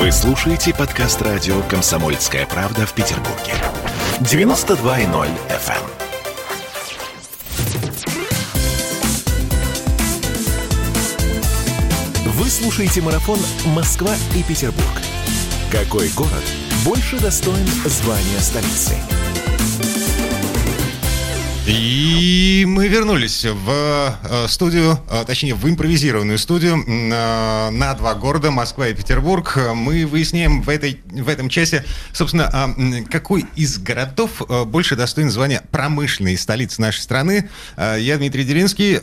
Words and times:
Вы 0.00 0.10
слушаете 0.12 0.72
подкаст 0.74 1.20
радио 1.20 1.60
«Комсомольская 1.68 2.46
правда» 2.46 2.86
в 2.86 2.94
Петербурге. 2.94 3.52
92.0 4.20 5.28
FM. 5.50 5.84
Вы 12.24 12.48
слушаете 12.48 13.02
марафон 13.02 13.38
«Москва 13.66 14.14
и 14.34 14.42
Петербург». 14.42 15.02
Какой 15.70 16.08
город 16.16 16.44
больше 16.82 17.20
достоин 17.20 17.66
звания 17.84 18.40
столицы? 18.40 18.94
И 21.70 22.64
мы 22.66 22.88
вернулись 22.88 23.44
в 23.44 24.18
э, 24.24 24.48
студию, 24.48 24.98
э, 25.08 25.24
точнее, 25.24 25.54
в 25.54 25.68
импровизированную 25.68 26.36
студию 26.36 26.82
э, 26.84 27.70
на 27.70 27.94
два 27.94 28.14
города, 28.14 28.50
Москва 28.50 28.88
и 28.88 28.94
Петербург. 28.94 29.56
Мы 29.76 30.04
выясняем 30.04 30.62
в, 30.62 30.68
этой, 30.68 31.00
в 31.06 31.28
этом 31.28 31.48
часе, 31.48 31.84
собственно, 32.12 32.50
а, 32.52 32.74
какой 33.08 33.46
из 33.54 33.78
городов 33.78 34.42
больше 34.66 34.96
достоин 34.96 35.30
звания 35.30 35.62
промышленной 35.70 36.36
столицы 36.36 36.80
нашей 36.80 37.00
страны. 37.00 37.48
Я 37.76 38.16
Дмитрий 38.18 38.44
Деринский, 38.44 38.96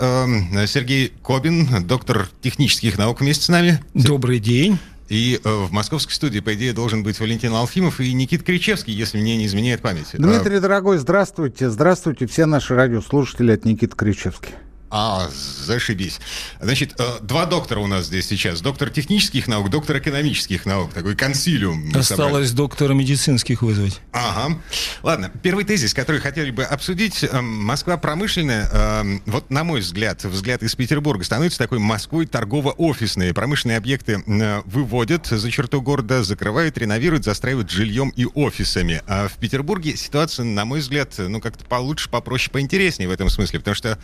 Сергей 0.68 1.14
Кобин, 1.24 1.86
доктор 1.88 2.30
технических 2.42 2.98
наук 2.98 3.22
вместе 3.22 3.46
с 3.46 3.50
нами. 3.50 3.82
Добрый 3.94 4.40
день. 4.40 4.78
И 5.10 5.40
э, 5.44 5.50
в 5.50 5.72
московской 5.72 6.14
студии, 6.14 6.40
по 6.40 6.54
идее, 6.54 6.74
должен 6.74 7.04
быть 7.04 7.20
Валентин 7.20 7.54
Алфимов 7.54 8.00
и 8.00 8.12
Никит 8.14 8.44
Кричевский, 8.44 8.94
если 8.94 9.18
мне 9.20 9.38
не 9.38 9.46
изменяет 9.46 9.82
память. 9.82 10.08
Дмитрий, 10.14 10.58
а... 10.58 10.60
дорогой, 10.60 10.98
здравствуйте. 10.98 11.70
Здравствуйте, 11.70 12.28
все 12.28 12.46
наши 12.46 12.76
радиослушатели 12.76 13.52
от 13.52 13.66
Никиты 13.66 13.96
Кричевский. 13.96 14.54
А, 14.90 15.30
зашибись. 15.66 16.20
Значит, 16.62 16.96
э, 16.98 17.18
два 17.22 17.46
доктора 17.46 17.82
у 17.82 17.88
нас 17.88 18.06
здесь 18.06 18.26
сейчас. 18.26 18.62
Доктор 18.62 18.90
технических 18.90 19.48
наук, 19.48 19.70
доктор 19.70 19.98
экономических 19.98 20.66
наук. 20.66 20.94
Такой 20.94 21.16
консилиум. 21.16 21.92
Осталось 21.94 22.52
доктора 22.52 22.94
медицинских 22.94 23.62
вызвать. 23.62 24.00
Ага. 24.14 24.62
Ладно, 25.04 25.30
первый 25.44 25.66
тезис, 25.66 25.94
который 25.94 26.22
хотели 26.22 26.52
бы 26.52 26.64
обсудить. 26.64 27.24
Э, 27.24 27.42
Москва 27.42 27.98
промышленная, 27.98 28.70
э, 28.72 29.20
вот 29.26 29.50
на 29.50 29.66
мой 29.66 29.82
взгляд, 29.82 30.24
взгляд 30.24 30.64
из 30.64 30.74
Петербурга, 30.76 31.26
становится 31.26 31.58
такой 31.58 31.80
Москвой 31.80 32.26
торгово-офисной. 32.26 33.34
Промышленные 33.34 33.78
объекты 33.78 34.24
выводят 34.66 35.28
за 35.28 35.52
черту 35.52 35.82
города, 35.82 36.24
закрывают, 36.24 36.78
реновируют, 36.78 37.26
застраивают 37.26 37.70
жильем 37.70 38.10
и 38.16 38.26
офисами. 38.26 39.02
А 39.08 39.28
в 39.28 39.34
Петербурге 39.34 39.98
ситуация, 39.98 40.46
на 40.46 40.64
мой 40.64 40.80
взгляд, 40.80 41.14
ну 41.18 41.42
как-то 41.42 41.66
получше, 41.66 42.10
попроще, 42.10 42.52
поинтереснее 42.52 43.10
в 43.10 43.12
этом 43.12 43.30
смысле. 43.30 43.60
Потому 43.60 43.76
что 43.76 44.00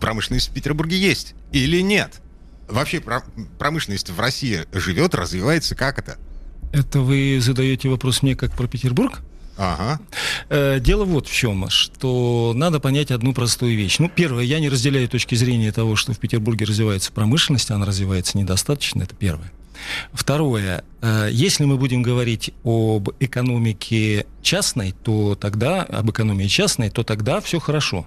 промышленность 0.00 0.50
в 0.50 0.52
Петербурге 0.52 0.98
есть 0.98 1.34
или 1.52 1.80
нет? 1.80 2.20
Вообще 2.68 3.02
промышленность 3.58 4.10
в 4.10 4.18
России 4.18 4.64
живет, 4.72 5.14
развивается, 5.14 5.74
как 5.74 5.98
это? 5.98 6.16
Это 6.72 7.00
вы 7.00 7.38
задаете 7.40 7.88
вопрос 7.88 8.22
мне 8.22 8.34
как 8.34 8.52
про 8.52 8.66
Петербург? 8.66 9.20
Ага. 9.56 10.00
Э, 10.48 10.80
дело 10.80 11.04
вот 11.04 11.28
в 11.28 11.32
чем, 11.32 11.68
что 11.68 12.52
надо 12.54 12.80
понять 12.80 13.10
одну 13.10 13.34
простую 13.34 13.76
вещь. 13.76 13.98
Ну, 13.98 14.08
первое, 14.08 14.44
я 14.44 14.58
не 14.60 14.68
разделяю 14.68 15.08
точки 15.08 15.34
зрения 15.34 15.72
того, 15.72 15.96
что 15.96 16.12
в 16.12 16.18
Петербурге 16.18 16.64
развивается 16.64 17.12
промышленность, 17.12 17.70
она 17.70 17.84
развивается 17.84 18.38
недостаточно, 18.38 19.02
это 19.02 19.14
первое. 19.14 19.52
Второе, 20.12 20.84
э, 21.00 21.28
если 21.30 21.64
мы 21.64 21.76
будем 21.76 22.02
говорить 22.02 22.52
об 22.64 23.10
экономике 23.20 24.26
частной, 24.40 24.92
то 24.92 25.34
тогда, 25.34 25.82
об 25.82 26.10
экономии 26.10 26.46
частной, 26.46 26.90
то 26.90 27.02
тогда 27.02 27.40
все 27.40 27.58
хорошо. 27.58 28.06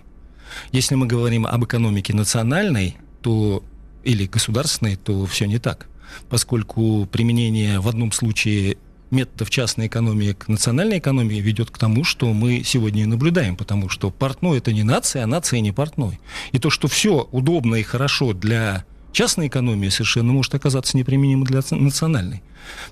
Если 0.72 0.96
мы 0.96 1.08
говорим 1.08 1.46
об 1.46 1.64
экономике 1.66 2.14
национальной, 2.14 2.98
то 3.22 3.64
или 4.04 4.26
государственной, 4.26 4.96
то 4.96 5.26
все 5.26 5.46
не 5.46 5.58
так. 5.58 5.88
Поскольку 6.30 7.08
применение 7.12 7.80
в 7.80 7.88
одном 7.88 8.12
случае 8.12 8.78
методов 9.12 9.50
частной 9.50 9.88
экономии 9.88 10.34
к 10.34 10.48
национальной 10.48 11.00
экономии 11.00 11.36
ведет 11.36 11.72
к 11.72 11.78
тому, 11.78 12.04
что 12.04 12.32
мы 12.34 12.64
сегодня 12.64 13.04
и 13.04 13.06
наблюдаем, 13.06 13.56
потому 13.56 13.90
что 13.90 14.12
портной 14.12 14.60
это 14.60 14.74
не 14.74 14.84
нация, 14.84 15.24
а 15.24 15.28
нация 15.28 15.60
не 15.60 15.72
портной. 15.72 16.20
И 16.52 16.60
то, 16.60 16.70
что 16.70 16.88
все 16.88 17.28
удобно 17.32 17.76
и 17.76 17.84
хорошо 17.84 18.34
для 18.34 18.86
частной 19.16 19.48
экономии 19.48 19.90
совершенно 19.90 20.32
может 20.34 20.54
оказаться 20.54 20.98
неприменимым 20.98 21.46
для 21.46 21.62
национальной. 21.72 22.44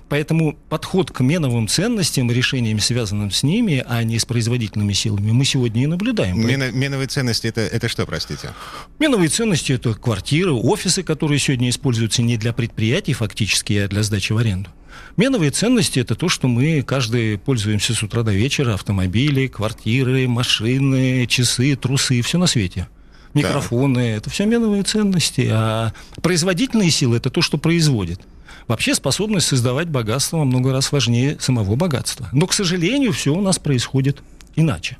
Поэтому 0.08 0.56
подход 0.68 1.10
к 1.10 1.20
меновым 1.20 1.68
ценностям 1.68 2.30
и 2.30 2.34
решениям, 2.34 2.80
связанным 2.80 3.30
с 3.30 3.42
ними, 3.42 3.84
а 3.86 4.02
не 4.02 4.18
с 4.18 4.24
производительными 4.24 4.92
силами, 4.92 5.30
мы 5.30 5.44
сегодня 5.44 5.82
и 5.82 5.86
наблюдаем. 5.86 6.40
Мено, 6.46 6.70
меновые 6.70 7.08
ценности 7.08 7.46
это, 7.48 7.60
это 7.60 7.88
что, 7.88 8.06
простите? 8.06 8.50
Меновые 8.98 9.28
ценности 9.28 9.72
это 9.72 9.94
квартиры, 9.94 10.52
офисы, 10.52 11.02
которые 11.02 11.38
сегодня 11.38 11.68
используются 11.68 12.22
не 12.22 12.36
для 12.36 12.52
предприятий 12.52 13.12
фактически, 13.12 13.74
а 13.74 13.88
для 13.88 14.02
сдачи 14.02 14.32
в 14.32 14.38
аренду. 14.38 14.70
Меновые 15.16 15.50
ценности– 15.50 15.98
это 16.00 16.14
то, 16.14 16.28
что 16.28 16.48
мы 16.48 16.82
каждый 16.82 17.36
пользуемся 17.36 17.94
с 17.94 18.02
утра 18.02 18.22
до 18.22 18.32
вечера. 18.32 18.74
Автомобили, 18.74 19.48
квартиры, 19.48 20.28
машины, 20.28 21.26
часы, 21.26 21.74
трусы, 21.76 22.22
все 22.22 22.38
на 22.38 22.46
свете 22.46 22.88
микрофоны, 23.34 23.94
да. 23.94 24.16
это 24.16 24.30
все 24.30 24.46
меновые 24.46 24.82
ценности. 24.82 25.48
А 25.52 25.92
производительные 26.22 26.90
силы 26.90 27.18
это 27.18 27.30
то, 27.30 27.42
что 27.42 27.58
производит. 27.58 28.20
Вообще 28.66 28.94
способность 28.94 29.46
создавать 29.46 29.88
богатство 29.88 30.42
много 30.44 30.72
раз 30.72 30.90
важнее 30.90 31.38
самого 31.38 31.76
богатства. 31.76 32.28
Но, 32.32 32.46
к 32.46 32.54
сожалению, 32.54 33.12
все 33.12 33.34
у 33.34 33.40
нас 33.40 33.58
происходит 33.58 34.22
иначе. 34.56 34.96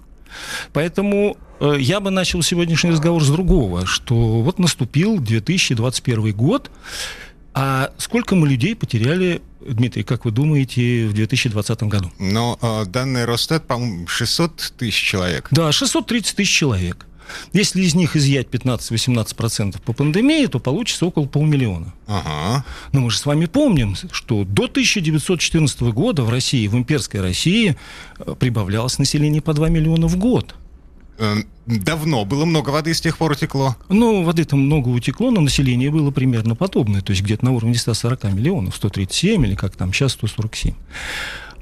Поэтому 0.72 1.36
э, 1.60 1.76
я 1.78 2.00
бы 2.00 2.10
начал 2.10 2.42
сегодняшний 2.42 2.90
разговор 2.90 3.22
с 3.22 3.28
другого, 3.28 3.86
что 3.86 4.42
вот 4.42 4.58
наступил 4.58 5.18
2021 5.18 6.32
год, 6.32 6.70
а 7.54 7.92
сколько 7.98 8.34
мы 8.34 8.48
людей 8.48 8.74
потеряли, 8.74 9.40
Дмитрий, 9.60 10.02
как 10.02 10.24
вы 10.24 10.32
думаете, 10.32 11.06
в 11.06 11.14
2020 11.14 11.82
году? 11.84 12.10
Но 12.18 12.58
э, 12.60 12.84
данные 12.86 13.24
Росстат, 13.24 13.66
по-моему, 13.66 14.08
600 14.08 14.74
тысяч 14.76 15.00
человек. 15.00 15.48
Да, 15.52 15.70
630 15.70 16.36
тысяч 16.36 16.50
человек. 16.50 17.06
Если 17.52 17.82
из 17.82 17.94
них 17.94 18.16
изъять 18.16 18.48
15-18% 18.48 19.80
по 19.82 19.92
пандемии, 19.92 20.46
то 20.46 20.58
получится 20.58 21.06
около 21.06 21.26
полмиллиона. 21.26 21.92
Ага. 22.06 22.64
Но 22.92 23.00
мы 23.00 23.10
же 23.10 23.18
с 23.18 23.26
вами 23.26 23.46
помним, 23.46 23.96
что 24.12 24.44
до 24.44 24.64
1914 24.64 25.80
года 25.92 26.22
в 26.22 26.30
России, 26.30 26.66
в 26.66 26.74
имперской 26.74 27.20
России, 27.20 27.76
э, 28.18 28.34
прибавлялось 28.38 28.98
население 28.98 29.42
по 29.42 29.54
2 29.54 29.68
миллиона 29.68 30.08
в 30.08 30.16
год. 30.16 30.54
Эм, 31.18 31.46
давно 31.66 32.24
было 32.24 32.44
много 32.44 32.70
воды 32.70 32.92
с 32.92 33.00
тех 33.00 33.16
пор 33.18 33.32
утекло? 33.32 33.76
Ну, 33.88 34.24
воды 34.24 34.44
там 34.44 34.60
много 34.60 34.88
утекло, 34.88 35.30
но 35.30 35.40
население 35.40 35.90
было 35.90 36.10
примерно 36.10 36.56
подобное, 36.56 37.02
то 37.02 37.10
есть 37.10 37.22
где-то 37.22 37.44
на 37.44 37.52
уровне 37.52 37.76
140 37.76 38.24
миллионов, 38.32 38.74
137 38.74 39.46
или 39.46 39.54
как 39.54 39.76
там 39.76 39.92
сейчас 39.92 40.12
147. 40.12 40.74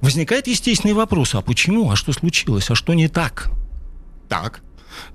Возникает 0.00 0.47
естественный 0.47 0.94
вопрос, 0.94 1.34
а 1.34 1.43
почему, 1.43 1.91
а 1.91 1.97
что 1.97 2.12
случилось, 2.12 2.71
а 2.71 2.75
что 2.75 2.94
не 2.94 3.09
так? 3.09 3.50
Так. 4.29 4.62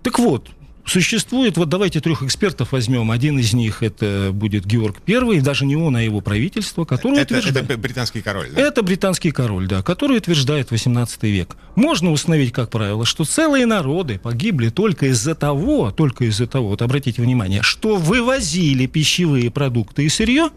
Так 0.03 0.19
вот, 0.19 0.49
Существует, 0.87 1.57
вот 1.57 1.67
давайте 1.67 1.99
трех 1.99 2.23
экспертов 2.23 2.71
возьмем. 2.71 3.11
Один 3.11 3.37
из 3.37 3.53
них 3.53 3.83
это 3.83 4.29
будет 4.31 4.65
Георг 4.65 5.01
Первый, 5.05 5.41
даже 5.41 5.65
не 5.65 5.75
он, 5.75 5.97
а 5.97 6.01
его 6.01 6.21
правительство, 6.21 6.85
которое 6.85 7.19
это, 7.23 7.35
утверждает... 7.35 7.69
Это 7.69 7.77
британский 7.77 8.21
король, 8.21 8.49
да? 8.55 8.61
Это 8.61 8.81
британский 8.83 9.31
король, 9.31 9.67
да, 9.67 9.83
который 9.83 10.17
утверждает 10.17 10.71
18 10.71 11.23
век. 11.23 11.57
Можно 11.75 12.11
установить, 12.11 12.53
как 12.53 12.69
правило, 12.69 13.05
что 13.05 13.25
целые 13.25 13.65
народы 13.65 14.17
погибли 14.17 14.69
только 14.69 15.07
из-за 15.07 15.35
того, 15.35 15.91
только 15.91 16.23
из-за 16.23 16.47
того, 16.47 16.69
вот 16.69 16.81
обратите 16.81 17.21
внимание, 17.21 17.63
что 17.63 17.97
вывозили 17.97 18.85
пищевые 18.85 19.51
продукты 19.51 20.05
и 20.05 20.09
сырье, 20.09 20.51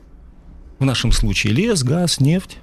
в 0.79 0.85
нашем 0.85 1.11
случае 1.11 1.55
лес, 1.55 1.83
газ, 1.83 2.21
нефть, 2.21 2.59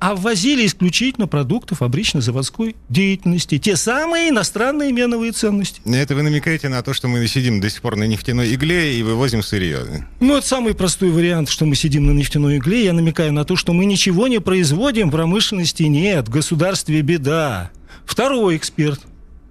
а 0.00 0.14
ввозили 0.14 0.66
исключительно 0.66 1.28
продукты 1.28 1.74
фабрично-заводской 1.74 2.74
деятельности. 2.88 3.58
Те 3.58 3.76
самые 3.76 4.30
иностранные 4.30 4.92
меновые 4.92 5.32
ценности. 5.32 5.82
Это 5.84 6.14
вы 6.14 6.22
намекаете 6.22 6.70
на 6.70 6.82
то, 6.82 6.94
что 6.94 7.06
мы 7.06 7.26
сидим 7.28 7.60
до 7.60 7.68
сих 7.68 7.82
пор 7.82 7.96
на 7.96 8.04
нефтяной 8.04 8.54
игле 8.54 8.98
и 8.98 9.02
вывозим 9.02 9.42
сырье? 9.42 10.06
Ну, 10.18 10.38
это 10.38 10.46
самый 10.46 10.74
простой 10.74 11.10
вариант, 11.10 11.50
что 11.50 11.66
мы 11.66 11.74
сидим 11.76 12.06
на 12.06 12.12
нефтяной 12.12 12.56
игле. 12.56 12.84
Я 12.84 12.94
намекаю 12.94 13.32
на 13.32 13.44
то, 13.44 13.56
что 13.56 13.74
мы 13.74 13.84
ничего 13.84 14.26
не 14.26 14.40
производим, 14.40 15.10
промышленности 15.10 15.82
нет, 15.82 16.28
в 16.28 16.30
государстве 16.30 17.02
беда. 17.02 17.70
Второй 18.06 18.56
эксперт, 18.56 19.02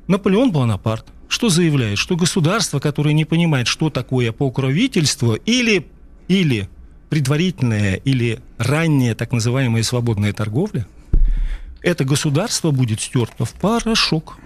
Наполеон 0.07 0.51
Бонапарт, 0.51 1.05
что 1.27 1.49
заявляет, 1.49 1.99
что 1.99 2.15
государство, 2.15 2.79
которое 2.79 3.13
не 3.13 3.23
понимает, 3.23 3.67
что 3.67 3.91
такое 3.91 4.31
покровительство 4.31 5.35
или, 5.35 5.85
или 6.27 6.67
предварительная 7.09 7.95
или 7.95 8.39
ранняя 8.57 9.15
так 9.15 9.31
называемая 9.31 9.83
свободная 9.83 10.33
торговля, 10.33 10.87
это 11.81 12.05
государство 12.05 12.71
будет 12.71 13.01
стерто 13.01 13.45
в 13.45 13.53
порошок. 13.53 14.37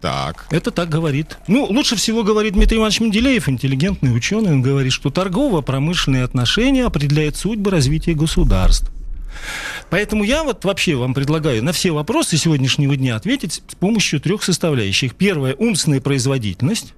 Так. 0.00 0.46
Это 0.50 0.70
так 0.70 0.88
говорит. 0.88 1.38
Ну, 1.48 1.64
лучше 1.64 1.96
всего 1.96 2.22
говорит 2.22 2.54
Дмитрий 2.54 2.78
Иванович 2.78 3.00
Менделеев, 3.00 3.48
интеллигентный 3.48 4.16
ученый. 4.16 4.52
Он 4.52 4.62
говорит, 4.62 4.92
что 4.92 5.10
торгово-промышленные 5.10 6.22
отношения 6.22 6.84
определяют 6.84 7.36
судьбы 7.36 7.70
развития 7.70 8.14
государств. 8.14 8.92
Поэтому 9.90 10.24
я 10.24 10.44
вот 10.44 10.64
вообще 10.64 10.94
вам 10.94 11.14
предлагаю 11.14 11.64
на 11.64 11.72
все 11.72 11.90
вопросы 11.90 12.36
сегодняшнего 12.36 12.96
дня 12.96 13.16
ответить 13.16 13.62
с 13.66 13.74
помощью 13.74 14.20
трех 14.20 14.42
составляющих. 14.42 15.14
Первое– 15.14 15.54
умственная 15.58 16.00
производительность. 16.00 16.94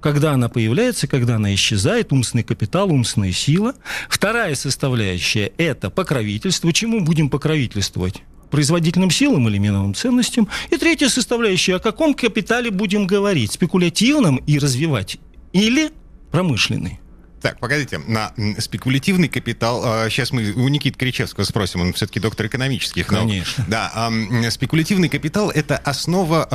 Когда 0.00 0.32
она 0.32 0.48
появляется, 0.48 1.06
когда 1.06 1.36
она 1.36 1.54
исчезает, 1.54 2.12
умственный 2.12 2.44
капитал, 2.44 2.90
умственная 2.92 3.32
сила. 3.32 3.74
Вторая 4.08 4.54
составляющая– 4.54 5.52
это 5.58 5.90
покровительство. 5.90 6.72
Чему 6.72 7.00
будем 7.00 7.30
покровительствовать? 7.30 8.22
производительным 8.50 9.10
силам 9.10 9.48
или 9.48 9.58
миновым 9.58 9.92
ценностям. 9.94 10.48
И 10.70 10.76
третья 10.76 11.08
составляющая, 11.08 11.76
о 11.76 11.78
каком 11.80 12.14
капитале 12.14 12.70
будем 12.70 13.06
говорить, 13.06 13.52
спекулятивном 13.52 14.36
и 14.36 14.58
развивать, 14.60 15.18
или 15.52 15.90
промышленный. 16.30 17.00
Так, 17.42 17.60
погодите, 17.60 17.98
на 17.98 18.32
спекулятивный 18.58 19.28
капитал, 19.28 19.82
сейчас 20.08 20.32
а, 20.32 20.36
мы 20.36 20.52
у 20.52 20.68
Никиты 20.68 20.98
Кричевского 20.98 21.44
спросим, 21.44 21.82
он 21.82 21.92
все-таки 21.92 22.18
доктор 22.18 22.46
экономических 22.46 23.10
наук. 23.10 23.28
Конечно. 23.28 23.64
Да, 23.68 24.10
спекулятивный 24.50 25.08
капитал– 25.08 25.50
это 25.54 25.76
основа 25.76 26.48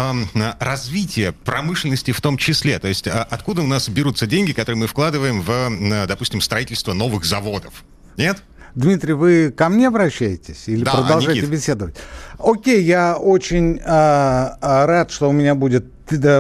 развития 0.60 1.32
промышленности 1.32 2.12
в 2.12 2.22
том 2.22 2.38
числе. 2.38 2.80
То 2.80 2.88
есть 2.88 3.08
а, 3.08 3.24
откуда 3.30 3.62
у 3.62 3.68
нас 3.68 3.90
берутся 3.90 4.26
деньги, 4.26 4.54
которые 4.54 4.80
мы 4.80 4.88
вкладываем 4.88 5.42
в, 5.42 6.08
допустим, 6.08 6.42
строительство 6.42 6.94
новых 6.94 7.26
заводов? 7.26 7.84
Нет? 8.18 8.42
Дмитрий, 8.76 9.14
вы 9.14 9.52
ко 9.52 9.70
мне 9.70 9.88
обращаетесь 9.88 10.64
или 10.68 10.84
да, 10.84 10.92
продолжаете 10.92 11.42
Никит. 11.42 11.52
беседовать? 11.52 11.96
Окей, 12.40 12.82
я 12.84 13.18
очень 13.18 13.78
э, 13.78 14.50
рад, 14.62 15.12
что 15.12 15.30
у 15.30 15.34
меня 15.34 15.56
будет 15.56 15.86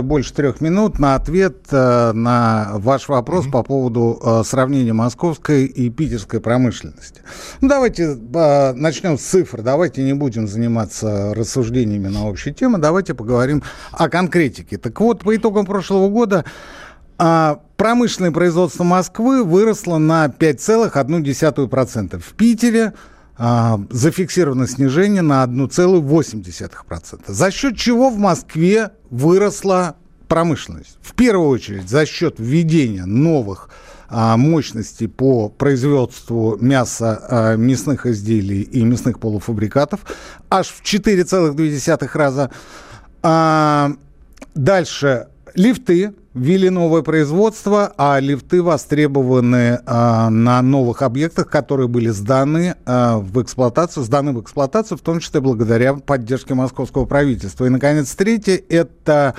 больше 0.02 0.34
трех 0.34 0.62
минут 0.62 1.00
на 1.00 1.16
ответ 1.16 1.68
э, 1.72 2.12
на 2.14 2.72
ваш 2.76 3.08
вопрос 3.10 3.46
mm-hmm. 3.46 3.52
по 3.52 3.64
поводу 3.64 4.20
э, 4.24 4.44
сравнения 4.46 4.94
московской 4.94 5.66
и 5.66 5.90
питерской 5.90 6.40
промышленности. 6.40 7.22
Ну, 7.62 7.68
давайте 7.68 8.18
э, 8.34 8.74
начнем 8.74 9.18
с 9.18 9.22
цифр. 9.22 9.62
Давайте 9.62 10.04
не 10.04 10.14
будем 10.14 10.48
заниматься 10.48 11.34
рассуждениями 11.34 12.08
на 12.08 12.28
общие 12.28 12.54
темы. 12.54 12.78
Давайте 12.78 13.14
поговорим 13.14 13.64
о 13.92 14.10
конкретике. 14.10 14.78
Так 14.78 15.00
вот, 15.00 15.24
по 15.24 15.36
итогам 15.36 15.66
прошлого 15.66 16.10
года 16.10 16.46
а 17.24 17.60
промышленное 17.78 18.32
производство 18.32 18.84
Москвы 18.84 19.44
выросло 19.44 20.00
на 20.00 20.26
5,1%. 20.26 22.18
В 22.18 22.34
Питере 22.34 22.94
зафиксировано 23.90 24.68
снижение 24.68 25.24
на 25.24 25.44
1,8%. 25.44 27.22
За 27.26 27.52
счет 27.52 27.76
чего 27.76 28.10
в 28.10 28.18
Москве 28.18 28.92
выросла 29.10 29.96
промышленность? 30.28 30.98
В 31.02 31.14
первую 31.16 31.50
очередь 31.50 31.90
за 31.90 32.06
счет 32.06 32.36
введения 32.38 33.06
новых 33.06 33.70
а, 34.14 34.36
мощностей 34.36 35.08
по 35.08 35.48
производству 35.48 36.58
мяса, 36.60 37.26
а, 37.30 37.56
мясных 37.56 38.06
изделий 38.06 38.62
и 38.62 38.84
мясных 38.84 39.20
полуфабрикатов 39.20 40.02
аж 40.50 40.68
в 40.68 40.84
4,2 40.84 42.10
раза. 42.14 42.52
А, 43.24 43.94
дальше 44.54 45.30
лифты 45.56 46.14
ввели 46.34 46.70
новое 46.70 47.02
производство, 47.02 47.94
а 47.98 48.20
лифты 48.20 48.62
востребованы 48.62 49.80
а, 49.86 50.30
на 50.30 50.62
новых 50.62 51.02
объектах, 51.02 51.50
которые 51.50 51.88
были 51.88 52.10
сданы 52.10 52.76
а, 52.86 53.18
в 53.18 53.42
эксплуатацию, 53.42 54.04
сданы 54.04 54.32
в 54.32 54.42
эксплуатацию, 54.42 54.98
в 54.98 55.02
том 55.02 55.20
числе 55.20 55.42
благодаря 55.42 55.94
поддержке 55.96 56.54
московского 56.54 57.06
правительства. 57.06 57.66
И, 57.66 57.70
наконец, 57.70 58.14
третье– 58.16 58.62
это 58.70 59.36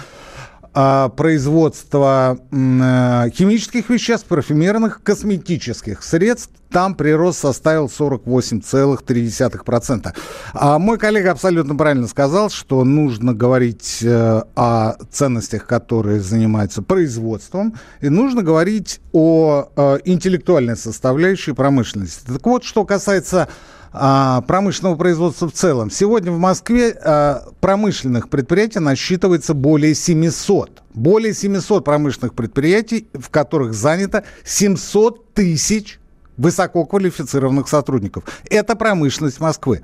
производства 0.72 2.38
э, 2.50 3.30
химических 3.34 3.90
веществ, 3.90 4.26
парфюмерных, 4.26 5.02
косметических 5.02 6.02
средств, 6.02 6.50
там 6.72 6.94
прирост 6.94 7.40
составил 7.40 7.86
48,3%. 7.86 10.14
А 10.54 10.78
мой 10.78 10.96
коллега 10.98 11.32
абсолютно 11.32 11.76
правильно 11.76 12.08
сказал, 12.08 12.48
что 12.50 12.84
нужно 12.84 13.34
говорить 13.34 13.98
э, 14.02 14.42
о 14.56 14.94
ценностях, 15.10 15.66
которые 15.66 16.20
занимаются 16.20 16.80
производством, 16.82 17.74
и 18.00 18.08
нужно 18.08 18.42
говорить 18.42 19.00
о 19.12 19.68
э, 19.76 19.98
интеллектуальной 20.04 20.76
составляющей 20.76 21.52
промышленности. 21.52 22.24
Так 22.26 22.46
вот, 22.46 22.64
что 22.64 22.86
касается 22.86 23.42
а, 23.42 23.48
промышленного 23.92 24.96
производства 24.96 25.48
в 25.48 25.52
целом. 25.52 25.90
Сегодня 25.90 26.32
в 26.32 26.38
Москве 26.38 26.96
а, 27.04 27.44
промышленных 27.60 28.30
предприятий 28.30 28.78
насчитывается 28.78 29.54
более 29.54 29.94
700. 29.94 30.82
Более 30.94 31.34
700 31.34 31.84
промышленных 31.84 32.34
предприятий, 32.34 33.08
в 33.12 33.28
которых 33.28 33.74
занято 33.74 34.24
700 34.44 35.34
тысяч 35.34 35.98
высококвалифицированных 36.36 37.68
сотрудников. 37.68 38.24
Это 38.48 38.76
промышленность 38.76 39.40
Москвы. 39.40 39.82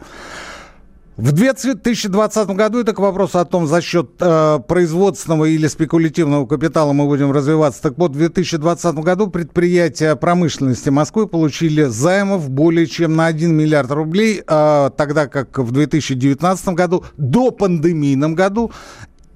В 1.18 1.32
2020 1.32 2.48
году, 2.50 2.78
это 2.78 2.94
к 2.94 3.00
вопросу 3.00 3.40
о 3.40 3.44
том, 3.44 3.66
за 3.66 3.82
счет 3.82 4.10
э, 4.20 4.60
производственного 4.68 5.46
или 5.46 5.66
спекулятивного 5.66 6.46
капитала 6.46 6.92
мы 6.92 7.06
будем 7.06 7.32
развиваться. 7.32 7.82
Так 7.82 7.98
вот, 7.98 8.12
в 8.12 8.18
2020 8.18 8.94
году 8.98 9.26
предприятия 9.26 10.14
промышленности 10.14 10.90
Москвы 10.90 11.26
получили 11.26 11.82
займов 11.82 12.48
более 12.48 12.86
чем 12.86 13.16
на 13.16 13.26
1 13.26 13.52
миллиард 13.52 13.90
рублей, 13.90 14.44
э, 14.46 14.90
тогда 14.96 15.26
как 15.26 15.58
в 15.58 15.72
2019 15.72 16.68
году, 16.68 17.04
до 17.16 17.50
пандемийном 17.50 18.36
году, 18.36 18.70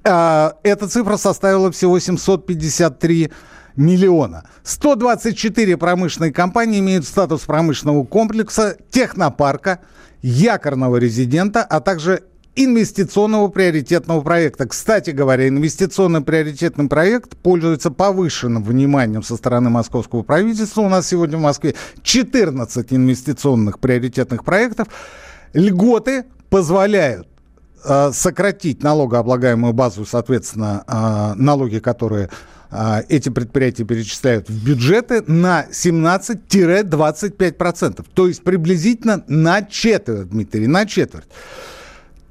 э, 0.05 0.50
эта 0.62 0.87
цифра 0.87 1.17
составила 1.17 1.73
всего 1.73 1.99
753 1.99 3.32
миллиона. 3.76 4.44
124 4.62 5.76
промышленные 5.76 6.32
компании 6.32 6.80
имеют 6.80 7.06
статус 7.06 7.42
промышленного 7.42 8.04
комплекса, 8.04 8.76
технопарка– 8.90 9.80
якорного 10.22 10.96
резидента, 10.96 11.62
а 11.62 11.80
также 11.80 12.22
инвестиционного 12.54 13.48
приоритетного 13.48 14.20
проекта. 14.20 14.66
Кстати 14.69 15.10
говоря, 15.10 15.48
инвестиционный 15.48 16.20
приоритетный 16.20 16.88
проект 16.88 17.36
пользуется 17.36 17.90
повышенным 17.90 18.62
вниманием 18.62 19.22
со 19.22 19.36
стороны 19.36 19.70
московского 19.70 20.22
правительства. 20.22 20.82
У 20.82 20.88
нас 20.88 21.08
сегодня 21.08 21.38
в 21.38 21.40
Москве 21.40 21.74
14 22.02 22.92
инвестиционных 22.92 23.78
приоритетных 23.80 24.44
проектов. 24.44 24.88
Льготы 25.54 26.24
позволяют 26.50 27.26
э, 27.84 28.10
сократить 28.12 28.82
налогооблагаемую 28.82 29.72
базу, 29.72 30.04
соответственно, 30.04 30.84
э, 30.86 31.34
налоги, 31.40 31.78
которые 31.78 32.28
эти 33.08 33.28
предприятия 33.28 33.84
перечисляют 33.84 34.48
в 34.48 34.66
бюджеты 34.66 35.22
на 35.26 35.66
17-25%. 35.70 38.04
То 38.14 38.28
есть 38.28 38.42
приблизительно 38.42 39.22
на 39.28 39.62
четверть, 39.62 40.30
Дмитрий, 40.30 40.66
на 40.66 40.86
четверть. 40.86 41.28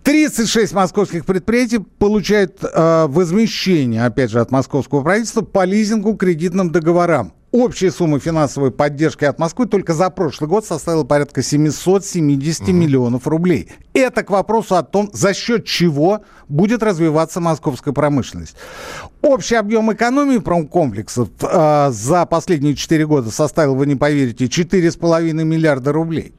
36 0.03 0.73
московских 0.73 1.25
предприятий 1.25 1.79
получают 1.79 2.63
э, 2.63 3.05
возмещение, 3.07 4.05
опять 4.05 4.31
же, 4.31 4.39
от 4.39 4.49
московского 4.49 5.03
правительства 5.03 5.41
по 5.41 5.63
лизингу 5.63 6.15
кредитным 6.15 6.71
договорам. 6.71 7.33
Общая 7.51 7.92
сумма 7.92 8.18
финансовой 8.19 8.71
поддержки 8.71 9.25
от 9.25 9.38
Москвы 9.38 9.65
только 9.65 9.94
за 9.94 10.09
прошлый 10.09 10.50
год 10.50 10.65
составила 10.65 11.03
порядка 11.03 11.42
770 11.42 12.62
угу. 12.62 12.71
миллионов 12.71 13.27
рублей. 13.27 13.70
Это 13.93 14.24
к 14.24 14.29
вопросу 14.29 14.75
о 14.75 14.84
том, 14.84 15.10
за 15.12 15.34
счет 15.34 15.65
чего 15.65 16.22
будет 16.48 16.81
развиваться 16.81 17.41
московская 17.41 17.91
промышленность. 17.91 18.55
Общий 19.22 19.55
объем 19.55 19.91
экономии 19.91 20.38
промкомплексов 20.38 21.27
э, 21.41 21.89
за 21.91 22.25
последние 22.25 22.74
4 22.74 23.05
года 23.05 23.29
составил, 23.31 23.75
вы 23.75 23.86
не 23.86 23.96
поверите, 23.96 24.46
4,5 24.46 25.34
миллиарда 25.43 25.91
рублей. 25.91 26.34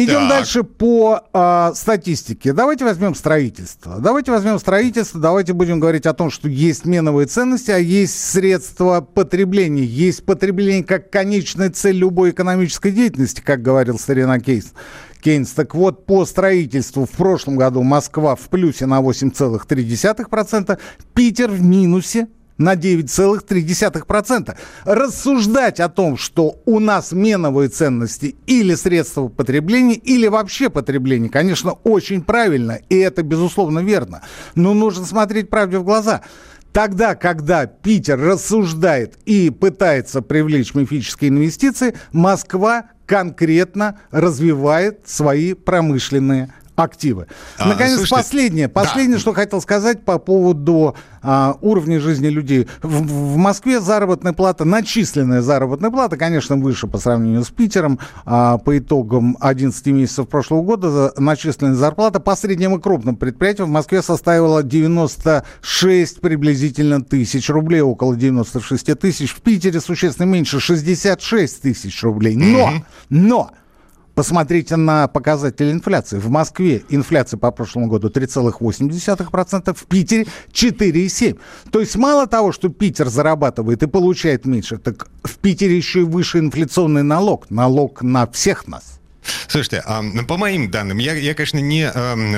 Идем 0.00 0.20
так. 0.20 0.28
дальше 0.28 0.62
по 0.62 1.24
э, 1.32 1.72
статистике. 1.74 2.52
Давайте 2.52 2.84
возьмем 2.84 3.16
строительство. 3.16 3.98
Давайте 3.98 4.30
возьмем 4.30 4.60
строительство. 4.60 5.20
Давайте 5.20 5.54
будем 5.54 5.80
говорить 5.80 6.06
о 6.06 6.14
том, 6.14 6.30
что 6.30 6.48
есть 6.48 6.84
меновые 6.84 7.26
ценности, 7.26 7.72
а 7.72 7.78
есть 7.78 8.16
средства 8.16 9.00
потребления. 9.00 9.82
Есть 9.82 10.24
потребление 10.24 10.84
как 10.84 11.10
конечная 11.10 11.70
цель 11.70 11.96
любой 11.96 12.30
экономической 12.30 12.92
деятельности, 12.92 13.40
как 13.40 13.60
говорил 13.60 13.98
старина 13.98 14.38
Кейс. 14.38 14.72
Кейнс. 15.20 15.50
Так 15.50 15.74
вот, 15.74 16.06
по 16.06 16.24
строительству 16.26 17.04
в 17.04 17.10
прошлом 17.10 17.56
году 17.56 17.82
Москва 17.82 18.36
в 18.36 18.48
плюсе 18.48 18.86
на 18.86 19.00
8,3%, 19.00 20.78
Питер 21.12 21.50
в 21.50 21.60
минусе 21.60 22.28
на 22.58 22.74
9,3%. 22.74 24.56
Рассуждать 24.84 25.80
о 25.80 25.88
том, 25.88 26.16
что 26.16 26.56
у 26.66 26.80
нас 26.80 27.12
меновые 27.12 27.68
ценности 27.68 28.36
или 28.46 28.74
средства 28.74 29.28
потребления, 29.28 29.94
или 29.94 30.26
вообще 30.26 30.68
потребление, 30.68 31.30
конечно, 31.30 31.72
очень 31.84 32.22
правильно, 32.22 32.80
и 32.88 32.96
это, 32.96 33.22
безусловно, 33.22 33.78
верно. 33.78 34.22
Но 34.54 34.74
нужно 34.74 35.06
смотреть 35.06 35.48
правде 35.48 35.78
в 35.78 35.84
глаза. 35.84 36.22
Тогда, 36.72 37.14
когда 37.14 37.66
Питер 37.66 38.20
рассуждает 38.20 39.18
и 39.24 39.50
пытается 39.50 40.20
привлечь 40.20 40.74
мифические 40.74 41.30
инвестиции, 41.30 41.94
Москва 42.12 42.90
конкретно 43.06 43.98
развивает 44.10 45.00
свои 45.06 45.54
промышленные 45.54 46.52
активы. 46.78 47.26
А, 47.58 47.68
Наконец, 47.68 47.96
слушайте, 47.96 48.14
последнее. 48.14 48.68
Последнее, 48.68 49.16
да. 49.16 49.20
что 49.20 49.32
хотел 49.32 49.60
сказать 49.60 50.04
по 50.04 50.18
поводу 50.18 50.94
а, 51.22 51.56
уровня 51.60 52.00
жизни 52.00 52.28
людей. 52.28 52.68
В, 52.82 53.34
в 53.34 53.36
Москве 53.36 53.80
заработная 53.80 54.32
плата, 54.32 54.64
начисленная 54.64 55.42
заработная 55.42 55.90
плата, 55.90 56.16
конечно, 56.16 56.56
выше 56.56 56.86
по 56.86 56.98
сравнению 56.98 57.44
с 57.44 57.50
Питером. 57.50 57.98
А, 58.24 58.58
по 58.58 58.78
итогам 58.78 59.36
11 59.40 59.86
месяцев 59.86 60.28
прошлого 60.28 60.62
года 60.62 61.12
начисленная 61.16 61.74
зарплата 61.74 62.20
по 62.20 62.36
средним 62.36 62.76
и 62.76 62.80
крупным 62.80 63.16
предприятиям 63.16 63.68
в 63.68 63.72
Москве 63.72 64.02
составила 64.02 64.62
96 64.62 66.20
приблизительно 66.20 67.02
тысяч 67.02 67.48
рублей, 67.50 67.80
около 67.80 68.16
96 68.16 68.98
тысяч. 68.98 69.30
В 69.32 69.40
Питере 69.40 69.80
существенно 69.80 70.26
меньше, 70.26 70.60
66 70.60 71.62
тысяч 71.62 72.02
рублей. 72.02 72.36
Но, 72.36 72.68
mm-hmm. 72.68 72.82
но 73.10 73.50
Посмотрите 74.18 74.74
на 74.74 75.06
показатели 75.06 75.70
инфляции. 75.70 76.18
В 76.18 76.28
Москве 76.28 76.82
инфляция 76.88 77.38
по 77.38 77.52
прошлому 77.52 77.86
году 77.86 78.08
3,8%, 78.08 79.72
в 79.72 79.86
Питере 79.86 80.26
4,7%. 80.50 81.38
То 81.70 81.78
есть 81.78 81.94
мало 81.94 82.26
того, 82.26 82.50
что 82.50 82.68
Питер 82.68 83.10
зарабатывает 83.10 83.84
и 83.84 83.86
получает 83.86 84.44
меньше, 84.44 84.78
так 84.78 85.06
в 85.22 85.38
Питере 85.38 85.76
еще 85.76 86.00
и 86.00 86.02
выше 86.02 86.40
инфляционный 86.40 87.04
налог. 87.04 87.48
Налог 87.48 88.02
на 88.02 88.26
всех 88.26 88.66
нас. 88.66 88.97
Слушайте, 89.48 89.82
по 90.26 90.36
моим 90.36 90.70
данным, 90.70 90.98
я, 90.98 91.14
я 91.14 91.34
конечно, 91.34 91.58
не 91.58 91.90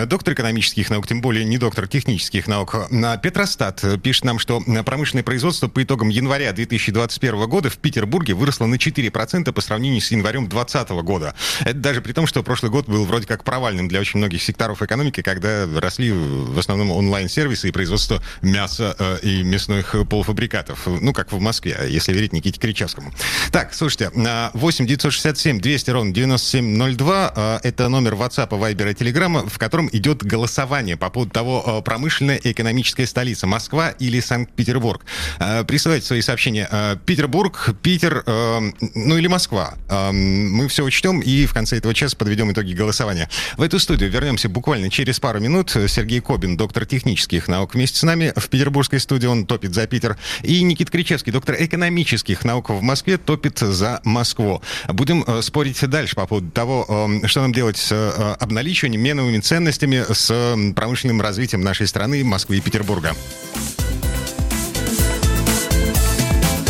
доктор 0.07 0.35
экономических 0.35 0.91
наук, 0.91 1.07
тем 1.07 1.21
более 1.21 1.45
не 1.45 1.59
доктор 1.59 1.87
технических 1.87 2.47
наук. 2.47 2.75
А 2.91 3.17
Петростат 3.17 3.85
пишет 4.03 4.25
нам, 4.25 4.39
что 4.39 4.61
промышленное 4.85 5.25
производство 5.25 5.69
по 5.69 5.83
итогам 5.83 6.09
января 6.09 6.53
2021 6.53 7.49
года 7.49 7.71
в 7.71 7.79
Петербурге 7.79 8.35
выросло 8.35 8.67
на 8.67 8.77
4% 8.77 9.53
по 9.53 9.61
сравнению 9.61 10.01
с 10.01 10.11
январем 10.11 10.49
2020 10.49 10.91
года. 11.05 11.35
Это 11.61 11.75
даже 11.75 12.01
при 12.01 12.13
том, 12.13 12.27
что 12.27 12.43
прошлый 12.43 12.71
год 12.71 12.87
был 12.87 13.05
вроде 13.05 13.27
как 13.27 13.45
провальным 13.45 13.89
для 13.89 14.01
очень 14.01 14.19
многих 14.19 14.43
секторов 14.43 14.83
экономики, 14.83 15.23
когда 15.23 15.67
росли 15.77 16.13
в 16.13 16.59
основном 16.59 16.91
онлайн-сервисы 16.91 17.69
и 17.69 17.73
производство 17.73 18.23
мяса 18.43 18.95
э, 18.99 19.19
и 19.23 19.43
мясных 19.43 19.95
полуфабрикатов. 20.09 20.87
Ну, 20.87 21.13
как 21.13 21.33
в 21.33 21.41
Москве, 21.41 21.77
если 21.89 22.13
верить 22.13 22.33
Никите 22.33 22.59
Кричевскому. 22.61 23.13
Так, 23.53 23.75
слушайте, 23.75 24.11
8 24.15 24.87
967 24.87 25.61
200 25.61 25.91
ровно 25.91 26.13
97 26.13 26.65
02. 26.89 27.33
А, 27.37 27.61
это 27.63 27.89
номер 27.89 28.15
WhatsApp, 28.15 28.49
Viber 28.49 28.91
и 28.91 28.95
Telegram, 28.95 29.49
в 29.49 29.59
котором 29.59 29.89
идет 29.93 30.25
голосование 30.25 30.97
по 30.97 31.11
поводу 31.11 31.31
того, 31.31 31.63
а, 31.67 31.83
промышленная 31.83 32.37
и 32.37 32.53
экономическая 32.53 33.07
столица 33.07 33.47
Москва 33.47 33.91
или 33.91 34.21
Санкт-Петербург. 34.21 35.05
А, 35.39 35.65
присылайте 35.65 36.07
свои 36.07 36.23
сообщения. 36.23 36.69
Петербург, 37.05 37.75
Питер, 37.83 38.25
ну 38.27 39.19
или 39.19 39.27
Москва. 39.27 39.75
Мы 40.13 40.69
все 40.69 40.85
учтем 40.85 41.21
и 41.21 41.47
в 41.47 41.53
конце 41.53 41.77
этого 41.77 41.93
часа 41.95 42.17
подведем 42.17 42.51
итоги 42.53 42.73
голосования. 42.73 43.29
В 43.57 43.63
эту 43.63 43.79
студию 43.79 44.11
вернемся 44.11 44.49
буквально 44.49 44.91
через 44.91 45.21
пару 45.21 45.41
минут. 45.41 45.71
Сергей 45.71 46.21
Кобин, 46.21 46.57
доктор 46.57 46.87
технических 46.87 47.49
наук, 47.49 47.75
вместе 47.75 47.99
с 47.99 48.03
нами. 48.03 48.33
В 48.37 48.49
петербургской 48.49 49.01
студии 49.01 49.27
он 49.27 49.47
топит 49.47 49.75
за 49.75 49.87
Питер. 49.87 50.17
И 50.43 50.63
Никит 50.63 50.91
Кричевский, 50.91 51.33
доктор 51.33 51.57
экономических 51.59 52.45
наук 52.45 52.71
в 52.71 52.81
Москве, 52.81 53.19
топит 53.19 53.59
за 53.59 54.01
Москву. 54.05 54.63
Будем 54.89 55.25
спорить 55.43 55.81
дальше 55.89 56.15
по 56.15 56.27
поводу 56.27 56.51
того, 56.51 56.70
того, 56.71 56.87
эм, 56.89 57.27
что 57.27 57.41
нам 57.41 57.53
делать 57.53 57.77
с 57.77 57.91
э, 57.93 58.35
обналичиванием, 58.39 59.03
меновыми 59.03 59.39
ценностями, 59.39 60.05
с 60.09 60.55
промышленным 60.75 61.21
развитием 61.21 61.63
нашей 61.63 61.87
страны, 61.87 62.23
Москвы 62.25 62.59
и 62.59 62.61
Петербурга. 62.61 63.15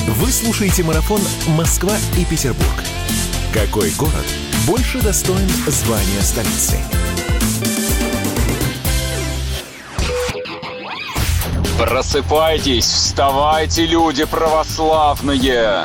Вы 0.07 0.31
слушаете 0.31 0.83
марафон 0.83 1.21
«Москва 1.49 1.97
и 2.19 2.25
Петербург». 2.25 2.85
Какой 3.53 3.91
город 3.93 4.27
больше 4.67 5.01
достоин 5.01 5.49
звания 5.67 6.21
столицы? 6.21 6.79
Просыпайтесь, 11.79 12.85
вставайте, 12.85 13.87
люди 13.87 14.25
православные! 14.25 15.85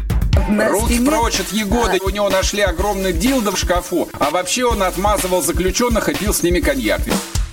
Руки 0.35 0.99
прочь 0.99 1.39
от 1.39 1.51
Егоды. 1.51 1.99
У 2.03 2.09
него 2.09 2.29
нашли 2.29 2.61
огромный 2.61 3.13
дилдо 3.13 3.51
в 3.51 3.57
шкафу. 3.57 4.09
А 4.19 4.29
вообще 4.29 4.65
он 4.65 4.83
отмазывал 4.83 5.41
заключенных 5.41 6.09
и 6.09 6.13
пил 6.13 6.33
с 6.33 6.43
ними 6.43 6.59
коньяк. 6.59 7.01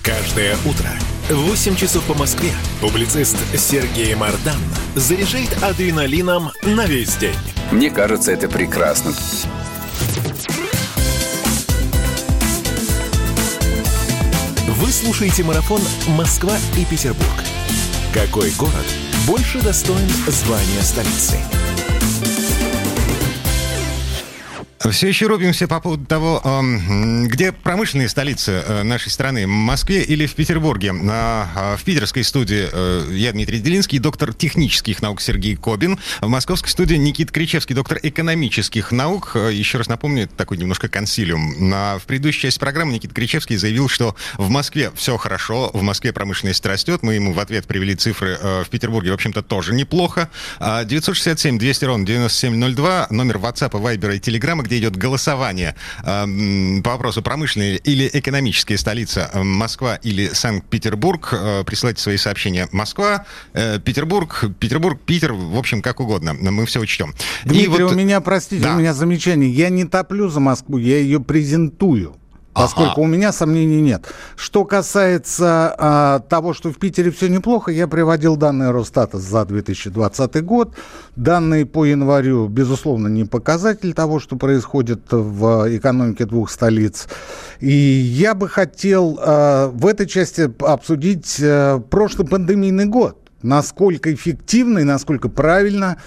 Каждое 0.03 0.55
утро 0.65 0.89
в 1.29 1.49
8 1.49 1.75
часов 1.75 2.03
по 2.05 2.15
Москве 2.15 2.51
публицист 2.81 3.37
Сергей 3.55 4.15
Мардан 4.15 4.59
заряжает 4.95 5.61
адреналином 5.61 6.51
на 6.63 6.85
весь 6.85 7.15
день. 7.15 7.35
Мне 7.71 7.91
кажется, 7.91 8.31
это 8.31 8.49
прекрасно. 8.49 9.13
Вы 14.67 14.91
слушаете 14.91 15.43
марафон 15.43 15.81
«Москва 16.07 16.57
и 16.75 16.85
Петербург». 16.85 17.43
Какой 18.11 18.49
город 18.51 18.85
больше 19.27 19.61
достоин 19.61 20.09
звания 20.27 20.81
столицы? 20.81 21.37
Все 24.79 25.09
еще 25.09 25.27
рубимся 25.27 25.67
по 25.67 25.81
поводу 25.81 26.05
того, 26.05 26.41
где 27.25 27.51
промышленные 27.51 28.07
столицы 28.07 28.63
э, 28.65 28.83
нашей 28.83 29.11
страны, 29.11 29.45
в 29.45 29.49
Москве 29.49 30.03
или 30.03 30.25
в 30.25 30.35
Петербурге. 30.35 30.93
А, 31.09 31.75
в 31.75 31.83
питерской 31.83 32.23
студии 32.23 32.69
э, 32.71 33.07
я 33.11 33.33
Дмитрий 33.33 33.59
Делинский, 33.59 33.99
доктор 33.99 34.33
технических 34.33 35.01
наук 35.01 35.19
Сергей 35.19 35.57
Кобин. 35.57 35.99
В 36.21 36.29
московской 36.29 36.69
студии 36.71 36.95
Никит 36.95 37.29
Кричевский, 37.29 37.75
доктор 37.75 37.99
экономических 38.01 38.93
наук. 38.93 39.33
Э, 39.35 39.51
еще 39.51 39.79
раз 39.79 39.89
напомню, 39.89 40.23
это 40.23 40.35
такой 40.35 40.57
немножко 40.57 40.87
консилиум. 40.87 41.71
В 41.99 42.01
предыдущей 42.07 42.43
части 42.43 42.59
программы 42.59 42.93
Никит 42.93 43.11
Кричевский 43.11 43.57
заявил, 43.57 43.89
что 43.89 44.15
в 44.37 44.49
Москве 44.49 44.91
все 44.95 45.17
хорошо, 45.17 45.71
в 45.73 45.81
Москве 45.81 46.13
промышленность 46.13 46.65
растет. 46.65 47.03
Мы 47.03 47.15
ему 47.15 47.33
в 47.33 47.39
ответ 47.41 47.67
привели 47.67 47.95
цифры. 47.95 48.37
В 48.41 48.69
Петербурге, 48.69 49.11
в 49.11 49.15
общем-то, 49.15 49.43
тоже 49.43 49.73
неплохо. 49.73 50.29
967-200 50.59 51.85
ровно 51.85 52.05
9702, 52.05 53.07
номер 53.09 53.37
WhatsApp, 53.37 53.71
Viber 53.71 54.15
и 54.15 54.19
Telegram, 54.19 54.68
где 54.69 54.77
идет 54.77 54.95
голосование 54.95 55.75
э, 56.03 56.81
по 56.83 56.91
вопросу 56.91 57.23
промышленная 57.23 57.75
или 57.77 58.09
экономическая 58.13 58.77
столица 58.77 59.29
э, 59.33 59.41
Москва 59.41 59.95
или 59.95 60.27
Санкт-Петербург. 60.27 61.33
Э, 61.33 61.63
присылайте 61.65 62.01
свои 62.01 62.17
сообщения. 62.17 62.69
Москва, 62.71 63.25
э, 63.53 63.79
Петербург, 63.79 64.45
Петербург, 64.59 65.01
Питер, 65.03 65.33
в 65.33 65.57
общем, 65.57 65.81
как 65.81 65.99
угодно. 65.99 66.33
Мы 66.33 66.65
все 66.67 66.79
учтем. 66.79 67.15
Дмитрий, 67.45 67.83
вот... 67.83 67.93
у 67.93 67.95
меня, 67.95 68.21
простите, 68.21 68.63
да. 68.63 68.75
у 68.75 68.79
меня 68.79 68.93
замечание. 68.93 69.49
Я 69.49 69.69
не 69.69 69.85
топлю 69.85 70.29
за 70.29 70.39
Москву, 70.39 70.77
я 70.77 70.99
ее 70.99 71.19
презентую 71.19 72.15
поскольку 72.59 72.91
ага. 72.91 72.99
у 73.01 73.05
меня 73.05 73.31
сомнений 73.31 73.81
нет. 73.81 74.05
Что 74.35 74.65
касается 74.65 75.73
а, 75.77 76.19
того, 76.19 76.53
что 76.53 76.71
в 76.71 76.77
Питере 76.77 77.09
все 77.11 77.27
неплохо, 77.27 77.71
я 77.71 77.87
приводил 77.87 78.35
данные 78.35 78.71
Росстата 78.71 79.17
за 79.17 79.45
2020 79.45 80.43
год. 80.43 80.75
Данные 81.15 81.65
по 81.65 81.85
январю, 81.85 82.47
безусловно, 82.47 83.07
не 83.07 83.23
показатель 83.25 83.93
того, 83.93 84.19
что 84.19 84.35
происходит 84.35 85.01
в 85.09 85.77
экономике 85.77 86.25
двух 86.25 86.51
столиц. 86.51 87.07
И 87.59 87.71
я 87.71 88.33
бы 88.33 88.49
хотел 88.49 89.17
а, 89.21 89.69
в 89.69 89.85
этой 89.85 90.05
части 90.05 90.51
обсудить 90.59 91.39
а, 91.41 91.79
прошлый 91.79 92.27
пандемийный 92.27 92.85
год. 92.85 93.17
Насколько 93.41 94.13
эффективно 94.13 94.79
и 94.79 94.83
насколько 94.83 95.29
правильно 95.29 95.97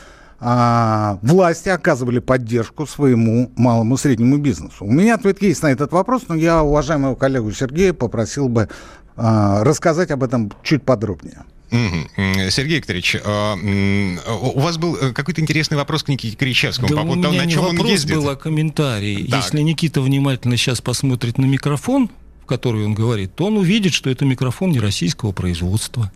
а, 0.44 1.20
власти 1.22 1.68
оказывали 1.68 2.18
поддержку 2.18 2.84
своему 2.84 3.52
малому 3.56 3.96
среднему 3.96 4.38
бизнесу. 4.38 4.84
У 4.84 4.90
меня 4.90 5.14
ответ 5.14 5.40
есть 5.40 5.62
на 5.62 5.68
этот 5.68 5.92
вопрос, 5.92 6.24
но 6.26 6.34
я 6.34 6.64
уважаемого 6.64 7.14
коллегу 7.14 7.52
Сергея 7.52 7.92
попросил 7.92 8.48
бы 8.48 8.68
а, 9.16 9.62
рассказать 9.62 10.10
об 10.10 10.24
этом 10.24 10.52
чуть 10.64 10.82
подробнее. 10.82 11.44
Сергей 11.70 12.78
Викторович, 12.78 13.18
а, 13.24 13.54
у 13.54 14.58
вас 14.58 14.78
был 14.78 14.96
э, 14.96 15.12
какой-то 15.12 15.40
интересный 15.40 15.76
вопрос 15.76 16.02
к 16.02 16.08
Никите 16.08 16.36
Кричевскому 16.36 16.88
да 16.88 16.96
по 16.96 17.02
поводу 17.02 17.22
того, 17.22 17.34
на 17.34 17.48
чем 17.48 17.64
он 17.64 17.76
ездит. 17.86 18.16
был, 18.16 18.28
а 18.28 18.34
комментарий. 18.34 19.28
Так. 19.28 19.44
Если 19.44 19.60
Никита 19.60 20.00
внимательно 20.00 20.56
сейчас 20.56 20.80
посмотрит 20.80 21.38
на 21.38 21.44
микрофон, 21.44 22.10
в 22.42 22.46
который 22.46 22.84
он 22.84 22.94
говорит, 22.94 23.34
то 23.36 23.46
он 23.46 23.58
увидит, 23.58 23.94
что 23.94 24.10
это 24.10 24.24
микрофон 24.24 24.72
не 24.72 24.80
российского 24.80 25.30
производства. 25.30 26.10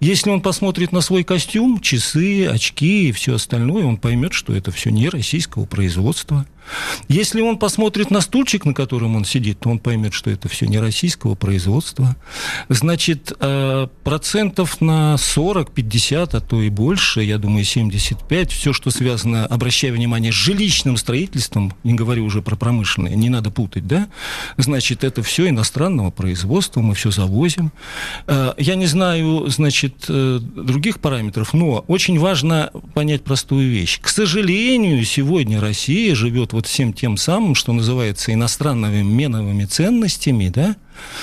Если 0.00 0.30
он 0.30 0.40
посмотрит 0.40 0.92
на 0.92 1.00
свой 1.00 1.24
костюм, 1.24 1.80
часы, 1.80 2.46
очки 2.46 3.08
и 3.08 3.12
все 3.12 3.34
остальное, 3.34 3.84
он 3.84 3.96
поймет, 3.96 4.32
что 4.32 4.54
это 4.54 4.70
все 4.70 4.90
не 4.90 5.08
российского 5.08 5.64
производства. 5.64 6.46
Если 7.08 7.40
он 7.40 7.58
посмотрит 7.58 8.10
на 8.10 8.20
стульчик, 8.20 8.64
на 8.64 8.74
котором 8.74 9.16
он 9.16 9.24
сидит, 9.24 9.60
то 9.60 9.70
он 9.70 9.78
поймет, 9.78 10.12
что 10.14 10.30
это 10.30 10.48
все 10.48 10.66
не 10.66 10.78
российского 10.78 11.34
производства. 11.34 12.16
Значит, 12.68 13.32
э, 13.38 13.88
процентов 14.04 14.80
на 14.80 15.16
40, 15.16 15.72
50, 15.72 16.34
а 16.34 16.40
то 16.40 16.62
и 16.62 16.70
больше, 16.70 17.22
я 17.22 17.38
думаю, 17.38 17.64
75, 17.64 18.52
все, 18.52 18.72
что 18.72 18.90
связано, 18.90 19.46
обращая 19.46 19.92
внимание, 19.92 20.32
с 20.32 20.34
жилищным 20.34 20.96
строительством, 20.96 21.74
не 21.84 21.94
говорю 21.94 22.24
уже 22.24 22.42
про 22.42 22.56
промышленное, 22.56 23.14
не 23.14 23.28
надо 23.28 23.50
путать, 23.50 23.86
да, 23.86 24.08
значит, 24.56 25.04
это 25.04 25.22
все 25.22 25.48
иностранного 25.48 26.10
производства, 26.10 26.80
мы 26.80 26.94
все 26.94 27.10
завозим. 27.10 27.72
Э, 28.26 28.54
я 28.58 28.74
не 28.74 28.86
знаю, 28.86 29.48
значит, 29.48 30.06
э, 30.08 30.38
других 30.40 31.00
параметров, 31.00 31.54
но 31.54 31.84
очень 31.88 32.18
важно 32.18 32.70
понять 32.94 33.22
простую 33.22 33.70
вещь. 33.70 34.00
К 34.00 34.08
сожалению, 34.08 35.04
сегодня 35.04 35.60
Россия 35.60 36.14
живет 36.14 36.52
вот 36.56 36.66
всем 36.66 36.94
тем 36.94 37.18
самым, 37.18 37.54
что 37.54 37.74
называется 37.74 38.32
иностранными 38.32 39.02
меновыми 39.02 39.66
ценностями, 39.66 40.48
да, 40.48 40.76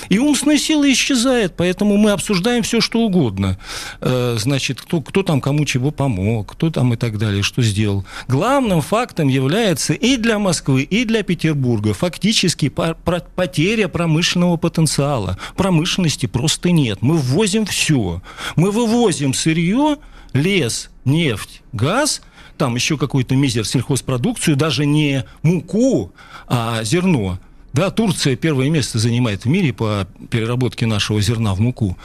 и 0.10 0.20
умственная 0.20 0.60
сила 0.60 0.92
исчезает, 0.92 1.56
поэтому 1.58 1.98
мы 1.98 2.12
обсуждаем 2.12 2.62
все, 2.62 2.82
что 2.82 3.00
угодно. 3.00 3.58
Э, 4.00 4.38
значит, 4.40 4.80
кто, 4.80 5.02
кто 5.02 5.24
там 5.24 5.42
кому 5.42 5.66
чего 5.66 5.90
помог, 5.90 6.52
кто 6.52 6.70
там 6.70 6.94
и 6.94 6.98
так 6.98 7.18
далее, 7.18 7.42
что 7.42 7.64
сделал. 7.64 8.06
Главным 8.28 8.82
фактом 8.82 9.28
является 9.28 9.94
и 9.94 10.18
для 10.18 10.38
Москвы, 10.38 10.84
и 10.84 11.04
для 11.04 11.24
Петербурга 11.24 11.96
фактически 11.96 12.70
потеря 12.70 13.88
промышленного 13.88 14.58
потенциала. 14.58 15.40
Промышленности 15.56 16.28
просто 16.28 16.70
нет. 16.70 17.00
Мы 17.02 17.18
ввозим 17.18 17.66
все. 17.66 18.22
Мы 18.56 18.70
вывозим 18.70 19.34
сырье, 19.34 19.98
лес, 20.34 20.92
нефть, 21.06 21.64
газ– 21.72 22.22
там 22.58 22.76
еще 22.76 22.98
какой-то 22.98 23.36
мизер 23.36 23.66
сельхозпродукцию, 23.66 24.56
даже 24.56 24.86
не 24.86 25.26
муку, 25.42 26.12
а 26.48 26.84
зерно. 26.84 27.40
Да, 27.74 27.90
Турция 27.90 28.36
первое 28.36 28.70
место 28.70 29.00
занимает 29.00 29.46
в 29.46 29.48
мире 29.48 29.74
по 29.74 30.08
переработке 30.30 30.86
нашего 30.86 31.20
зерна 31.22 31.56
в 31.56 31.60
муку. 31.60 31.98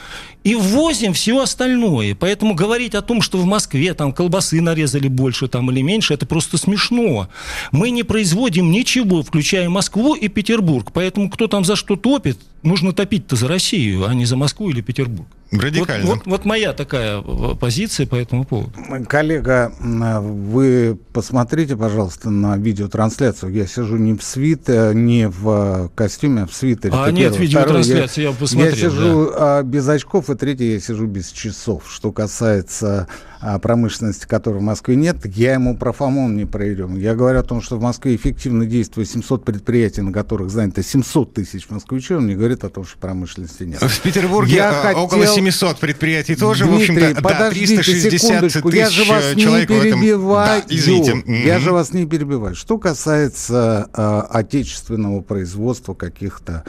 И 0.42 0.54
ввозим 0.54 1.12
все 1.12 1.42
остальное. 1.42 2.14
Поэтому 2.14 2.54
говорить 2.54 2.94
о 2.94 3.02
том, 3.02 3.20
что 3.20 3.36
в 3.36 3.44
Москве 3.44 3.92
там 3.92 4.14
колбасы 4.14 4.62
нарезали 4.62 5.08
больше 5.08 5.46
там, 5.46 5.70
или 5.70 5.82
меньше, 5.82 6.14
это 6.14 6.24
просто 6.24 6.56
смешно. 6.56 7.28
Мы 7.70 7.90
не 7.90 8.02
производим 8.02 8.70
ничего, 8.70 9.22
включая 9.22 9.68
Москву 9.68 10.14
и 10.14 10.28
Петербург. 10.28 10.90
Поэтому 10.94 11.28
кто 11.28 11.48
там 11.48 11.66
за 11.66 11.76
что 11.76 11.96
топит, 11.96 12.38
нужно 12.62 12.94
топить-то 12.94 13.36
за 13.36 13.46
Россию, 13.46 14.08
а 14.08 14.14
не 14.14 14.24
за 14.24 14.38
Москву 14.38 14.70
или 14.70 14.80
Петербург. 14.80 15.28
Радикально. 15.50 16.06
Вот, 16.06 16.18
вот, 16.18 16.26
вот 16.26 16.44
моя 16.44 16.72
такая 16.74 17.22
позиция 17.22 18.06
по 18.06 18.16
этому 18.16 18.44
поводу. 18.44 18.72
Коллега, 19.08 19.72
вы 19.80 20.98
посмотрите, 21.12 21.76
пожалуйста, 21.76 22.30
на 22.30 22.56
видеотрансляцию. 22.56 23.52
Я 23.52 23.66
сижу 23.66 23.96
не 23.96 24.14
в 24.14 24.22
свите, 24.22 24.92
не 24.94 25.28
в 25.28 25.90
костюме, 25.94 26.42
а 26.42 26.46
в 26.46 26.54
свитере. 26.54 26.92
А 26.94 27.10
нет 27.10 27.32
первое. 27.32 27.40
видеотрансляции, 27.40 28.22
я, 28.22 28.28
я 28.28 28.34
посмотрел. 28.34 28.74
Я 28.74 28.76
сижу 28.76 29.30
да. 29.30 29.62
без 29.62 29.88
очков, 29.88 30.28
и 30.28 30.34
третье, 30.34 30.64
я 30.66 30.80
сижу 30.80 31.06
без 31.06 31.30
часов. 31.30 31.84
Что 31.88 32.12
касается 32.12 33.08
а, 33.40 33.58
промышленности, 33.58 34.26
которой 34.26 34.58
в 34.58 34.62
Москве 34.62 34.96
нет, 34.96 35.24
я 35.24 35.54
ему 35.54 35.76
про 35.76 35.92
ФОМОН 35.92 36.36
не 36.36 36.44
проверю. 36.44 36.90
Я 36.96 37.14
говорю 37.14 37.38
о 37.38 37.42
том, 37.44 37.62
что 37.62 37.76
в 37.76 37.80
Москве 37.80 38.16
эффективно 38.16 38.66
действует 38.66 39.08
700 39.08 39.44
предприятий, 39.44 40.02
на 40.02 40.12
которых 40.12 40.50
занято 40.50 40.82
700 40.82 41.34
тысяч 41.34 41.70
москвичей, 41.70 42.16
он 42.16 42.26
не 42.26 42.34
говорит 42.34 42.64
о 42.64 42.68
том, 42.68 42.84
что 42.84 42.98
промышленности 42.98 43.62
нет. 43.62 43.80
В 43.80 44.00
Петербурге 44.02 44.56
я 44.56 44.70
а, 44.70 44.82
хотел... 44.82 45.04
около 45.04 45.26
700 45.38 45.78
предприятий 45.78 46.36
тоже, 46.36 46.64
Дмитрий, 46.64 46.96
в 46.96 46.98
общем-то, 46.98 47.22
да, 47.22 47.50
360 47.50 48.40
тысяч 48.40 48.74
я 48.74 48.90
же 48.90 49.04
вас 49.04 49.34
человек 49.36 49.70
не 49.70 49.80
перебиваю. 49.80 50.62
Да, 50.62 50.74
извините. 50.74 51.24
Я 51.46 51.58
же 51.58 51.72
вас 51.72 51.92
не 51.92 52.06
перебиваю. 52.06 52.54
Что 52.54 52.78
касается 52.78 53.88
э, 53.92 54.20
отечественного 54.30 55.20
производства 55.20 55.94
каких-то 55.94 56.64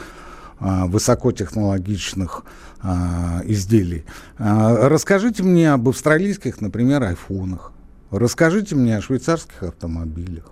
э, 0.60 0.84
высокотехнологичных 0.86 2.44
а, 2.82 3.42
изделий. 3.44 4.04
А, 4.38 4.88
расскажите 4.88 5.42
мне 5.42 5.72
об 5.72 5.88
австралийских, 5.88 6.60
например, 6.62 7.02
айфонах. 7.02 7.72
Расскажите 8.10 8.74
мне 8.74 8.96
о 8.96 9.02
швейцарских 9.02 9.62
автомобилях. 9.62 10.44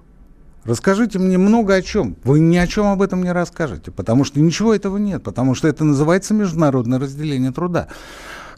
Расскажите 0.64 1.18
мне 1.18 1.38
много 1.38 1.74
о 1.74 1.82
чем. 1.82 2.16
Вы 2.24 2.40
ни 2.40 2.56
о 2.56 2.66
чем 2.66 2.86
об 2.86 3.00
этом 3.02 3.22
не 3.22 3.32
расскажете, 3.32 3.90
потому 3.90 4.24
что 4.24 4.40
ничего 4.40 4.74
этого 4.74 4.98
нет, 4.98 5.22
потому 5.22 5.54
что 5.54 5.68
это 5.68 5.84
называется 5.84 6.34
международное 6.34 6.98
разделение 6.98 7.52
труда. 7.52 7.88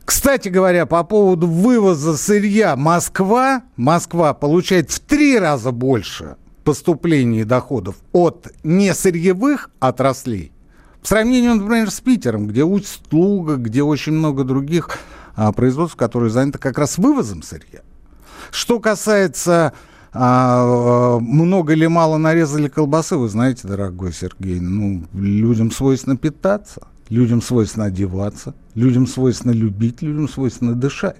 Кстати 0.04 0.49
говоря, 0.49 0.87
по 0.87 1.04
поводу 1.04 1.47
вывоза 1.47 2.16
сырья, 2.16 2.75
Москва, 2.75 3.62
Москва 3.76 4.35
получает 4.35 4.90
в 4.90 5.00
три 5.00 5.38
раза 5.38 5.71
больше 5.71 6.37
поступлений 6.64 7.40
и 7.40 7.45
доходов 7.45 7.97
от 8.12 8.49
несырьевых 8.64 9.71
отраслей, 9.78 10.52
в 11.02 11.09
сравнении, 11.09 11.49
например, 11.49 11.90
с 11.90 12.00
Питером, 12.00 12.47
где 12.47 12.64
Усть-Луга, 12.64 13.57
где 13.57 13.83
очень 13.83 14.12
много 14.12 14.45
других 14.45 14.99
а, 15.35 15.52
производств, 15.52 15.97
которые 15.97 16.30
заняты 16.30 16.59
как 16.59 16.76
раз 16.76 16.99
вывозом 16.99 17.42
сырья. 17.42 17.80
Что 18.50 18.80
касается 18.80 19.72
а, 20.12 21.18
много 21.20 21.73
или 21.73 21.87
мало 21.87 22.16
нарезали 22.16 22.68
колбасы, 22.68 23.16
вы 23.16 23.29
знаете, 23.29 23.68
дорогой 23.68 24.12
Сергей, 24.12 24.61
ну, 24.61 25.05
людям 25.14 25.70
свойственно 25.70 26.16
питаться, 26.16 26.88
людям 27.09 27.42
свойственно 27.42 27.87
одеваться, 27.87 28.55
людям 28.75 29.07
свойственно 29.07 29.53
любить, 29.53 30.03
людям 30.03 30.29
свойственно 30.29 30.75
дышать. 30.75 31.16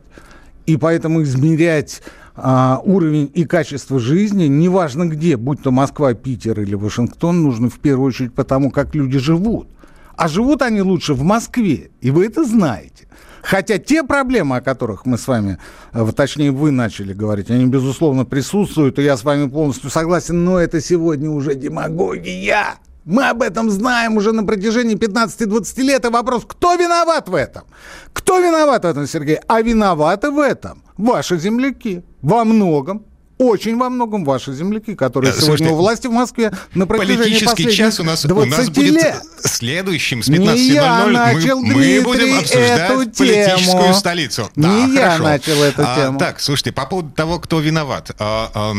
И 0.67 0.77
поэтому 0.77 1.23
измерять 1.23 2.03
а, 2.35 2.81
уровень 2.85 3.31
и 3.33 3.45
качество 3.45 4.01
жизни, 4.01 4.45
неважно 4.45 5.07
где, 5.07 5.37
будь 5.37 5.63
то 5.63 5.71
Москва, 5.71 6.15
Питер 6.15 6.61
или 6.61 6.75
Вашингтон, 6.75 7.43
нужно 7.43 7.71
в 7.71 7.79
первую 7.79 8.09
очередь 8.09 8.35
потому, 8.35 8.71
как 8.71 8.95
люди 8.95 9.19
живут. 9.19 9.69
А 10.17 10.29
живут 10.29 10.63
они 10.63 10.83
лучше 10.83 11.15
в 11.15 11.23
Москве, 11.23 11.91
и 12.01 12.11
вы 12.11 12.27
это 12.27 12.45
знаете. 12.45 13.09
Хотя 13.43 13.79
те 13.79 14.03
проблемы, 14.03 14.57
о 14.57 14.61
которых 14.61 15.07
мы 15.07 15.19
с 15.19 15.27
вами, 15.27 15.59
э, 15.93 16.07
точнее 16.15 16.51
вы 16.51 16.71
начали 16.71 17.13
говорить, 17.13 17.51
они, 17.51 17.67
безусловно, 17.67 18.25
присутствуют, 18.25 18.99
и 18.99 19.03
я 19.03 19.17
с 19.17 19.25
вами 19.25 19.49
полностью 19.49 19.91
согласен, 19.91 20.45
но 20.45 20.59
это 20.59 20.81
сегодня 20.81 21.31
уже 21.31 21.55
демагогия. 21.55 22.79
Мы 23.05 23.29
об 23.29 23.43
этом 23.43 23.71
знаем 23.71 24.17
уже 24.17 24.33
на 24.33 24.45
протяжении 24.45 24.95
15-20 24.95 25.83
лет. 25.83 26.05
И 26.05 26.09
вопрос, 26.09 26.45
кто 26.47 26.75
виноват 26.75 27.29
в 27.29 27.35
этом? 27.35 27.65
Кто 28.13 28.39
виноват 28.39 28.85
в 28.85 28.87
этом, 28.87 29.07
Сергей? 29.07 29.39
А 29.49 29.63
виноваты 29.63 30.31
в 30.31 30.39
этом 30.39 30.83
ваши 30.99 31.39
земляки. 31.39 32.05
Во 32.21 32.45
многом 32.45 33.07
очень 33.41 33.79
во 33.79 33.89
многом 33.89 34.23
ваши 34.25 34.53
земляки, 34.53 34.95
которые 34.95 35.33
Слушайте, 35.33 35.57
сегодня 35.57 35.73
у 35.73 35.77
власти 35.77 36.07
в 36.09 36.13
Москве 36.13 36.53
на 36.75 36.87
протяжении 36.87 37.39
Политический 37.39 37.73
час 37.73 37.99
у 37.99 38.05
нас, 38.05 38.27
у 38.27 38.45
нас 38.45 38.69
будет 38.69 38.95
лет. 38.95 39.23
следующим 39.43 40.23
с 40.23 40.29
15.00. 40.29 41.55
Мы, 41.55 41.75
мы 41.75 42.01
будем 42.03 42.39
обсуждать 42.39 42.91
эту 42.91 42.95
политическую 43.17 43.83
тему. 43.83 43.95
столицу. 43.95 44.51
Не 44.57 44.63
да, 44.63 44.87
я 44.87 45.01
хорошо. 45.01 45.23
начал 45.25 45.63
эту 45.63 45.83
а, 45.83 45.97
тему. 45.97 46.19
Так, 46.19 46.41
слушайте, 46.41 46.73
по 46.73 46.85
поводу 46.85 47.11
того, 47.13 47.39
кто 47.41 47.61
виноват. 47.61 48.11
А, 48.19 48.51
а, 48.53 48.75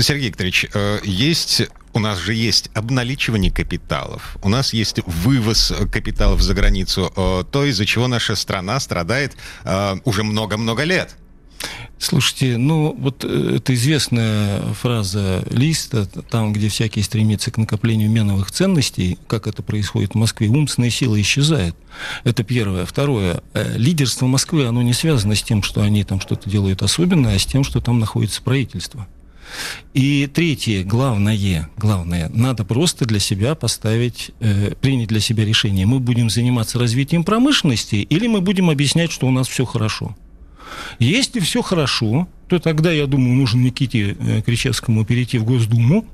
Сергей 0.00 0.28
Викторович, 0.28 0.66
а, 0.74 0.98
есть 1.04 1.62
у 1.92 2.00
нас 2.00 2.18
же 2.18 2.34
есть 2.34 2.70
обналичивание 2.74 3.52
капиталов, 3.52 4.36
у 4.42 4.48
нас 4.48 4.72
есть 4.72 5.00
вывоз 5.06 5.72
капиталов 5.92 6.40
за 6.40 6.54
границу, 6.54 7.12
э, 7.16 7.42
то, 7.50 7.64
из-за 7.64 7.84
чего 7.84 8.06
наша 8.06 8.36
страна 8.36 8.78
страдает 8.78 9.36
э, 9.64 9.96
уже 10.04 10.22
много-много 10.22 10.84
лет. 10.84 11.16
Слушайте, 11.98 12.56
ну 12.56 12.96
вот 12.98 13.24
э, 13.24 13.56
это 13.56 13.74
известная 13.74 14.62
фраза 14.72 15.44
Листа, 15.50 16.06
там, 16.30 16.52
где 16.54 16.68
всякий 16.68 17.02
стремится 17.02 17.50
к 17.50 17.58
накоплению 17.58 18.10
меновых 18.10 18.50
ценностей, 18.50 19.18
как 19.26 19.46
это 19.46 19.62
происходит 19.62 20.12
в 20.12 20.14
Москве, 20.14 20.48
умственная 20.48 20.88
сила 20.88 21.20
исчезает. 21.20 21.76
Это 22.24 22.42
первое. 22.42 22.86
Второе. 22.86 23.42
Лидерство 23.76 24.26
Москвы, 24.26 24.64
оно 24.64 24.80
не 24.80 24.94
связано 24.94 25.34
с 25.34 25.42
тем, 25.42 25.62
что 25.62 25.82
они 25.82 26.02
там 26.04 26.20
что-то 26.20 26.48
делают 26.48 26.82
особенное, 26.82 27.36
а 27.36 27.38
с 27.38 27.44
тем, 27.44 27.64
что 27.64 27.80
там 27.82 27.98
находится 27.98 28.40
правительство. 28.42 29.06
И 29.94 30.28
третье, 30.32 30.84
главное, 30.84 31.68
главное, 31.76 32.30
надо 32.32 32.64
просто 32.64 33.04
для 33.04 33.18
себя 33.18 33.54
поставить, 33.54 34.30
э, 34.40 34.74
принять 34.80 35.08
для 35.08 35.20
себя 35.20 35.44
решение. 35.44 35.86
Мы 35.86 35.98
будем 35.98 36.30
заниматься 36.30 36.78
развитием 36.78 37.24
промышленности 37.24 37.96
или 37.96 38.26
мы 38.26 38.40
будем 38.40 38.70
объяснять, 38.70 39.10
что 39.10 39.26
у 39.26 39.30
нас 39.30 39.48
все 39.48 39.64
хорошо. 39.64 40.16
Если 40.98 41.40
все 41.40 41.62
хорошо, 41.62 42.28
то 42.48 42.58
тогда, 42.58 42.90
я 42.90 43.06
думаю, 43.06 43.34
нужно 43.34 43.60
Никите 43.60 44.16
э, 44.18 44.42
Кричевскому 44.42 45.04
перейти 45.04 45.38
в 45.38 45.44
Госдуму 45.44 46.06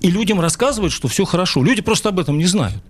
и 0.00 0.10
людям 0.10 0.40
рассказывать, 0.40 0.92
что 0.92 1.08
все 1.08 1.24
хорошо. 1.24 1.62
Люди 1.62 1.82
просто 1.82 2.08
об 2.10 2.18
этом 2.18 2.38
не 2.38 2.46
знают. 2.46 2.82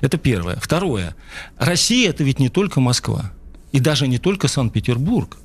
Это 0.00 0.18
первое. 0.18 0.56
Второе. 0.56 1.14
Россия– 1.58 2.10
это 2.10 2.24
ведь 2.24 2.38
не 2.38 2.48
только 2.48 2.80
Москва. 2.80 3.32
И 3.72 3.80
даже 3.80 4.08
не 4.08 4.18
только 4.18 4.48
Санкт-Петербург 4.48 5.38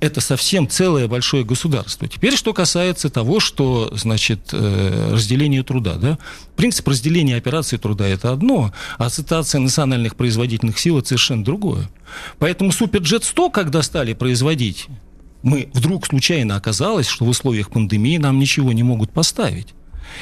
это 0.00 0.20
совсем 0.20 0.68
целое 0.68 1.06
большое 1.08 1.44
государство. 1.44 2.08
Теперь, 2.08 2.34
что 2.34 2.52
касается 2.54 3.10
того, 3.10 3.38
что, 3.38 3.90
значит, 3.94 4.48
э, 4.52 5.10
разделение 5.12 5.62
труда, 5.62 5.94
да? 5.96 6.18
Принцип 6.56 6.88
разделения 6.88 7.36
операции 7.36 7.76
труда– 7.76 8.08
это 8.08 8.32
одно, 8.32 8.72
а 8.96 9.06
ассоциация 9.06 9.60
национальных 9.60 10.16
производительных 10.16 10.78
сил– 10.78 10.98
это 11.00 11.08
совершенно 11.08 11.44
другое. 11.44 11.90
Поэтому 12.38 12.72
Суперджет 12.72 13.24
100, 13.24 13.50
когда 13.50 13.82
стали 13.82 14.14
производить, 14.14 14.86
Мы 15.42 15.70
вдруг 15.72 16.06
случайно 16.06 16.56
оказалось, 16.56 17.08
что 17.08 17.24
в 17.24 17.28
условиях 17.30 17.70
пандемии 17.70 18.18
нам 18.18 18.38
ничего 18.38 18.74
не 18.74 18.82
могут 18.82 19.10
поставить. 19.10 19.68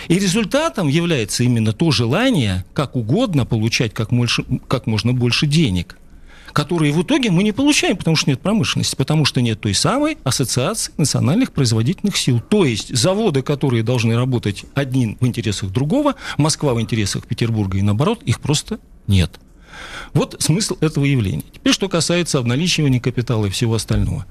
И 0.06 0.14
результатом 0.14 0.86
является 0.86 1.42
именно 1.42 1.72
то 1.72 1.90
желание 1.90 2.64
как 2.72 2.94
угодно 2.94 3.44
получать 3.44 3.94
как, 3.94 4.10
больше, 4.10 4.44
как 4.68 4.86
можно 4.86 5.12
больше 5.12 5.46
денег, 5.46 5.98
которые 6.52 6.92
в 6.92 7.02
итоге 7.02 7.30
мы 7.30 7.42
не 7.42 7.52
получаем, 7.52 7.96
потому 7.96 8.16
что 8.16 8.30
нет 8.30 8.40
промышленности, 8.40 8.96
потому 8.96 9.24
что 9.24 9.40
нет 9.40 9.60
той 9.60 9.74
самой 9.74 10.18
ассоциации 10.24 10.92
национальных 10.96 11.52
производительных 11.52 12.16
сил. 12.16 12.40
То 12.40 12.64
есть 12.64 12.94
заводы, 12.96 13.42
которые 13.42 13.82
должны 13.82 14.16
работать 14.16 14.64
один 14.74 15.16
в 15.20 15.26
интересах 15.26 15.70
другого, 15.70 16.14
Москва 16.36 16.74
в 16.74 16.80
интересах 16.80 17.26
Петербурга 17.26 17.78
и 17.78 17.82
наоборот, 17.82 18.22
их 18.24 18.40
просто 18.40 18.78
нет. 19.06 19.38
Вот 20.14 20.36
смысл 20.38 20.76
этого 20.80 21.04
явления. 21.04 21.44
Теперь, 21.52 21.72
что 21.72 21.88
касается 21.88 22.38
обналичивания 22.38 23.00
капитала 23.00 23.46
и 23.46 23.50
всего 23.50 23.74
остального. 23.74 24.26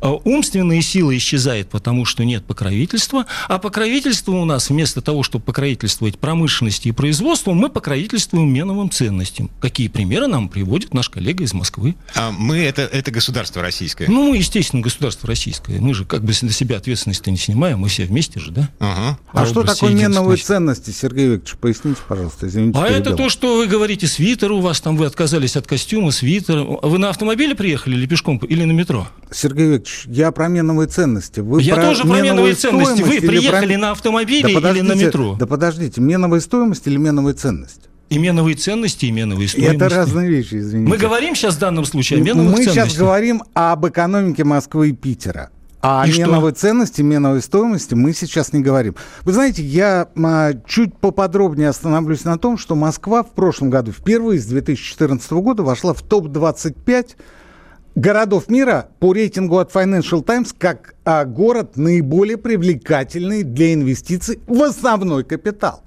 А, 0.00 0.12
умственная 0.12 0.80
сила 0.82 1.16
исчезает, 1.16 1.68
потому 1.68 2.04
что 2.04 2.24
нет 2.24 2.44
покровительства, 2.44 3.26
а 3.48 3.58
покровительство 3.58 4.32
у 4.32 4.44
нас 4.44 4.70
вместо 4.70 5.00
того, 5.00 5.22
чтобы 5.22 5.44
покровительствовать 5.44 6.18
промышленности 6.18 6.88
и 6.88 6.92
производству, 6.92 7.52
мы 7.54 7.68
покровительствуем 7.68 8.52
меновым 8.52 8.90
ценностям. 8.90 9.50
Какие 9.60 9.88
примеры 9.88 10.26
нам 10.26 10.48
приводит 10.48 10.94
наш 10.94 11.08
коллега 11.08 11.44
из 11.44 11.52
Москвы? 11.52 11.96
А 12.14 12.30
мы 12.30 12.58
это, 12.58 12.82
это 12.82 13.10
государство 13.10 13.62
российское? 13.62 14.08
Ну, 14.08 14.30
мы, 14.30 14.36
естественно, 14.36 14.82
государство 14.82 15.26
российское. 15.26 15.80
Мы 15.80 15.94
же 15.94 16.04
как 16.04 16.22
бы 16.22 16.32
на 16.42 16.52
себя 16.52 16.76
ответственность-то 16.76 17.30
не 17.30 17.36
снимаем, 17.36 17.80
мы 17.80 17.88
все 17.88 18.04
вместе 18.04 18.38
же, 18.38 18.52
да? 18.52 18.68
Ага. 18.78 19.18
А, 19.32 19.42
а 19.42 19.46
что 19.46 19.64
такое 19.64 19.92
меновые 19.92 20.36
ценности, 20.38 20.90
Сергей 20.90 21.28
Викторович? 21.28 21.58
Поясните, 21.60 22.00
пожалуйста, 22.06 22.46
извините. 22.46 22.78
А 22.78 22.86
это 22.86 23.14
то, 23.14 23.28
что 23.28 23.56
вы 23.56 23.66
говорите, 23.66 24.06
свитер 24.06 24.52
у 24.52 24.60
вас 24.60 24.80
там, 24.80 24.96
вы 24.96 25.06
отказались 25.08 25.56
от 25.56 25.66
костюма, 25.66 26.12
свитера. 26.12 26.62
Вы 26.62 26.98
на 26.98 27.10
автомобиле 27.10 27.54
приехали 27.54 27.96
или 27.96 28.06
пешком, 28.06 28.38
или 28.38 28.64
на 28.64 28.72
метро? 28.72 29.08
Сергей 29.30 29.66
Викторович, 29.66 30.04
я 30.06 30.30
про 30.30 30.48
меновые 30.48 30.86
ценности. 30.86 31.40
Вы 31.40 31.62
я 31.62 31.74
про 31.74 31.82
тоже 31.82 32.04
про 32.04 32.20
меновые 32.20 32.54
ценности. 32.54 33.02
Вы 33.02 33.20
приехали 33.20 33.74
про... 33.74 33.80
на 33.80 33.90
автомобиле 33.90 34.60
да 34.60 34.70
или 34.70 34.80
на 34.80 34.94
метро? 34.94 35.36
Да 35.38 35.46
подождите, 35.46 36.00
меновая 36.00 36.40
стоимость 36.40 36.86
или 36.86 36.96
меновая 36.96 37.34
ценность? 37.34 37.88
И 38.10 38.18
меновые 38.18 38.56
ценности, 38.56 39.04
и 39.06 39.10
меновые 39.10 39.48
стоимости. 39.48 39.76
Это 39.76 39.88
разные 39.90 40.30
вещи, 40.30 40.54
извините. 40.54 40.88
Мы 40.88 40.96
говорим 40.96 41.34
сейчас 41.34 41.56
в 41.56 41.58
данном 41.58 41.84
случае 41.84 42.20
о 42.20 42.22
меновых 42.22 42.52
Мы 42.52 42.64
ценностях. 42.64 42.86
сейчас 42.86 42.98
говорим 42.98 43.42
об 43.52 43.86
экономике 43.86 44.44
Москвы 44.44 44.90
и 44.90 44.92
Питера. 44.92 45.50
А 45.80 46.04
и 46.06 46.18
меновой 46.18 46.50
что? 46.50 46.60
ценности, 46.60 47.02
меновой 47.02 47.40
стоимости 47.40 47.94
мы 47.94 48.12
сейчас 48.12 48.52
не 48.52 48.60
говорим. 48.60 48.96
Вы 49.22 49.32
знаете, 49.32 49.62
я 49.62 50.08
а, 50.16 50.52
чуть 50.66 50.96
поподробнее 50.96 51.68
остановлюсь 51.68 52.24
на 52.24 52.36
том, 52.36 52.58
что 52.58 52.74
Москва 52.74 53.22
в 53.22 53.30
прошлом 53.30 53.70
году, 53.70 53.92
впервые 53.92 54.40
с 54.40 54.46
2014 54.46 55.30
года, 55.32 55.62
вошла 55.62 55.94
в 55.94 56.02
топ-25 56.02 57.16
городов 57.94 58.48
мира 58.48 58.88
по 58.98 59.12
рейтингу 59.12 59.58
от 59.58 59.72
Financial 59.72 60.22
Times 60.22 60.54
как 60.56 60.94
а, 61.04 61.24
город 61.24 61.76
наиболее 61.76 62.38
привлекательный 62.38 63.44
для 63.44 63.74
инвестиций 63.74 64.40
в 64.46 64.62
основной 64.62 65.24
капитал. 65.24 65.82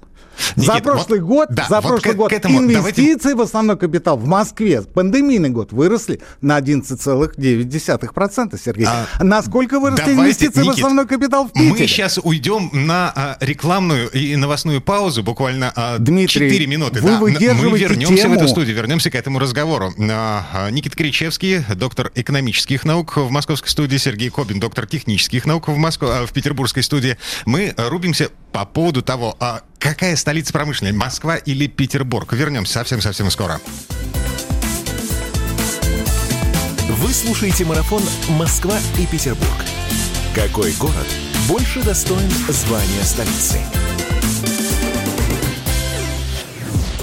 Никит, 0.56 0.74
за 0.74 0.80
прошлый 0.80 1.20
вот, 1.20 1.28
год, 1.28 1.48
да, 1.50 1.66
за 1.68 1.80
вот 1.80 1.88
прошлый 1.88 2.14
к, 2.14 2.16
год 2.16 2.30
к 2.30 2.32
этому, 2.32 2.60
инвестиции 2.60 3.04
давайте... 3.04 3.34
в 3.34 3.40
основной 3.42 3.76
капитал 3.76 4.16
в 4.16 4.26
Москве, 4.26 4.82
пандемийный 4.82 5.50
год, 5.50 5.72
выросли 5.72 6.20
на 6.40 6.58
11,9%, 6.58 8.60
Сергей. 8.62 8.86
А, 8.86 9.06
Насколько 9.20 9.80
выросли 9.80 10.02
давайте, 10.02 10.22
инвестиции 10.22 10.60
Никит, 10.60 10.74
в 10.74 10.76
основной 10.76 11.06
капитал 11.06 11.46
в 11.46 11.52
Питере? 11.52 11.70
Мы 11.70 11.78
сейчас 11.78 12.18
уйдем 12.22 12.70
на 12.72 13.12
а, 13.14 13.36
рекламную 13.40 14.10
и 14.10 14.36
новостную 14.36 14.80
паузу, 14.80 15.22
буквально 15.22 15.72
а, 15.74 15.98
Дмитрий, 15.98 16.50
4 16.50 16.66
минуты. 16.66 17.00
Вы 17.00 17.10
да, 17.10 17.20
мы 17.20 17.30
вернемся 17.78 18.22
тему. 18.22 18.34
в 18.34 18.38
эту 18.38 18.48
студию, 18.48 18.76
вернемся 18.76 19.10
к 19.10 19.14
этому 19.14 19.38
разговору. 19.38 19.92
А, 19.98 20.46
а, 20.52 20.70
Никит 20.70 20.96
Кричевский, 20.96 21.64
доктор 21.74 22.10
экономических 22.14 22.84
наук 22.84 23.16
в 23.16 23.30
московской 23.30 23.70
студии, 23.70 23.96
Сергей 23.96 24.30
Кобин, 24.30 24.60
доктор 24.60 24.86
технических 24.86 25.46
наук 25.46 25.68
в, 25.68 25.76
Москве, 25.76 26.08
а, 26.10 26.26
в 26.26 26.32
петербургской 26.32 26.82
студии. 26.82 27.16
Мы 27.44 27.74
рубимся 27.76 28.30
по 28.52 28.64
поводу 28.64 29.02
того, 29.02 29.36
а 29.40 29.62
какая 29.82 30.14
столица 30.16 30.52
промышленной, 30.52 30.92
Москва 30.92 31.36
или 31.36 31.66
Петербург? 31.66 32.32
Вернемся 32.32 32.74
совсем-совсем 32.74 33.30
скоро. 33.30 33.60
Вы 36.88 37.12
слушаете 37.12 37.64
марафон 37.64 38.02
«Москва 38.30 38.78
и 38.98 39.06
Петербург». 39.06 39.48
Какой 40.34 40.72
город 40.74 41.06
больше 41.48 41.82
достоин 41.82 42.30
звания 42.48 43.02
столицы? 43.02 43.58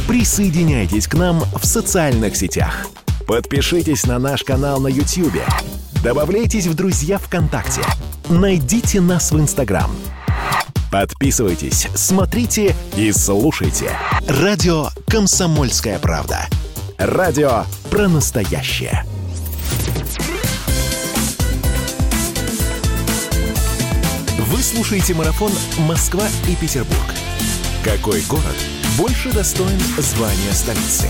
Присоединяйтесь 0.07 1.07
к 1.07 1.15
нам 1.15 1.41
в 1.41 1.65
социальных 1.65 2.35
сетях. 2.35 2.87
Подпишитесь 3.27 4.05
на 4.05 4.17
наш 4.17 4.43
канал 4.43 4.79
на 4.79 4.87
YouTube. 4.87 5.43
Добавляйтесь 6.01 6.65
в 6.65 6.73
друзья 6.73 7.19
ВКонтакте. 7.19 7.81
Найдите 8.29 9.01
нас 9.01 9.31
в 9.31 9.39
Инстаграм– 9.39 9.91
Подписывайтесь, 10.91 11.87
смотрите 11.93 12.75
и 12.95 13.11
слушайте. 13.11 13.91
Радио 14.27 14.87
«Комсомольская 15.07 15.99
правда». 15.99 16.47
Радио 16.97 17.65
про 17.91 18.07
настоящее. 18.07 19.03
Вы 24.39 24.63
слушаете 24.63 25.13
марафон 25.13 25.51
«Москва 25.87 26.27
и 26.47 26.55
Петербург». 26.55 27.13
Какой 27.83 28.21
город 28.23 28.55
больше 28.97 29.31
достоин 29.31 29.79
звания 29.99 30.51
столицы? 30.53 31.07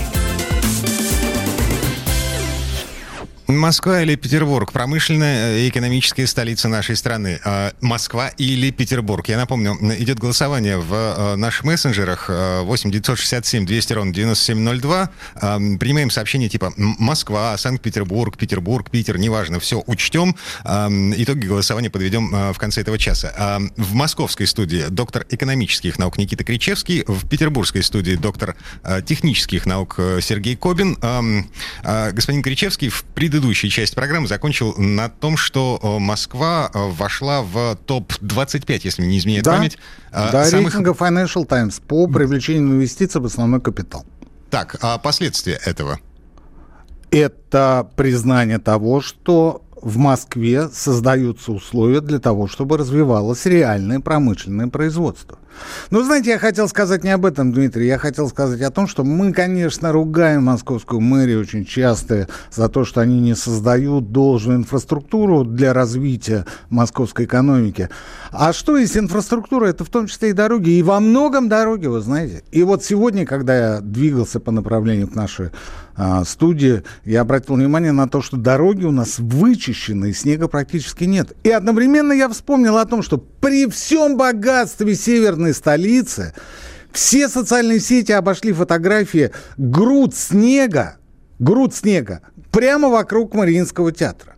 Москва 3.56 4.02
или 4.02 4.14
Петербург? 4.14 4.72
Промышленная 4.72 5.58
и 5.58 5.68
экономическая 5.68 6.26
столица 6.26 6.68
нашей 6.68 6.94
страны. 6.94 7.40
А, 7.44 7.72
Москва 7.80 8.28
или 8.28 8.70
Петербург? 8.70 9.28
Я 9.28 9.36
напомню, 9.36 9.76
идет 9.98 10.18
голосование 10.18 10.78
в 10.78 10.90
а, 10.92 11.36
наших 11.36 11.64
мессенджерах 11.64 12.28
8 12.28 12.90
967 12.90 13.66
200 13.66 13.92
ровно 13.92 14.14
9702. 14.14 15.10
А, 15.34 15.58
принимаем 15.78 16.10
сообщения 16.10 16.48
типа 16.48 16.72
Москва, 16.76 17.56
Санкт-Петербург, 17.58 18.38
Петербург, 18.38 18.88
Питер, 18.88 19.18
неважно, 19.18 19.58
все 19.58 19.82
учтем. 19.86 20.36
Итоги 20.64 21.46
голосования 21.46 21.90
подведем 21.90 22.52
в 22.52 22.58
конце 22.58 22.82
этого 22.82 22.98
часа. 22.98 23.60
В 23.76 23.94
московской 23.94 24.46
студии 24.46 24.84
доктор 24.88 25.26
экономических 25.28 25.98
наук 25.98 26.18
Никита 26.18 26.44
Кричевский, 26.44 27.04
в 27.06 27.28
петербургской 27.28 27.82
студии 27.82 28.14
доктор 28.14 28.54
технических 29.06 29.66
наук 29.66 29.98
Сергей 30.20 30.56
Кобин. 30.56 30.96
Господин 31.82 32.42
Кричевский 32.42 32.88
в 32.88 33.04
предыдущем 33.04 33.39
предыдущая 33.40 33.70
часть 33.70 33.94
программы 33.94 34.28
закончил 34.28 34.74
на 34.76 35.08
том, 35.08 35.38
что 35.38 35.80
э, 35.82 35.98
Москва 35.98 36.70
э, 36.72 36.78
вошла 36.90 37.40
в 37.40 37.78
топ-25, 37.86 38.80
если 38.84 39.02
не 39.02 39.18
изменяет 39.18 39.44
да, 39.44 39.52
память. 39.52 39.78
Э, 40.12 40.30
да, 40.30 40.44
самых... 40.44 40.74
рейтинга 40.74 40.90
Financial 40.90 41.46
Times 41.46 41.80
по 41.80 42.06
привлечению 42.06 42.74
инвестиций 42.74 43.18
в 43.18 43.24
основной 43.24 43.62
капитал. 43.62 44.04
Так, 44.50 44.76
а 44.82 44.98
последствия 44.98 45.58
этого? 45.64 45.98
Это 47.10 47.88
признание 47.96 48.58
того, 48.58 49.00
что 49.00 49.62
в 49.80 49.96
Москве 49.96 50.68
создаются 50.68 51.52
условия 51.52 52.02
для 52.02 52.18
того, 52.18 52.46
чтобы 52.46 52.76
развивалось 52.76 53.46
реальное 53.46 54.00
промышленное 54.00 54.66
производство. 54.66 55.38
Ну, 55.90 56.02
знаете, 56.02 56.30
я 56.30 56.38
хотел 56.38 56.68
сказать 56.68 57.04
не 57.04 57.10
об 57.10 57.26
этом, 57.26 57.52
Дмитрий. 57.52 57.86
Я 57.86 57.98
хотел 57.98 58.28
сказать 58.28 58.60
о 58.62 58.70
том, 58.70 58.86
что 58.86 59.04
мы, 59.04 59.32
конечно, 59.32 59.92
ругаем 59.92 60.44
московскую 60.44 61.00
мэрию 61.00 61.40
очень 61.40 61.64
часто 61.64 62.28
за 62.52 62.68
то, 62.68 62.84
что 62.84 63.00
они 63.00 63.20
не 63.20 63.34
создают 63.34 64.12
должную 64.12 64.58
инфраструктуру 64.58 65.44
для 65.44 65.72
развития 65.72 66.46
московской 66.68 67.24
экономики. 67.24 67.88
А 68.30 68.52
что 68.52 68.76
есть 68.76 68.96
инфраструктура? 68.96 69.66
Это 69.66 69.84
в 69.84 69.88
том 69.88 70.06
числе 70.06 70.30
и 70.30 70.32
дороги. 70.32 70.70
И 70.70 70.82
во 70.82 71.00
многом 71.00 71.48
дороги, 71.48 71.86
вы 71.86 72.00
знаете. 72.00 72.42
И 72.52 72.62
вот 72.62 72.84
сегодня, 72.84 73.26
когда 73.26 73.56
я 73.56 73.80
двигался 73.80 74.40
по 74.40 74.52
направлению 74.52 75.08
к 75.08 75.14
нашей 75.14 75.50
а, 75.96 76.24
студии, 76.24 76.82
я 77.04 77.22
обратил 77.22 77.56
внимание 77.56 77.92
на 77.92 78.08
то, 78.08 78.22
что 78.22 78.36
дороги 78.36 78.84
у 78.84 78.90
нас 78.90 79.18
вычищены, 79.18 80.10
и 80.10 80.12
снега 80.12 80.48
практически 80.48 81.04
нет. 81.04 81.36
И 81.42 81.50
одновременно 81.50 82.12
я 82.12 82.28
вспомнил 82.28 82.78
о 82.78 82.86
том, 82.86 83.02
что 83.02 83.18
при 83.18 83.68
всем 83.68 84.16
богатстве 84.16 84.94
северной 84.94 85.39
столицы 85.52 86.34
все 86.92 87.28
социальные 87.28 87.80
сети 87.80 88.12
обошли 88.12 88.52
фотографии 88.52 89.30
груд 89.56 90.14
снега, 90.14 90.96
груд 91.38 91.74
снега 91.74 92.20
прямо 92.50 92.88
вокруг 92.88 93.34
Мариинского 93.34 93.92
театра. 93.92 94.34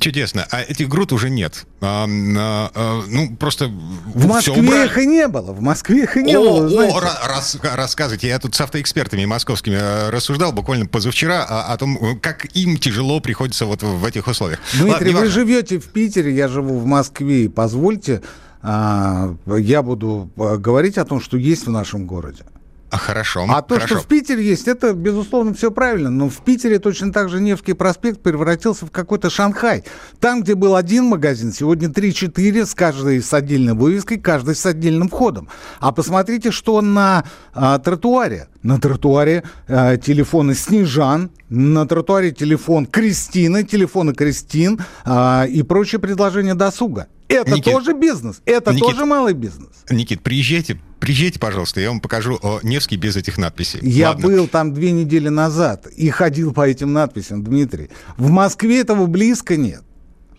Чудесно. 0.00 0.46
А 0.50 0.60
этих 0.60 0.86
груд 0.88 1.12
уже 1.12 1.30
нет. 1.30 1.64
А, 1.80 2.06
а, 2.06 2.70
а, 2.74 3.02
ну, 3.08 3.34
просто... 3.36 3.68
В 3.68 4.26
Москве 4.26 4.84
их 4.84 4.98
и 4.98 5.06
не 5.06 5.26
было. 5.28 5.52
В 5.52 5.62
Москве 5.62 6.02
их 6.02 6.16
и 6.18 6.22
не 6.22 6.36
о, 6.36 6.42
было. 6.42 6.84
О, 6.84 7.00
рас, 7.00 7.56
рассказывайте. 7.62 8.28
Я 8.28 8.38
тут 8.38 8.54
с 8.54 8.60
автоэкспертами 8.60 9.24
московскими 9.24 9.76
э, 9.76 10.10
рассуждал 10.10 10.52
буквально 10.52 10.84
позавчера 10.84 11.42
о, 11.42 11.72
о 11.72 11.76
том, 11.78 12.20
как 12.20 12.54
им 12.54 12.76
тяжело 12.76 13.20
приходится 13.20 13.64
вот 13.64 13.82
в 13.82 14.04
этих 14.04 14.26
условиях. 14.26 14.60
Дмитрий, 14.74 15.14
Ладно, 15.14 15.20
вы 15.20 15.30
живете 15.30 15.78
в 15.78 15.86
Питере, 15.86 16.34
я 16.34 16.48
живу 16.48 16.78
в 16.78 16.84
Москве. 16.84 17.48
Позвольте, 17.48 18.16
а, 18.16 18.22
я 18.62 19.82
буду 19.82 20.30
э, 20.36 20.56
говорить 20.56 20.98
о 20.98 21.04
том, 21.04 21.20
что 21.20 21.36
есть 21.36 21.66
в 21.66 21.70
нашем 21.70 22.06
городе. 22.06 22.44
А 22.90 22.96
хорошо. 22.96 23.46
А 23.48 23.60
то, 23.60 23.74
хорошо. 23.74 23.96
что 23.96 24.04
в 24.04 24.06
Питере 24.06 24.42
есть, 24.42 24.66
это, 24.66 24.94
безусловно, 24.94 25.52
все 25.52 25.70
правильно. 25.70 26.10
Но 26.10 26.30
в 26.30 26.38
Питере 26.38 26.78
точно 26.78 27.12
так 27.12 27.28
же 27.28 27.40
Невский 27.40 27.74
проспект 27.74 28.22
превратился 28.22 28.86
в 28.86 28.90
какой-то 28.90 29.28
Шанхай. 29.28 29.84
Там, 30.20 30.42
где 30.42 30.54
был 30.54 30.74
один 30.74 31.04
магазин, 31.04 31.52
сегодня 31.52 31.88
3-4, 31.88 32.64
с 32.64 32.74
каждой 32.74 33.22
с 33.22 33.34
отдельной 33.34 33.74
вывеской, 33.74 34.18
каждый 34.18 34.54
с 34.54 34.64
отдельным 34.64 35.08
входом. 35.10 35.48
А 35.80 35.92
посмотрите, 35.92 36.50
что 36.50 36.80
на 36.80 37.24
а, 37.52 37.78
тротуаре. 37.78 38.48
На 38.62 38.78
тротуаре 38.78 39.44
а, 39.68 39.96
телефоны 39.96 40.54
Снежан, 40.54 41.30
на 41.48 41.86
тротуаре 41.86 42.32
телефон 42.32 42.86
Кристины, 42.86 43.64
телефоны 43.64 44.14
Кристин 44.14 44.80
а, 45.04 45.46
и 45.48 45.62
прочие 45.62 46.00
предложения 46.00 46.54
досуга. 46.54 47.06
Это 47.28 47.52
Никит, 47.52 47.72
тоже 47.72 47.92
бизнес. 47.92 48.40
Это 48.46 48.72
Никит, 48.72 48.86
тоже 48.86 49.04
малый 49.04 49.34
бизнес. 49.34 49.68
Никит, 49.90 50.22
приезжайте, 50.22 50.80
приезжайте, 50.98 51.38
пожалуйста, 51.38 51.80
я 51.80 51.90
вам 51.90 52.00
покажу 52.00 52.38
о, 52.42 52.60
Невский 52.62 52.96
без 52.96 53.16
этих 53.16 53.36
надписей. 53.36 53.80
Я 53.82 54.10
Ладно. 54.10 54.26
был 54.26 54.48
там 54.48 54.72
две 54.72 54.92
недели 54.92 55.28
назад 55.28 55.86
и 55.86 56.08
ходил 56.08 56.52
по 56.54 56.66
этим 56.66 56.92
надписям, 56.92 57.44
Дмитрий. 57.44 57.90
В 58.16 58.30
Москве 58.30 58.80
этого 58.80 59.06
близко 59.06 59.56
нет. 59.56 59.82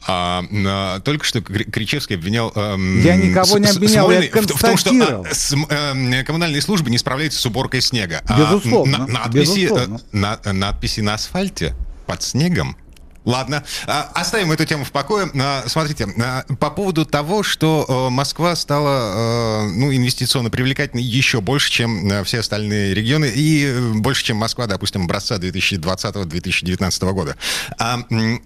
А, 0.08 0.44
а, 0.66 1.00
только 1.02 1.26
что 1.26 1.42
Кри- 1.42 1.66
Кричевский 1.66 2.16
обвинял... 2.16 2.52
эм, 2.56 3.02
Я 3.02 3.16
никого 3.16 3.58
не 3.58 3.68
обвинял, 3.68 4.10
я 4.10 4.22
Смольный 4.22 4.30
в, 4.30 4.32
в 4.56 4.62
том, 4.62 4.78
что 4.78 4.90
констатировал. 4.92 5.26
а, 5.30 5.34
с- 5.34 5.54
эм, 5.54 6.26
коммунальные 6.26 6.62
службы 6.62 6.90
не 6.90 6.98
справляются 6.98 7.40
с 7.40 7.46
уборкой 7.46 7.82
снега. 7.82 8.22
А, 8.28 8.40
Безусловно, 8.40 8.98
на- 9.00 9.08
надписи, 9.08 9.60
э, 9.60 9.64
безусловно. 9.64 10.02
на- 10.12 10.40
надписи 10.54 11.02
на 11.02 11.16
асфальте 11.16 11.76
под 12.08 12.24
снегом. 12.24 12.78
Ладно, 13.26 13.64
а, 13.86 14.10
оставим 14.16 14.52
эту 14.54 14.66
тему 14.66 14.86
в 14.86 14.92
покое. 14.92 15.30
А, 15.40 15.64
Смотрите, 15.68 16.08
а, 16.20 16.46
по 16.60 16.72
поводу 16.72 17.06
того, 17.06 17.44
что 17.44 17.86
э, 17.88 18.10
Москва 18.10 18.56
стала 18.56 19.66
э, 19.66 19.70
ну, 19.76 19.94
инвестиционно 19.94 20.50
привлекательной 20.50 21.04
еще 21.04 21.42
больше, 21.42 21.70
чем 21.70 22.10
э, 22.10 22.24
все 22.24 22.40
остальные 22.40 22.94
регионы, 22.96 23.26
и 23.36 23.66
э, 23.66 23.92
больше, 23.96 24.24
чем 24.24 24.38
Москва, 24.38 24.66
допустим, 24.66 25.04
образца 25.04 25.36
2020-2019 25.38 27.12
года. 27.12 27.36
А, 27.78 28.00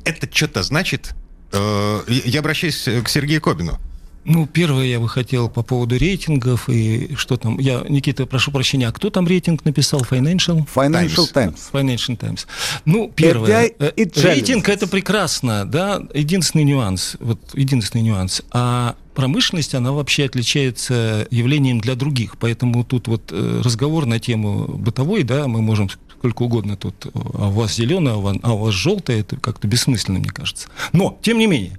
Это 0.05 0.27
что-то 0.35 0.63
значит? 0.63 1.11
Э, 1.53 2.01
Я 2.07 2.39
обращаюсь 2.39 2.87
к 3.03 3.07
Сергею 3.09 3.41
Кобину. 3.41 3.79
Ну, 4.25 4.47
первое 4.47 4.85
я 4.85 4.99
бы 5.01 5.09
хотел 5.09 5.49
по 5.49 5.63
поводу 5.63 5.97
рейтингов 5.97 6.69
и 6.69 7.13
что 7.17 7.35
там. 7.35 7.59
Я, 7.59 7.83
Никита, 7.89 8.25
прошу 8.25 8.51
прощения, 8.51 8.87
а 8.87 8.91
кто 8.93 9.09
там 9.09 9.27
рейтинг 9.27 9.65
написал? 9.65 10.01
Financial? 10.01 10.65
Financial 10.73 11.27
Times. 11.31 11.33
Times. 11.33 11.69
Financial 11.73 12.17
Times. 12.17 12.47
Ну, 12.85 13.11
первое. 13.13 13.71
Э, 13.79 13.91
и 13.95 14.09
рейтинг 14.15 14.69
это 14.69 14.87
прекрасно, 14.87 15.65
да. 15.65 16.01
Единственный 16.13 16.63
нюанс, 16.63 17.17
вот 17.19 17.39
единственный 17.53 18.01
нюанс. 18.01 18.41
А 18.51 18.95
промышленность, 19.13 19.75
она 19.75 19.91
вообще 19.91 20.25
отличается 20.25 21.27
явлением 21.29 21.81
для 21.81 21.95
других. 21.95 22.37
Поэтому 22.37 22.85
тут 22.85 23.09
вот 23.09 23.23
э, 23.31 23.61
разговор 23.63 24.05
на 24.05 24.19
тему 24.21 24.67
бытовой, 24.69 25.23
да, 25.23 25.47
мы 25.49 25.61
можем 25.61 25.89
сколько 26.23 26.43
угодно 26.43 26.77
тут, 26.77 27.07
а 27.13 27.49
у 27.49 27.51
вас 27.51 27.75
зеленое, 27.75 28.15
а 28.15 28.17
у 28.53 28.57
вас, 28.57 28.69
а 28.69 28.71
желтое, 28.71 29.19
это 29.19 29.35
как-то 29.35 29.67
бессмысленно, 29.67 30.19
мне 30.19 30.29
кажется. 30.29 30.69
Но, 30.93 31.19
тем 31.21 31.37
не 31.37 31.47
менее, 31.47 31.77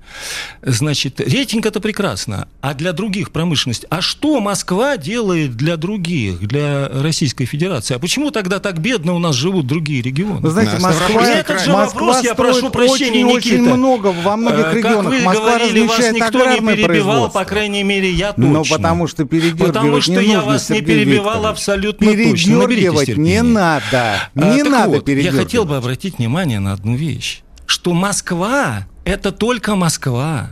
значит, 0.65 1.21
рейтинг 1.21 1.67
это 1.67 1.81
прекрасно, 1.81 2.49
а 2.61 2.75
для 2.75 2.93
других 2.93 3.31
промышленность, 3.31 3.85
а 3.91 4.01
что 4.01 4.41
Москва 4.41 4.97
делает 4.97 5.57
для 5.57 5.77
других, 5.77 6.41
для 6.41 6.89
Российской 6.89 7.45
Федерации? 7.45 7.95
А 7.95 7.99
почему 7.99 8.31
тогда 8.31 8.59
так 8.61 8.79
бедно 8.81 9.15
у 9.15 9.19
нас 9.19 9.35
живут 9.37 9.67
другие 9.67 10.03
регионы? 10.03 10.41
Вы 10.41 10.51
знаете, 10.51 10.73
На 10.79 10.89
Москва, 10.89 11.23
Этот 11.29 11.61
же 11.65 11.71
Москва 11.73 12.01
вопрос, 12.01 12.25
я 12.25 12.35
прошу 12.35 12.71
прощения, 12.71 13.25
очень, 13.27 13.37
Никита. 13.37 13.63
очень 13.63 13.75
много 13.77 14.07
во 14.09 14.37
многих 14.37 14.65
Э, 14.67 14.75
регионах. 14.77 15.05
Как 15.05 15.13
вы 15.13 15.21
Москва 15.23 15.45
говорили, 15.59 15.87
вас 15.87 16.13
никто 16.13 16.51
не 16.51 16.61
перебивал, 16.77 17.31
по 17.31 17.45
крайней 17.45 17.83
мере, 17.83 18.11
я 18.11 18.33
точно. 18.33 18.51
Ну, 18.53 18.65
потому 18.65 19.07
что 19.07 19.25
передергивать 19.25 19.73
Потому 19.73 20.01
что 20.01 20.13
не 20.13 20.29
я 20.29 20.37
нужно, 20.37 20.53
вас 20.53 20.71
не 20.71 20.77
Сергей 20.79 20.95
перебивал 21.05 21.35
Викторович. 21.35 21.51
абсолютно 21.51 22.07
точно. 22.07 22.67
Передергивать 22.67 23.17
не 23.17 23.43
надо. 23.43 23.85
А, 23.93 24.31
Не 24.35 24.63
так 24.63 24.73
надо 24.73 24.89
вот, 24.89 24.97
Я 24.97 25.03
передергивать. 25.03 25.45
хотел 25.47 25.65
бы 25.65 25.77
обратить 25.77 26.19
внимание 26.19 26.61
на 26.61 26.73
одну 26.73 26.95
вещь. 26.97 27.43
Что 27.67 27.93
Москва– 27.93 28.87
это 29.05 29.33
только 29.33 29.75
Москва. 29.75 30.51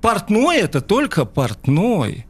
Портной– 0.00 0.58
это 0.58 0.80
только 0.80 1.24
портной. 1.24 2.27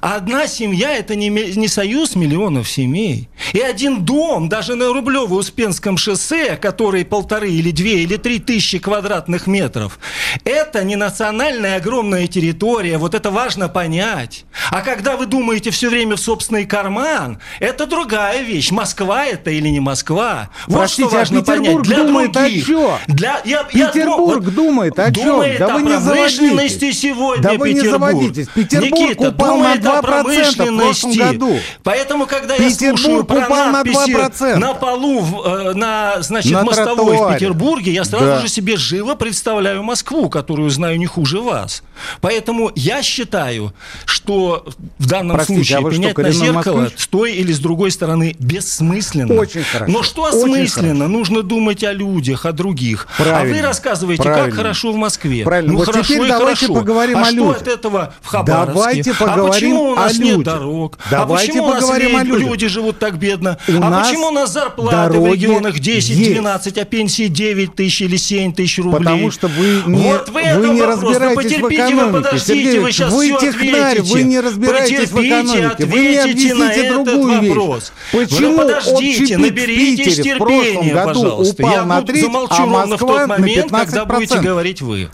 А 0.00 0.16
одна 0.16 0.46
семья– 0.46 0.94
это 0.98 1.14
не, 1.16 1.28
не 1.28 1.68
союз 1.68 2.14
миллионов 2.14 2.68
семей. 2.68 3.28
И 3.52 3.60
один 3.60 4.04
дом, 4.04 4.48
даже 4.48 4.74
на 4.74 4.84
Рублево-Успенском 4.84 5.96
шоссе, 5.96 6.56
который 6.56 7.04
полторы 7.04 7.50
или 7.50 7.70
две 7.70 8.02
или 8.02 8.16
три 8.16 8.38
тысячи 8.38 8.78
квадратных 8.78 9.46
метров, 9.46 9.98
это 10.44 10.84
не 10.84 10.96
национальная 10.96 11.76
огромная 11.76 12.26
территория. 12.26 12.98
Вот 12.98 13.14
это 13.14 13.30
важно 13.30 13.68
понять. 13.68 14.44
А 14.70 14.82
когда 14.82 15.16
вы 15.16 15.26
думаете 15.26 15.70
все 15.70 15.88
время 15.88 16.16
в 16.16 16.20
собственный 16.20 16.64
карман, 16.66 17.38
это 17.60 17.86
другая 17.86 18.42
вещь. 18.42 18.70
Москва 18.70 19.24
это 19.24 19.50
или 19.50 19.68
не 19.68 19.80
Москва. 19.80 20.50
Вот 20.66 20.78
Простите, 20.78 21.08
что 21.08 21.16
а 21.16 21.18
важно 21.20 21.40
Петербург 21.40 21.66
понять. 21.66 21.82
Для 21.88 21.96
думает 22.04 22.36
о 22.36 22.40
других. 22.40 22.66
чём? 22.66 22.98
Для, 23.08 23.40
я, 23.44 23.66
я 23.72 23.88
Петербург 23.88 24.44
дум- 24.44 24.54
думает 24.54 24.98
о 24.98 25.12
чём? 25.12 25.24
думает 25.24 25.58
Да 25.58 25.66
о 25.66 25.74
вы 25.76 25.82
не 25.82 25.88
промышленности 25.88 26.78
заводитесь. 26.78 27.00
сегодня 27.00 27.42
Да 27.42 27.52
вы 27.54 27.72
не 27.72 27.80
заводитесь. 27.80 28.48
Петербург 28.48 28.92
Никита, 29.00 29.28
упал 29.30 29.58
на 29.58 29.67
о 29.72 29.76
2% 29.76 30.72
в 30.72 30.76
прошлом 30.78 31.12
году. 31.14 31.58
Поэтому, 31.82 32.26
когда 32.26 32.54
я 32.54 32.70
слушаю 32.70 33.24
про 33.24 33.48
на 33.48 33.72
надписи 33.72 34.10
2%. 34.14 34.56
на 34.56 34.74
полу, 34.74 35.20
в, 35.20 35.46
э, 35.46 35.74
на, 35.74 36.20
значит, 36.22 36.52
На 36.52 36.64
мостовой 36.64 37.14
в 37.14 37.18
тротуаре. 37.18 37.38
Петербурге, 37.38 37.92
я 37.92 38.04
сразу 38.04 38.24
Да. 38.26 38.40
же 38.40 38.48
себе 38.48 38.76
живо 38.76 39.14
представляю 39.14 39.82
Москву, 39.82 40.28
которую 40.28 40.70
знаю 40.70 40.98
не 40.98 41.06
хуже 41.06 41.40
вас. 41.40 41.82
Поэтому 42.20 42.70
я 42.74 43.02
считаю, 43.02 43.72
что 44.04 44.66
в 44.98 45.06
данном 45.06 45.36
Простите, 45.36 45.58
случае 45.60 45.78
а 45.78 45.80
вы 45.80 45.92
что, 45.92 46.22
на 46.22 46.30
зеркало 46.30 46.76
москвич? 46.82 47.00
с 47.00 47.06
той 47.08 47.32
или 47.32 47.52
с 47.52 47.58
другой 47.58 47.90
стороны 47.90 48.36
бессмысленно. 48.38 49.34
Очень 49.34 49.62
хорошо. 49.64 49.92
Но 49.92 50.02
что 50.02 50.22
Очень 50.22 50.36
осмысленно? 50.38 51.08
Нужно 51.08 51.42
думать 51.42 51.82
о 51.84 51.92
людях, 51.92 52.46
о 52.46 52.52
других. 52.52 53.06
А 53.18 53.22
Правильно. 53.22 53.56
вы 53.56 53.62
рассказываете, 53.62 54.22
Правильно. 54.22 54.46
как 54.50 54.56
хорошо 54.56 54.92
в 54.92 54.96
Москве. 54.96 55.44
Правильно. 55.44 55.72
Ну 55.72 55.78
Вот 55.78 55.86
хорошо 55.86 56.04
теперь 56.04 56.26
и 56.26 56.28
давайте 56.28 56.66
хорошо. 56.66 56.80
поговорим 56.80 57.18
а 57.18 57.20
о 57.22 57.24
что 57.26 57.34
людях. 57.34 57.62
от 57.62 57.68
этого 57.68 58.14
в 58.22 58.26
Хабаровске? 58.26 58.74
Давайте 58.74 59.10
а 59.10 59.14
поговорим 59.14 59.50
почему 59.60 59.82
у 59.90 59.94
нас 59.94 60.18
нет 60.18 60.42
дорог? 60.42 60.98
Давайте 61.10 61.50
а 61.50 61.52
почему 61.52 61.64
у 61.64 61.70
нас 61.70 61.80
поговорим 61.84 62.16
о 62.16 62.24
люди 62.24 62.68
живут 62.68 62.98
так 62.98 63.18
бедно? 63.18 63.58
У 63.68 63.72
а 63.82 64.02
почему 64.02 64.28
у 64.28 64.30
нас 64.30 64.52
зарплаты 64.52 65.18
в 65.18 65.26
регионах 65.32 65.78
10, 65.78 66.08
есть. 66.10 66.30
12, 66.32 66.78
а 66.78 66.84
пенсии 66.84 67.26
9 67.28 67.74
тысяч 67.74 68.02
или 68.02 68.16
7 68.16 68.52
тысяч 68.54 68.78
рублей? 68.78 68.98
Потому 68.98 69.30
что 69.30 69.48
вы 69.48 69.82
не, 69.86 70.02
вот 70.12 70.28
в 70.28 70.36
этом 70.36 70.60
вы 70.60 70.68
не 70.68 70.80
вопрос. 70.82 71.02
Ну, 71.02 71.08
разбираетесь 71.18 71.58
в 71.58 71.68
экономике. 71.68 72.04
Вы 72.04 72.12
подождите, 72.12 72.46
Сергей 72.46 72.78
вы 72.78 72.92
сейчас 72.92 73.12
вы 73.12 73.26
все 73.26 73.38
технарь, 73.38 73.90
ответите. 73.98 74.14
вы 74.14 74.22
не 74.22 74.40
разбираетесь 74.40 75.08
в 75.10 75.14
Потерпите, 75.14 75.28
экономике. 75.28 75.84
Вы 75.86 75.98
мне 75.98 76.20
ответите 76.20 76.52
объясните 76.52 76.54
на 76.54 76.72
этот 76.72 77.04
другую 77.04 77.40
вещь. 77.40 77.48
вопрос. 77.48 77.92
Почему 78.12 78.50
ну, 78.50 78.58
подождите, 78.58 79.36
в 79.36 79.40
наберитесь 79.40 80.16
Питере 80.16 80.34
в 80.34 80.38
прошлом 80.38 80.88
году 80.88 81.22
пожалуйста. 81.22 81.62
упал 81.62 81.72
Я 81.72 81.84
на 81.84 82.00
буду- 82.00 82.12
треть, 82.12 82.24
замолчу 82.24 82.54
а 82.54 82.58
ровно 82.58 82.86
в 82.86 82.88
Москва 82.90 83.18
тот 83.18 83.28
момент, 83.28 83.70
когда 83.70 84.02
15%? 84.02 84.14
будете 84.16 84.38
говорить 84.40 84.82
вы. 84.82 85.08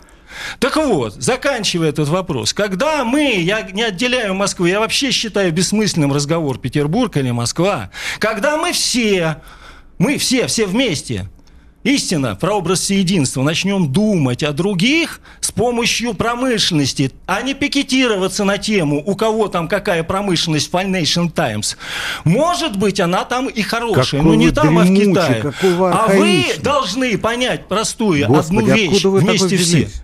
Так 0.59 0.77
вот, 0.77 1.15
заканчивая 1.15 1.91
этот 1.91 2.09
вопрос, 2.09 2.53
когда 2.53 3.05
мы, 3.05 3.35
я 3.41 3.63
не 3.63 3.83
отделяю 3.83 4.35
Москву, 4.35 4.67
я 4.67 4.81
вообще 4.81 5.11
считаю 5.11 5.53
бессмысленным 5.53 6.13
разговор 6.13 6.59
Петербург 6.59 7.17
или 7.17 7.31
Москва, 7.31 7.91
когда 8.19 8.57
мы 8.57 8.73
все, 8.73 9.37
мы 9.99 10.19
все, 10.19 10.47
все 10.47 10.67
вместе, 10.67 11.29
истина, 11.85 12.35
прообраз 12.35 12.81
всеединства, 12.81 13.43
начнем 13.43 13.93
думать 13.93 14.43
о 14.43 14.53
других 14.53 15.21
с 15.41 15.53
помощью 15.53 16.15
промышленности, 16.15 17.13
а 17.27 17.43
не 17.43 17.55
пикетироваться 17.55 18.45
на 18.45 18.59
тему, 18.59 19.03
у 19.05 19.15
кого 19.15 19.49
там 19.49 19.69
какая 19.69 20.03
промышленность 20.03 20.71
в 20.71 20.75
Financial 20.75 21.31
Times. 21.31 21.77
Может 22.25 22.77
быть, 22.77 23.01
она 23.01 23.25
там 23.25 23.49
и 23.49 23.63
хорошая, 23.63 24.21
Какой 24.21 24.23
но 24.23 24.35
не 24.35 24.51
там, 24.51 24.79
а 24.79 24.83
в 24.83 24.87
дремучий, 24.87 25.11
Китае. 25.11 25.53
а 25.93 26.07
вы 26.09 26.47
должны 26.61 27.19
понять 27.19 27.69
простую 27.69 28.27
Господи, 28.27 28.59
одну 28.59 28.75
вещь 28.75 29.05
вместе 29.05 29.57
все. 29.57 29.57
взялись? 29.57 30.03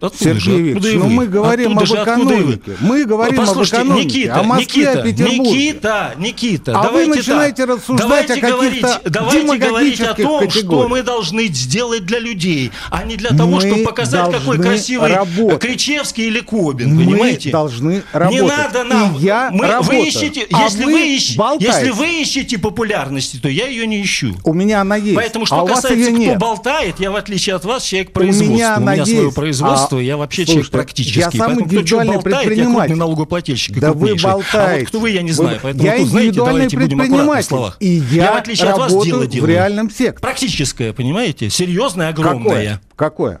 От- 0.00 0.14
откуда 0.14 0.24
Сергей 0.24 0.40
же? 0.40 0.62
Викторович, 0.62 0.94
ну 0.98 1.02
вы? 1.04 1.10
мы 1.10 1.26
говорим 1.26 1.72
об 1.72 1.82
откуда 1.82 1.98
вы? 1.98 2.04
экономике. 2.04 2.72
Мы 2.80 3.04
говорим 3.04 3.40
об 3.40 3.46
Послушайте, 3.46 3.76
экономике, 3.76 4.04
Никита, 4.06 4.34
о 4.40 4.42
Москве, 4.42 4.64
Никита, 4.82 4.92
о 4.92 5.02
Петербурге. 5.02 5.50
Никита, 5.50 6.14
Никита, 6.18 6.80
А 6.80 6.88
вы 6.90 7.06
начинаете 7.06 7.66
так. 7.66 7.76
рассуждать 7.76 8.08
давайте 8.08 8.32
о 8.32 8.36
каких-то 8.36 8.50
говорить, 8.56 8.86
давайте 9.04 9.56
говорить 9.68 10.00
о 10.00 10.14
том, 10.14 10.50
что 10.50 10.88
мы 10.88 11.02
должны 11.02 11.46
сделать 11.48 12.06
для 12.06 12.18
людей, 12.18 12.70
а 12.90 13.04
не 13.04 13.16
для 13.16 13.30
того, 13.30 13.56
Мы 13.56 13.60
чтобы 13.60 13.82
показать, 13.84 14.30
какой 14.32 14.58
красивый 14.58 15.12
работать. 15.12 15.60
Кричевский 15.60 16.28
или 16.28 16.40
Кобин, 16.40 16.94
Мы 16.96 17.04
понимаете? 17.04 17.50
должны 17.50 18.02
работать. 18.12 18.42
Не 18.42 18.48
надо 18.48 18.84
нам. 18.84 19.16
И 19.16 19.20
я 19.20 19.50
мы, 19.52 19.66
работаю. 19.66 20.00
Вы 20.00 20.08
ищете, 20.08 20.46
А 20.52 20.62
если, 20.64 20.84
вы 20.84 21.16
ищ- 21.16 21.56
если 21.60 21.90
вы 21.90 22.20
ищете 22.22 22.58
популярности, 22.58 23.36
то 23.36 23.48
я 23.48 23.66
ее 23.66 23.86
не 23.86 24.02
ищу. 24.02 24.34
У 24.44 24.54
меня 24.54 24.80
она 24.80 24.96
есть, 24.96 25.14
Поэтому, 25.14 25.44
что 25.46 25.56
а 25.56 25.62
у 25.62 25.66
касается, 25.66 26.10
кто 26.10 26.18
нет. 26.18 26.38
болтает, 26.38 27.00
я, 27.00 27.10
в 27.10 27.16
отличие 27.16 27.54
от 27.56 27.64
вас, 27.64 27.84
человек 27.84 28.08
У 28.10 28.12
производства. 28.12 28.52
меня 28.54 28.76
она 28.76 29.04
свое 29.04 29.22
есть. 29.24 29.34
производство, 29.34 29.89
А, 29.98 30.02
я 30.02 30.16
вообще 30.16 30.44
слушайте, 30.44 30.52
человек 30.70 30.70
практический. 30.72 31.18
я 31.20 31.30
сам 31.30 31.40
Поэтому 31.40 31.66
кто 31.66 31.76
индивидуальный 31.76 32.14
болтает, 32.14 32.36
я 32.36 32.46
предприниматель. 32.46 32.94
налогоплательщик. 32.96 33.76
и 33.76 33.80
Да 33.80 33.92
вы 33.92 33.98
крупнейший. 34.08 34.30
А 34.30 34.36
вот 34.36 34.44
болтаете. 34.52 34.86
кто 34.86 35.00
вы, 35.00 35.10
я 35.10 35.22
не 35.22 35.28
Вы- 35.28 35.34
знаю. 35.34 35.60
Поэтому 35.62 35.84
я 35.84 35.96
тут, 35.98 36.08
знаете, 36.08 36.28
индивидуальный 36.28 36.52
давайте 36.68 36.76
будем 36.78 37.00
аккуратны 37.00 37.42
в 37.42 37.44
словах. 37.44 37.76
И 37.80 37.88
я, 38.10 38.32
в 38.32 38.36
отличие 38.36 38.68
от 38.70 38.78
вас, 38.78 39.04
дело 39.04 39.22
в 39.22 39.26
делаю. 39.28 39.48
реальном 39.50 39.90
секторе. 39.90 40.18
Практическое, 40.20 40.92
понимаете? 40.92 41.50
Серьезное, 41.50 42.08
огромное. 42.08 42.80
Какое? 42.96 43.40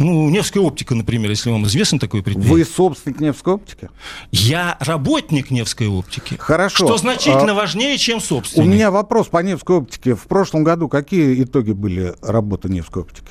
Ну, 0.00 0.30
Невская 0.30 0.62
оптика, 0.62 0.94
например, 0.94 1.28
если 1.30 1.50
вам 1.50 1.64
известно 1.64 1.98
такое 1.98 2.22
предприятие. 2.22 2.52
Вы 2.54 2.64
собственник 2.64 3.18
Невской 3.18 3.54
оптики? 3.54 3.88
Я 4.30 4.76
работник 4.78 5.50
Невской 5.50 5.88
оптики. 5.88 6.36
Хорошо. 6.38 6.86
Что 6.86 6.98
значительно 6.98 7.50
А, 7.50 7.54
важнее, 7.54 7.98
чем 7.98 8.18
У 8.18 8.20
собственник. 8.20 8.68
меня 8.68 8.92
вопрос 8.92 9.26
по 9.26 9.38
Невской 9.42 9.78
оптике. 9.78 10.14
В 10.14 10.28
прошлом 10.28 10.62
году 10.62 10.88
какие 10.88 11.42
итоги 11.42 11.72
были 11.72 12.14
работы 12.22 12.68
Невской 12.68 13.02
оптики? 13.02 13.26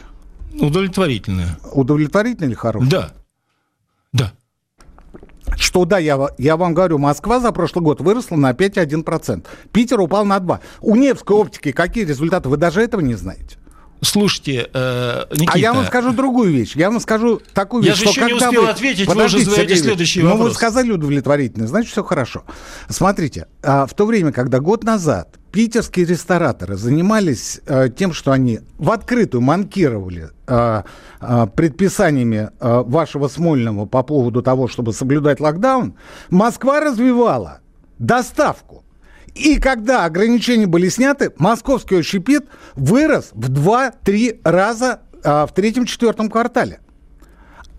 Удовлетворительное. 0.59 1.57
Удовлетворительно 1.71 2.45
или 2.47 2.53
хорошие? 2.53 2.89
Да. 2.89 3.11
Да. 4.13 4.33
Что 5.55 5.85
да, 5.85 5.97
я, 5.97 6.19
я 6.37 6.57
вам 6.57 6.73
говорю, 6.73 6.97
Москва 6.97 7.39
за 7.39 7.51
прошлый 7.51 7.83
год 7.83 8.01
выросла 8.01 8.35
на 8.35 8.51
5,1%. 8.51 9.45
Питер 9.71 9.99
упал 9.99 10.25
на 10.25 10.37
2%. 10.37 10.59
У 10.81 10.95
Невской 10.95 11.35
оптики 11.37 11.71
какие 11.71 12.03
результаты? 12.05 12.49
Вы 12.49 12.57
даже 12.57 12.81
этого 12.81 13.01
не 13.01 13.15
знаете. 13.15 13.57
Слушайте, 14.01 14.69
э, 14.73 15.25
Никита, 15.31 15.53
А 15.55 15.57
я 15.57 15.73
вам 15.73 15.85
скажу 15.85 16.11
другую 16.13 16.51
вещь. 16.51 16.75
Я 16.75 16.91
вам 16.91 16.99
скажу 16.99 17.41
такую 17.53 17.83
Я 17.83 17.91
вещь, 17.91 17.99
же 17.99 18.11
что 18.11 18.11
еще 18.11 18.25
не 18.25 18.33
успел 18.33 18.61
вы... 18.63 18.69
ответить, 18.69 19.07
вы 19.07 19.13
Подождите, 19.13 19.47
уже 19.47 19.51
задаете 19.51 19.75
следующий 19.81 20.21
Ну, 20.21 20.31
вы 20.31 20.37
вопрос. 20.37 20.53
сказали 20.55 20.91
удовлетворительно, 20.91 21.65
значит, 21.67 21.91
все 21.91 22.03
хорошо. 22.03 22.43
Смотрите, 22.89 23.47
а, 23.63 23.87
в 23.87 23.95
то 23.95 24.05
время, 24.05 24.31
когда 24.31 24.59
год 24.59 24.83
назад 24.83 25.39
питерские 25.57 26.05
рестораторы 26.05 26.75
занимались 26.75 27.61
э, 27.65 27.89
тем, 27.89 28.13
что 28.13 28.31
они 28.31 28.59
в 28.77 28.91
открытую 28.91 29.41
манкировали 29.41 30.29
э, 30.45 30.83
э, 31.19 31.47
предписаниями 31.55 32.51
э, 32.59 32.83
вашего 32.85 33.27
Смольного 33.27 33.87
по 33.87 34.03
поводу 34.03 34.43
того, 34.43 34.67
чтобы 34.67 34.93
соблюдать 34.93 35.39
локдаун, 35.39 35.95
Москва 36.29 36.79
развивала 36.79 37.61
доставку. 37.97 38.83
И 39.33 39.59
когда 39.59 40.05
ограничения 40.05 40.67
были 40.67 40.89
сняты, 40.89 41.33
московский 41.39 41.97
общепит 41.97 42.45
вырос 42.75 43.31
в 43.33 43.51
2-3 43.51 44.41
раза 44.43 45.01
а, 45.23 45.47
в 45.47 45.55
третьем-четвертом 45.55 46.29
квартале. 46.29 46.81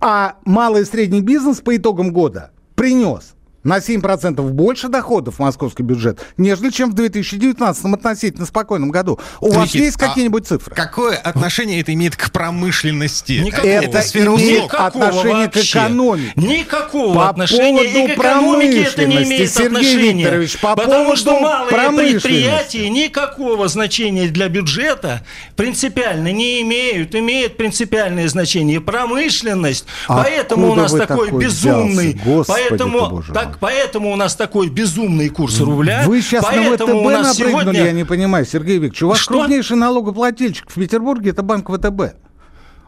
А 0.01 0.39
малый 0.45 0.83
и 0.83 0.85
средний 0.85 1.21
бизнес 1.21 1.61
по 1.61 1.77
итогам 1.77 2.13
года 2.13 2.51
принес 2.75 3.37
на 3.65 3.79
7% 3.79 4.41
больше 4.51 4.89
доходов 4.89 5.37
в 5.37 5.39
московский 5.41 5.83
бюджет, 5.83 6.21
нежели 6.37 6.71
чем 6.71 6.91
в 6.91 6.95
2019 6.95 7.85
относительно 7.85 8.47
спокойном 8.47 8.91
году. 8.91 9.19
У 9.41 9.51
вас 9.51 9.67
Никит, 9.67 9.83
есть 9.83 9.97
а 9.97 10.09
какие-нибудь 10.09 10.47
цифры? 10.47 10.75
Какое 10.75 11.17
отношение 11.17 11.81
это 11.81 11.93
имеет 11.95 12.17
к 12.17 12.31
промышленности? 12.31 13.33
Никакого. 13.33 13.71
Это 13.71 14.03
сфера 14.03 14.35
имеет 14.35 14.65
услуг. 14.65 14.75
отношение 14.75 15.49
к 15.49 15.55
вообще. 15.57 15.79
экономике. 15.79 16.33
Никакого 16.37 17.15
По 17.15 17.29
отношения 17.29 17.85
и 17.85 17.95
поводу 17.95 18.15
к 18.15 18.19
экономике 18.19 18.83
это 18.83 19.07
не 19.07 19.23
имеет 19.25 19.51
Сергей 19.51 19.67
отношения. 19.67 20.23
Викторович, 20.25 20.61
по 20.61 20.77
потому 20.77 21.05
поводу 21.05 21.17
что 21.17 21.41
малые 21.41 22.13
предприятия 22.13 22.89
никакого 22.89 23.69
значения 23.69 24.29
для 24.29 24.49
бюджета 24.49 25.25
принципиально 25.57 26.33
не 26.33 26.63
имеют. 26.63 27.15
Имеет 27.15 27.57
принципиальное 27.57 28.29
значение 28.29 28.81
промышленность. 28.81 29.87
Откуда 30.05 30.23
поэтому 30.23 30.71
у 30.71 30.75
нас 30.75 30.93
такой, 30.93 31.27
такой 31.27 31.45
безумный. 31.45 32.15
взялся? 32.15 32.25
Господи 32.25 32.59
ты, 32.59 32.69
поэтому, 32.69 33.23
так, 33.49 33.59
поэтому 33.59 34.13
у 34.13 34.17
нас 34.17 34.37
такой 34.37 34.69
безумный 34.69 35.29
курс 35.29 35.61
рубля. 35.61 36.05
Вы 36.07 36.23
сейчас 36.23 36.45
на 36.45 36.63
ВТБ 36.63 36.79
напрыгнули, 36.81 37.33
сегодня... 37.33 37.85
я 37.85 37.93
не 37.93 38.05
понимаю, 38.05 38.45
Сергей 38.45 38.79
Викторович. 38.79 39.03
У 39.03 39.09
вас 39.09 39.19
Что? 39.19 39.35
крупнейший 39.35 39.77
налогоплательщик 39.77 40.71
в 40.71 40.75
Петербурге– 40.75 41.31
это 41.33 41.43
банк 41.43 41.71
ВТБ. 41.71 42.28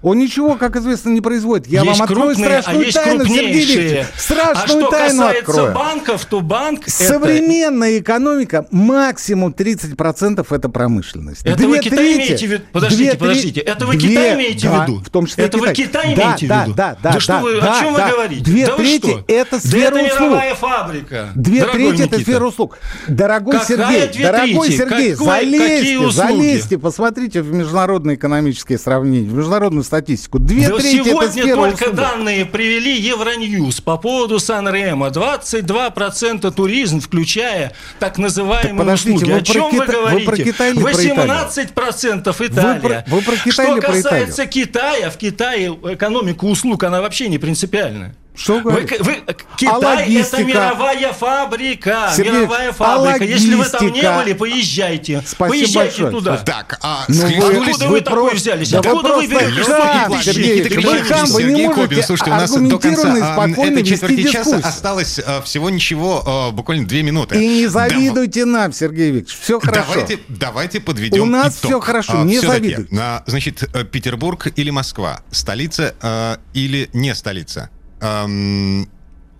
Он 0.02 0.18
ничего, 0.18 0.54
как 0.56 0.76
известно, 0.76 1.10
не 1.10 1.20
производит. 1.20 1.66
Я 1.66 1.82
есть 1.82 1.98
вам 1.98 2.02
открою 2.08 2.34
крупные, 2.34 2.56
а 2.58 2.62
страшную 2.62 2.84
есть 2.86 2.96
тайну, 2.96 3.24
Сергей 3.24 3.36
крупнейшие. 3.44 3.82
Викторович. 3.84 4.06
а 4.16 4.18
Страшную 4.20 4.80
что 4.80 4.90
тайну 4.90 5.18
касается 5.22 5.38
открою. 5.50 5.74
банков, 5.74 6.24
то 6.24 6.40
банк 6.40 6.80
это- 6.82 6.90
Современная 6.90 7.98
экономика 7.98 8.66
максимум 8.70 9.52
30% 9.52 10.52
это 10.52 10.68
промышленность. 10.68 11.42
Это 11.44 11.56
Две 11.58 11.66
вы 11.66 11.78
Китай 11.80 11.98
трети- 11.98 12.16
имеете 12.16 12.46
в 12.46 12.50
виду? 12.50 12.62
Подождите, 12.72 13.04
две 13.10 13.18
подождите. 13.18 13.60
Это 13.60 13.86
вы 13.86 13.96
две- 13.96 14.08
Китай 14.08 14.34
имеете 14.36 14.68
в 14.68 14.70
да, 14.72 14.84
виду? 14.84 15.02
В 15.04 15.10
том 15.10 15.26
числе 15.26 15.44
Это 15.44 15.58
вы 15.58 15.72
Китай. 15.72 15.74
Китай 15.86 16.14
да, 16.16 16.22
имеете 16.24 16.46
в 16.46 16.48
да, 16.48 16.64
виду? 16.64 16.74
Да, 16.74 16.96
да, 17.02 17.12
Да 17.12 17.20
что 17.20 17.32
да, 17.34 17.40
вы- 17.40 17.60
да, 17.60 17.72
о 17.76 17.80
чем 17.80 17.94
да. 17.94 18.06
вы 18.06 18.12
говорите? 18.12 18.44
Две 18.44 18.66
Да 18.66 18.76
трети 18.76 18.98
что? 19.10 19.24
это 19.28 19.50
Да 19.50 19.60
сфера 19.60 19.96
это 19.96 20.06
услуг. 20.14 20.20
мировая 20.30 20.54
фабрика. 20.54 21.28
Две 21.34 21.60
дорогой 21.60 21.96
трети 21.96 22.02
это 22.08 22.18
сфера 22.20 22.44
услуг. 22.46 22.78
Дорогой 23.06 23.58
Сергей, 23.68 24.22
дорогой? 24.22 24.70
Сергей, 24.72 25.12
залезьте, 25.14 26.10
залезьте, 26.10 26.78
посмотрите 26.78 27.42
в 27.42 27.52
международные 27.52 28.16
экономические 28.16 28.78
сравнения, 28.78 29.28
в 29.28 29.34
международную 29.34 29.84
статистику. 29.90 30.38
Две 30.38 30.68
Да 30.68 30.76
трети 30.78 30.96
это 31.00 31.04
сегодня 31.10 31.30
сфера 31.32 31.56
только 31.56 31.82
услуг. 31.82 31.94
данные 31.96 32.44
привели 32.46 32.96
Евроньюз 33.00 33.80
по 33.80 33.96
поводу 33.96 34.38
Сан-Рема. 34.38 35.08
22% 35.08 36.50
туризм, 36.52 37.00
включая 37.00 37.72
так 37.98 38.16
называемые 38.18 38.68
Так 38.70 38.78
подождите, 38.78 39.16
услуги. 39.16 39.32
вы 39.32 39.38
О 39.38 39.42
чем 39.42 39.62
про 39.62 39.64
вы 39.70 39.70
Китай- 39.72 39.86
вы 39.86 39.92
говорите? 40.02 40.26
про 40.26 40.36
Китай 40.36 40.70
или 40.70 40.82
про 40.82 40.90
Италию? 40.92 41.14
18% 41.14 42.40
Италия. 42.40 42.80
про- 42.80 43.04
вы 43.08 43.22
про 43.22 43.36
Китай 43.36 43.50
Что 43.52 43.62
или 43.72 43.80
про 43.80 43.92
касается 43.92 44.46
Китая, 44.46 45.10
в 45.10 45.16
Китае 45.16 45.68
экономика 45.94 46.44
услуг, 46.44 46.84
она 46.84 47.00
вообще 47.00 47.28
не 47.28 47.38
принципиальная. 47.38 48.14
Что 48.40 48.54
вы 48.54 48.62
Вы, 48.62 48.70
говорите? 48.70 49.02
вы- 49.02 49.18
Китай 49.58 49.78
логистика? 49.78 50.36
это 50.38 50.44
мировая 50.44 51.12
фабрика. 51.12 52.10
Сергей 52.16 52.32
мировая 52.32 52.70
а 52.70 52.72
фабрика. 52.72 53.24
Если 53.24 53.54
вы 53.54 53.64
там 53.66 53.92
не 53.92 54.00
были, 54.10 54.32
поезжайте. 54.32 55.22
Спасибо 55.26 55.48
Поезжайте 55.50 56.02
большое. 56.04 56.10
туда. 56.10 56.36
Так, 56.38 56.78
а 56.82 57.04
Ну, 57.08 57.22
вы- 57.26 57.56
Откуда 57.68 57.88
вы 57.88 58.00
такой 58.00 58.20
просто- 58.30 58.36
взялись? 58.36 58.70
Да 58.70 58.78
Откуда 58.78 59.08
вы 59.08 59.14
вы 59.16 59.26
берете 59.26 59.62
столько 59.62 59.82
хам, 59.82 60.12
вещей? 60.12 60.32
Сергей 60.32 60.62
вы 60.62 60.80
вы 60.80 60.98
не 61.02 61.26
Сергей 61.26 61.66
можете 61.66 61.74
Кобин. 61.82 62.02
Слушайте, 62.02 62.30
у 62.30 62.34
нас 62.34 62.50
до 62.50 62.78
конца 62.78 63.36
а, 63.36 63.48
этой 63.48 63.82
четверти 63.84 64.32
часа 64.32 64.56
осталось 64.56 65.18
а, 65.18 65.42
всего 65.42 65.68
ничего, 65.68 66.22
а, 66.26 66.50
буквально 66.50 66.86
две 66.86 67.02
минуты. 67.02 67.44
И 67.44 67.46
не 67.46 67.66
завидуйте 67.66 68.46
нам, 68.46 68.72
Сергей 68.72 69.10
Викторович. 69.10 69.38
Все 69.38 69.60
хорошо. 69.60 69.84
Давайте, 69.92 70.18
давайте 70.28 70.80
подведем 70.80 71.22
У 71.24 71.26
нас 71.26 71.58
итог. 71.58 71.70
всё 71.70 71.80
хорошо, 71.80 72.20
А, 72.20 72.24
не 72.24 72.38
завидуйте. 72.40 72.88
а, 72.98 73.22
Значит, 73.26 73.64
э, 73.74 73.84
Петербург 73.84 74.46
или 74.56 74.70
Москва? 74.70 75.20
Столица 75.30 75.94
а, 76.00 76.38
или 76.54 76.88
не 76.94 77.14
столица? 77.14 77.68
Ам, 78.00 78.88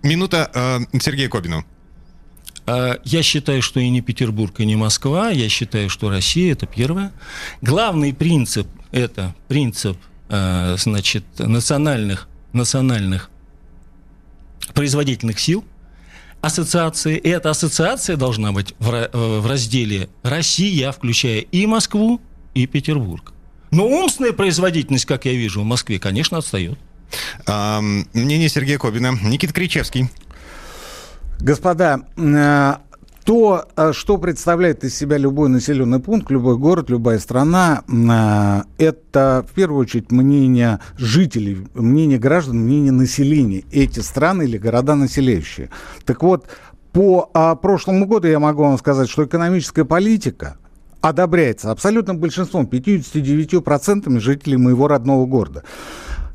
Минута 0.03 0.49
а, 0.53 0.79
Сергею 0.99 1.29
Кобину. 1.29 1.65
А, 2.65 2.99
Я 3.03 3.23
считаю, 3.23 3.61
что 3.61 3.79
и 3.79 3.89
не 3.89 4.01
Петербург, 4.01 4.59
и 4.59 4.65
не 4.65 4.75
Москва. 4.75 5.29
Я 5.29 5.49
считаю, 5.49 5.89
что 5.89 6.09
Россия 6.09 6.53
это 6.53 6.65
первое. 6.65 7.11
Главный 7.61 8.13
принцип 8.13 8.67
это 8.91 9.33
принцип 9.47 9.97
э, 10.29 10.75
значит, 10.77 11.23
национальных, 11.39 12.27
национальных 12.53 13.29
производительных 14.73 15.39
сил 15.39 15.65
ассоциации. 16.41 17.17
И 17.17 17.29
эта 17.29 17.49
ассоциация 17.49 18.17
должна 18.17 18.51
быть 18.51 18.73
в, 18.79 18.93
э, 18.93 19.09
в 19.13 19.45
разделе 19.47 20.09
Россия, 20.23 20.91
включая 20.91 21.39
и 21.39 21.65
Москву, 21.65 22.21
и 22.53 22.67
Петербург. 22.67 23.33
Но 23.71 23.87
умственная 23.87 24.33
производительность, 24.33 25.05
как 25.05 25.25
я 25.25 25.31
вижу, 25.31 25.61
в 25.61 25.65
Москве, 25.65 25.99
конечно, 25.99 26.37
отстает. 26.37 26.77
Мнение 27.47 28.49
Сергея 28.49 28.77
Кобина. 28.77 29.13
Никита 29.23 29.53
Кричевский. 29.53 30.09
Господа, 31.39 32.01
э, 32.17 32.73
то, 33.23 33.65
э, 33.75 33.93
что 33.93 34.17
представляет 34.17 34.83
из 34.83 34.95
себя 34.95 35.17
любой 35.17 35.49
населенный 35.49 35.99
пункт, 35.99 36.29
любой 36.29 36.57
город, 36.57 36.89
любая 36.91 37.17
страна, 37.17 37.83
э, 37.87 38.83
это 38.83 39.45
в 39.49 39.53
первую 39.53 39.81
очередь 39.81 40.11
мнение 40.11 40.79
жителей, 40.97 41.65
мнение 41.73 42.19
граждан, 42.19 42.57
мнение 42.59 42.91
населения, 42.91 43.63
эти 43.71 43.99
страны 44.01 44.43
или 44.43 44.59
города 44.59 44.93
населяющие. 44.93 45.69
Так 46.05 46.21
вот, 46.21 46.45
по 46.93 47.29
а, 47.33 47.55
прошлому 47.55 48.05
году 48.05 48.27
я 48.27 48.39
могу 48.39 48.63
вам 48.63 48.77
сказать, 48.77 49.09
что 49.09 49.25
экономическая 49.25 49.85
политика 49.85 50.57
одобряется 50.99 51.71
абсолютным 51.71 52.19
большинством, 52.19 52.65
59% 52.65 54.19
жителей 54.19 54.57
моего 54.57 54.87
родного 54.87 55.25
города. 55.25 55.63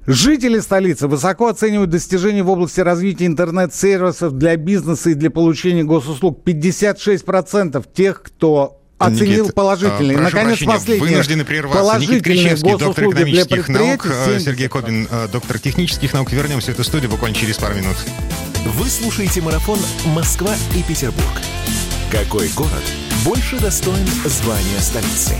Жители 0.07 0.61
столицы 0.61 1.09
высоко 1.09 1.49
оценивают 1.49 1.91
достижения 1.91 2.43
в 2.43 2.51
области 2.51 2.81
развития 2.81 3.27
интернет-сервисов 3.27 4.33
для 4.35 4.57
бизнеса 4.57 5.11
и 5.11 5.15
для 5.15 5.31
получения 5.31 5.83
госуслуг. 5.83 6.43
56% 6.47 7.85
тех, 7.93 8.23
кто 8.23 8.81
оценил 8.99 9.45
Никит, 9.45 9.55
положительно. 9.55 9.99
а, 10.11 10.13
И, 10.13 10.17
прошу 10.17 10.25
наконец, 10.37 10.49
прощения, 10.59 10.73
последнее. 10.73 11.11
Вынуждены 11.11 11.45
прерваться. 11.45 11.79
Никит 11.79 11.91
Положительные 11.91 12.23
Кричевский, 12.23 12.71
доктор 12.71 12.89
госуслуги 12.89 13.15
для 13.15 13.43
экономических 13.43 13.69
наук. 13.69 14.03
предприятий 14.03 14.37
э, 14.37 14.41
Сергей 14.41 14.67
70%. 14.67 14.69
Кобин, 14.69 15.09
э, 15.11 15.29
доктор 15.33 15.59
технических 15.59 16.13
наук. 16.15 16.33
Вернемся 16.33 16.67
в 16.71 16.75
эту 16.75 16.85
студию 16.85 17.11
буквально 17.11 17.37
через 17.37 17.57
пару 17.59 17.75
минут. 17.75 17.97
Вы 18.65 18.89
слушаете 18.89 19.41
марафон 19.43 19.79
«Москва 20.15 20.55
и 20.77 20.83
Петербург». 20.83 21.41
Какой 22.11 22.49
город 22.51 22.85
больше 23.25 23.59
достоин 23.59 24.07
звания 24.25 24.81
столицы? 24.81 25.35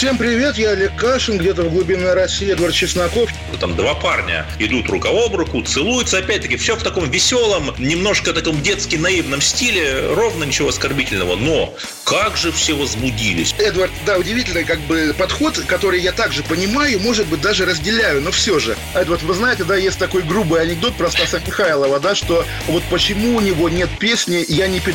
Всем 0.00 0.16
привет, 0.16 0.56
я 0.56 0.70
Олег 0.70 0.96
Кашин, 0.96 1.36
где-то 1.36 1.64
в 1.64 1.74
глубине 1.74 2.14
России, 2.14 2.50
Эдвард 2.50 2.72
Чесноков. 2.72 3.28
Там 3.60 3.76
два 3.76 3.94
парня 3.94 4.46
идут 4.58 4.88
рука 4.88 5.10
об 5.10 5.36
руку, 5.36 5.60
целуются. 5.60 6.16
Опять-таки, 6.16 6.56
все 6.56 6.74
в 6.74 6.82
таком 6.82 7.10
веселом, 7.10 7.74
немножко 7.76 8.32
таком 8.32 8.62
детски 8.62 8.96
наивном 8.96 9.42
стиле, 9.42 10.14
ровно 10.14 10.44
ничего 10.44 10.70
оскорбительного. 10.70 11.36
Но 11.36 11.74
как 12.04 12.38
же 12.38 12.50
все 12.50 12.72
возбудились. 12.72 13.54
Эдвард, 13.58 13.90
да, 14.06 14.16
удивительный 14.16 14.64
как 14.64 14.80
бы 14.80 15.14
подход, 15.18 15.58
который 15.66 16.00
я 16.00 16.12
также 16.12 16.42
понимаю, 16.44 16.98
может 17.00 17.26
быть, 17.26 17.42
даже 17.42 17.66
разделяю, 17.66 18.22
но 18.22 18.30
все 18.30 18.58
же. 18.58 18.78
Эдвард, 18.94 19.22
вы 19.22 19.34
знаете, 19.34 19.64
да, 19.64 19.76
есть 19.76 19.98
такой 19.98 20.22
грубый 20.22 20.62
анекдот 20.62 20.94
про 20.94 21.10
Стаса 21.10 21.42
Михайлова, 21.46 22.00
да, 22.00 22.14
что 22.14 22.46
вот 22.68 22.82
почему 22.88 23.36
у 23.36 23.40
него 23.40 23.68
нет 23.68 23.90
песни 23.98 24.46
«Я 24.48 24.66
не 24.66 24.80
пи***». 24.80 24.94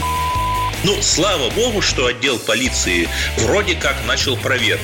Ну, 0.84 1.02
слава 1.02 1.50
богу, 1.52 1.82
что 1.82 2.08
отдел 2.08 2.38
полиции 2.38 3.08
вроде 3.40 3.76
как 3.76 3.96
начал 4.08 4.38
проверку. 4.38 4.84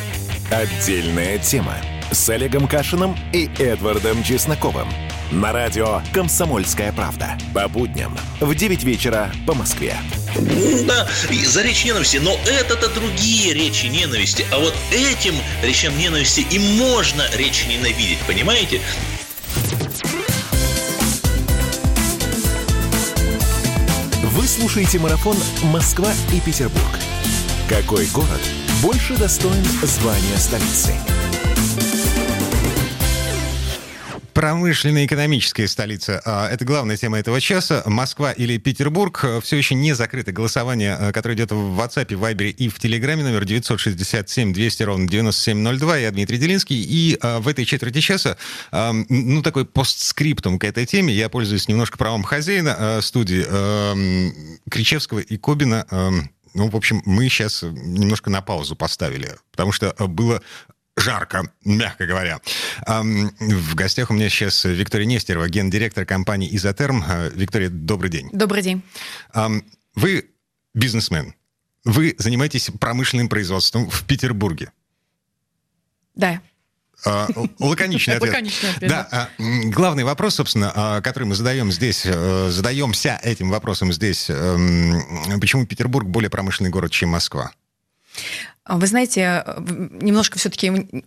Отдельная 0.50 1.38
тема 1.38 1.76
с 2.12 2.30
Олегом 2.30 2.68
Кашиным 2.68 3.18
и 3.34 3.50
Эдвардом 3.60 4.24
Чесноковым. 4.24 4.88
На 5.32 5.54
радио 5.54 6.02
«Комсомольская 6.14 6.92
правда». 6.92 7.38
По 7.54 7.70
будням 7.70 8.18
в 8.42 8.54
9 8.54 8.84
вечера 8.84 9.32
по 9.48 9.54
Москве. 9.54 9.96
Да, 10.86 11.08
за 11.46 11.62
речь 11.62 11.86
ненависти, 11.86 12.18
но 12.18 12.38
это-то 12.46 12.90
другие 12.90 13.54
речи 13.54 13.86
ненависти. 13.86 14.46
А 14.52 14.60
вот 14.60 14.74
этим 14.92 15.36
речам 15.64 15.98
ненависти 15.98 16.46
и 16.50 16.60
можно 16.60 17.24
речь 17.36 17.66
ненавидеть, 17.68 18.20
понимаете? 18.28 18.82
Вы 24.42 24.48
слушаете 24.48 24.98
марафон 24.98 25.38
«Москва 25.66 26.12
и 26.34 26.40
Петербург». 26.40 26.84
Какой 27.70 28.08
город 28.08 28.42
больше 28.82 29.16
достоин 29.16 29.64
звания 29.84 30.36
столицы? 30.38 30.96
Промышленно-экономическая 34.42 35.68
столица 35.68 36.20
а,– 36.26 36.50
это 36.52 36.66
главная 36.66 36.98
тема 36.98 37.20
этого 37.20 37.40
часа. 37.40 37.84
Москва 37.86 38.32
или 38.32 38.58
Петербург. 38.58 39.24
Все 39.44 39.56
еще 39.56 39.76
не 39.76 39.94
закрыто 39.94 40.32
голосование, 40.32 40.96
а, 40.96 41.12
которое 41.12 41.36
идет 41.36 41.52
в 41.52 41.80
WhatsApp, 41.80 42.08
Viber 42.08 42.50
и 42.50 42.68
в 42.68 42.80
Телеграме. 42.80 43.22
Номер 43.22 43.46
967 43.46 44.52
200 44.52 44.82
ровно 44.82 45.08
9702. 45.08 45.98
Я 45.98 46.10
Дмитрий 46.10 46.40
Делинский. 46.40 46.76
И 46.76 47.20
а, 47.22 47.40
в 47.40 47.48
этой 47.48 47.66
четверти 47.66 48.00
часа, 48.00 48.36
ну, 48.72 49.44
такой 49.44 49.66
постскриптум 49.66 50.58
к 50.58 50.64
этой 50.64 50.88
теме. 50.88 51.14
Я 51.14 51.30
пользуюсь 51.30 51.68
немножко 51.68 52.00
правом 52.00 52.24
хозяина 52.24 53.00
студии 53.04 53.46
Кричевского 54.72 55.20
и 55.20 55.38
Кобина. 55.38 55.86
Ну, 56.56 56.68
в 56.68 56.76
общем, 56.76 57.04
мы 57.06 57.30
сейчас 57.30 57.62
немножко 57.62 58.32
на 58.32 58.42
паузу 58.42 58.76
поставили, 58.76 59.36
потому 59.52 59.72
что 59.72 59.94
было 60.08 60.42
жарко, 60.98 61.52
мягко 61.64 62.06
говоря. 62.06 62.40
В 62.86 63.76
гостях 63.76 64.10
у 64.10 64.14
меня 64.14 64.30
сейчас 64.30 64.66
Виктория 64.66 65.06
Нестерова, 65.06 65.50
гендиректор 65.50 66.06
компании 66.06 66.56
«Изотерм». 66.56 67.04
А, 67.08 67.30
Виктория, 67.30 67.70
добрый 67.70 68.10
день. 68.10 68.30
Добрый 68.32 68.62
день. 68.62 68.84
Вы 69.96 70.30
бизнесмен. 70.74 71.36
Вы 71.84 72.16
занимаетесь 72.18 72.70
промышленным 72.80 73.28
производством 73.28 73.90
в 73.90 74.06
Петербурге. 74.06 74.72
Да. 76.16 76.42
А, 77.06 77.28
лаконичный 77.60 78.16
ответ. 78.18 78.32
Лаконичный 78.32 78.70
ответ. 78.72 78.90
Да. 78.90 79.08
А, 79.12 79.30
главный 79.40 80.04
вопрос, 80.04 80.36
собственно, 80.36 81.02
который 81.04 81.24
мы 81.24 81.36
задаем 81.36 81.72
здесь, 81.72 82.04
э, 82.06 82.50
задаемся 82.52 83.20
этим 83.24 83.50
вопросом 83.50 83.92
здесь. 83.92 84.30
Эм, 84.30 85.40
почему 85.40 85.66
Петербург 85.66 86.08
более 86.08 86.30
промышленный 86.30 86.70
город, 86.70 86.92
чем 86.92 87.10
Москва? 87.10 87.52
Вы 88.68 88.88
знаете, 88.88 89.44
немножко 89.58 90.38
все-таки 90.38 91.04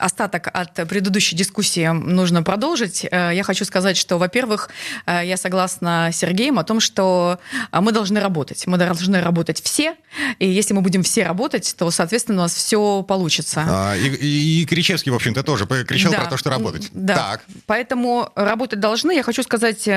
остаток 0.00 0.48
от 0.52 0.72
предыдущей 0.88 1.36
дискуссии 1.36 1.86
нужно 1.88 2.42
продолжить. 2.42 3.06
Э, 3.10 3.30
я 3.32 3.42
хочу 3.42 3.64
сказать, 3.64 3.96
что, 3.96 4.18
во-первых, 4.18 4.70
э, 5.06 5.20
я 5.24 5.36
согласна 5.36 6.10
с 6.12 6.16
Сергеем 6.16 6.58
о 6.58 6.64
том, 6.64 6.80
что 6.80 7.38
э, 7.70 7.80
мы 7.80 7.92
должны 7.92 8.20
работать. 8.20 8.66
Мы 8.66 8.78
должны 8.78 9.20
работать 9.20 9.62
все, 9.62 9.94
и 10.38 10.48
если 10.48 10.74
мы 10.74 10.80
будем 10.80 11.02
все 11.02 11.24
работать, 11.24 11.74
то, 11.78 11.90
соответственно, 11.90 12.38
у 12.38 12.42
нас 12.42 12.54
все 12.54 13.02
получится. 13.02 13.64
А, 13.68 13.96
и, 13.96 14.08
и, 14.08 14.62
и 14.62 14.66
Кричевский, 14.66 15.12
в 15.12 15.14
общем-то, 15.14 15.42
тоже 15.42 15.66
кричал 15.66 16.12
да, 16.12 16.20
про 16.20 16.30
то, 16.30 16.36
что 16.36 16.50
работать. 16.50 16.88
Да. 16.92 17.14
Так. 17.14 17.44
Поэтому 17.66 18.30
работать 18.34 18.80
должны. 18.80 19.12
Я 19.12 19.22
хочу 19.22 19.42
сказать, 19.42 19.88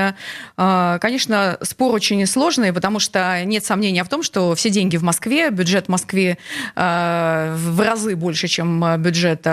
конечно, 0.55 1.57
спор 1.61 1.93
очень 1.93 2.25
сложный, 2.27 2.73
потому 2.73 2.99
что 2.99 3.43
нет 3.45 3.65
сомнения 3.65 4.03
в 4.03 4.09
том, 4.09 4.23
что 4.23 4.53
все 4.55 4.69
деньги 4.69 4.97
в 4.97 5.03
Москве, 5.03 5.49
бюджет 5.49 5.87
Москвы 5.87 6.37
в 6.75 7.83
разы 7.83 8.15
больше, 8.15 8.47
чем 8.47 9.01
бюджет 9.01 9.47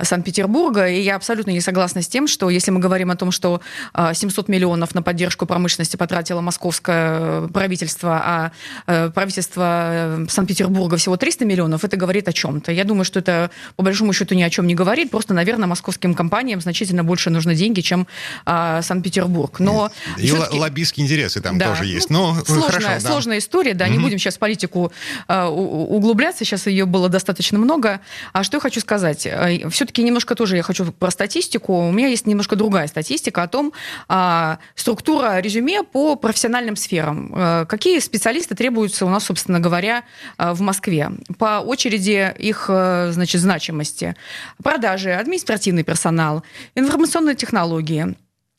Санкт-Петербурга, 0.00 0.88
и 0.88 1.00
я 1.00 1.16
абсолютно 1.16 1.50
не 1.50 1.60
согласна 1.60 2.02
с 2.02 2.08
тем, 2.08 2.26
что 2.26 2.50
если 2.50 2.70
мы 2.70 2.80
говорим 2.80 3.10
о 3.10 3.16
том, 3.16 3.30
что 3.30 3.60
700 3.94 4.48
а, 4.48 4.52
миллионов 4.52 4.94
на 4.94 5.02
поддержку 5.02 5.46
промышленности 5.46 5.96
потратило 5.96 6.40
московское 6.40 7.48
правительство, 7.48 8.22
а 8.24 8.52
э, 8.86 9.10
правительство 9.10 9.90
э, 9.92 10.26
Санкт-Петербурга 10.28 10.96
всего 10.96 11.16
300 11.16 11.44
миллионов, 11.44 11.84
это 11.84 11.96
говорит 11.96 12.28
о 12.28 12.32
чем-то. 12.32 12.72
Я 12.72 12.84
думаю, 12.84 13.04
что 13.04 13.20
это 13.20 13.50
по 13.76 13.82
большому 13.82 14.12
счету 14.12 14.34
ни 14.34 14.42
о 14.42 14.50
чем 14.50 14.66
не 14.66 14.74
говорит, 14.74 15.10
просто, 15.10 15.34
наверное, 15.34 15.66
московским 15.66 16.14
компаниям 16.14 16.60
значительно 16.60 17.04
больше 17.04 17.30
нужны 17.30 17.54
деньги, 17.54 17.80
чем 17.80 18.06
а, 18.44 18.82
Санкт-Петербург. 18.82 19.60
Но 19.60 19.90
и 20.18 20.30
лоббистские 20.30 21.04
интересы 21.04 21.40
там 21.40 21.58
да, 21.58 21.70
тоже 21.70 21.86
есть. 21.86 22.10
Но 22.10 22.34
ну, 22.34 22.44
сложная, 22.44 22.68
хорошо, 22.68 22.88
да. 22.88 23.00
сложная 23.00 23.38
история, 23.38 23.74
да, 23.74 23.86
угу. 23.86 23.94
не 23.94 23.98
будем 23.98 24.18
сейчас 24.18 24.36
в 24.36 24.38
политику 24.38 24.92
а, 25.28 25.48
углубляться, 25.48 26.44
сейчас 26.44 26.66
ее 26.66 26.84
было 26.86 27.08
достаточно 27.08 27.58
много. 27.58 28.00
А 28.32 28.44
что 28.44 28.56
я 28.56 28.60
хочу 28.60 28.80
сказать? 28.80 29.26
Все-таки 29.74 30.02
немножко 30.02 30.34
тоже 30.34 30.56
я 30.56 30.62
хочу 30.62 30.90
про 30.92 31.10
статистику. 31.10 31.88
У 31.88 31.92
меня 31.92 32.08
есть 32.08 32.26
немножко 32.26 32.54
другая 32.54 32.86
статистика 32.86 33.42
о 33.42 33.48
том, 33.48 33.72
а, 34.08 34.58
структура 34.76 35.40
резюме 35.40 35.82
по 35.82 36.14
профессиональным 36.14 36.76
сферам. 36.76 37.32
А, 37.34 37.64
какие 37.66 37.98
специалисты 37.98 38.54
требуются 38.54 39.04
у 39.04 39.08
нас, 39.08 39.24
собственно 39.24 39.58
говоря, 39.58 40.04
а, 40.36 40.54
в 40.54 40.60
Москве? 40.60 41.10
По 41.38 41.60
очереди 41.60 42.32
их, 42.38 42.66
а, 42.68 43.10
значит, 43.12 43.40
значимости. 43.40 44.14
Продажи, 44.62 45.12
административный 45.12 45.82
персонал, 45.82 46.44
информационные 46.76 47.34
технологии, 47.34 48.14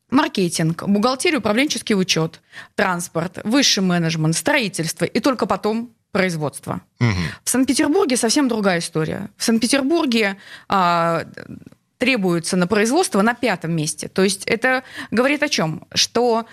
маркетинг, 0.09 0.84
бухгалтерия, 0.86 1.38
управленческий 1.38 1.95
учет, 1.95 2.41
транспорт, 2.76 3.39
высший 3.45 3.84
менеджмент, 3.84 4.36
строительство 4.36 5.05
и 5.05 5.20
только 5.22 5.45
потом 5.45 5.91
производства. 6.16 6.80
Угу. 7.01 7.09
В 7.43 7.49
Санкт-Петербурге 7.49 8.16
совсем 8.16 8.47
другая 8.47 8.80
история. 8.80 9.30
В 9.36 9.43
Санкт-Петербурге 9.43 10.38
а, 10.70 11.26
требуется 11.97 12.55
на 12.55 12.68
производство 12.68 13.22
на 13.22 13.34
пятом 13.34 13.74
месте. 13.76 14.07
То 14.07 14.24
есть 14.24 14.45
это 14.45 14.84
говорит 15.11 15.43
о 15.43 15.49
чем? 15.49 15.84
Что 15.93 16.45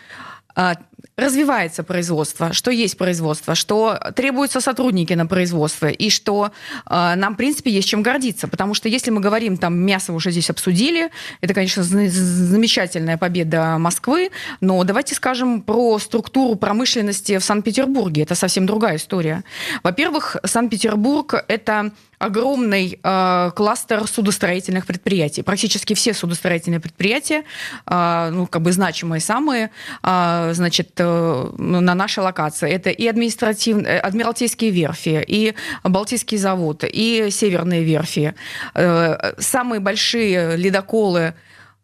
а, 0.57 0.75
развивается 1.17 1.83
производство, 1.83 2.53
что 2.53 2.71
есть 2.71 2.97
производство, 2.97 3.55
что 3.55 3.99
требуются 4.17 4.61
сотрудники 4.61 5.13
на 5.13 5.27
производство, 5.27 5.89
и 5.89 6.09
что 6.11 6.53
э, 6.87 7.15
нам, 7.17 7.35
в 7.35 7.37
принципе, 7.37 7.71
есть 7.71 7.89
чем 7.89 8.03
гордиться. 8.03 8.49
Потому 8.49 8.75
что 8.75 8.89
если 8.89 9.11
мы 9.11 9.21
говорим, 9.21 9.59
там, 9.59 9.75
мясо 9.75 10.13
уже 10.13 10.31
здесь 10.31 10.49
обсудили, 10.49 11.11
это, 11.41 11.53
конечно, 11.55 11.83
замечательная 11.83 13.19
победа 13.19 13.77
Москвы, 13.79 14.31
но 14.61 14.83
давайте 14.85 15.15
скажем 15.15 15.63
про 15.63 15.99
структуру 15.99 16.55
промышленности 16.57 17.39
в 17.39 17.45
Санкт-Петербурге. 17.45 18.23
Это 18.23 18.35
совсем 18.35 18.67
другая 18.67 18.97
история. 18.97 19.45
Во-первых, 19.83 20.37
Санкт-Петербург– 20.45 21.45
это 21.49 21.93
огромный 22.23 23.01
э, 23.03 23.51
кластер 23.57 24.07
судостроительных 24.07 24.87
предприятий. 24.87 25.43
Практически 25.43 25.95
все 25.95 26.15
судостроительные 26.15 26.79
предприятия, 26.79 27.43
э, 27.87 28.31
ну, 28.33 28.47
как 28.47 28.63
бы 28.63 28.71
значимые 28.73 29.21
самые, 29.21 29.71
э, 30.05 30.53
значит, 30.55 30.93
э, 30.99 31.51
на 31.59 31.95
нашей 31.95 32.21
локации. 32.21 32.71
Это 32.71 32.91
и 32.91 33.09
административные, 33.09 33.95
э, 33.95 33.99
адмиралтейские 33.99 34.71
верфи, 34.71 35.25
и 35.27 35.55
Балтийский 35.83 36.39
завод, 36.39 36.85
и 36.85 37.29
северные 37.31 37.83
верфи. 37.83 38.35
Э, 38.75 39.33
самые 39.39 39.81
большие 39.81 40.57
ледоколы 40.57 41.35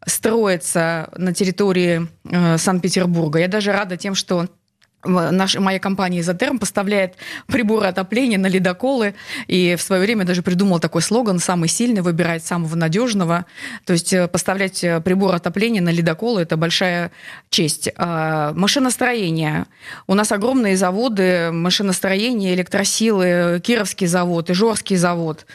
строятся 0.06 1.10
на 1.16 1.34
территории 1.34 2.06
э, 2.24 2.58
Санкт-Петербурга. 2.58 3.40
Я 3.40 3.48
даже 3.48 3.72
рада 3.72 3.96
тем, 3.96 4.14
что 4.14 4.46
наша, 5.04 5.60
моя 5.60 5.78
компания 5.78 6.20
«Изотерм» 6.20 6.58
поставляет 6.58 7.14
приборы 7.46 7.86
отопления 7.86 8.38
на 8.38 8.46
ледоколы, 8.46 9.14
и 9.46 9.76
в 9.76 9.82
свое 9.82 10.02
время 10.02 10.24
даже 10.24 10.42
придумал 10.42 10.80
такой 10.80 11.02
слоган 11.02 11.38
«Самый 11.38 11.68
сильный 11.68 12.02
выбирает 12.02 12.44
самого 12.44 12.74
надежного». 12.74 13.46
То 13.84 13.92
есть 13.92 14.12
э, 14.12 14.26
поставлять 14.28 14.82
э, 14.82 15.00
прибор 15.00 15.34
отопления 15.34 15.80
на 15.80 15.90
ледоколы– 15.90 16.40
это 16.42 16.56
большая 16.56 17.12
честь. 17.50 17.90
А, 17.96 18.52
машиностроение. 18.54 19.66
У 20.06 20.14
нас 20.14 20.32
огромные 20.32 20.76
заводы 20.76 21.50
машиностроения, 21.52 22.54
электросилы, 22.54 23.60
Кировский 23.62 24.06
завод, 24.06 24.50
Ижорский 24.50 24.96
завод, 24.96 25.46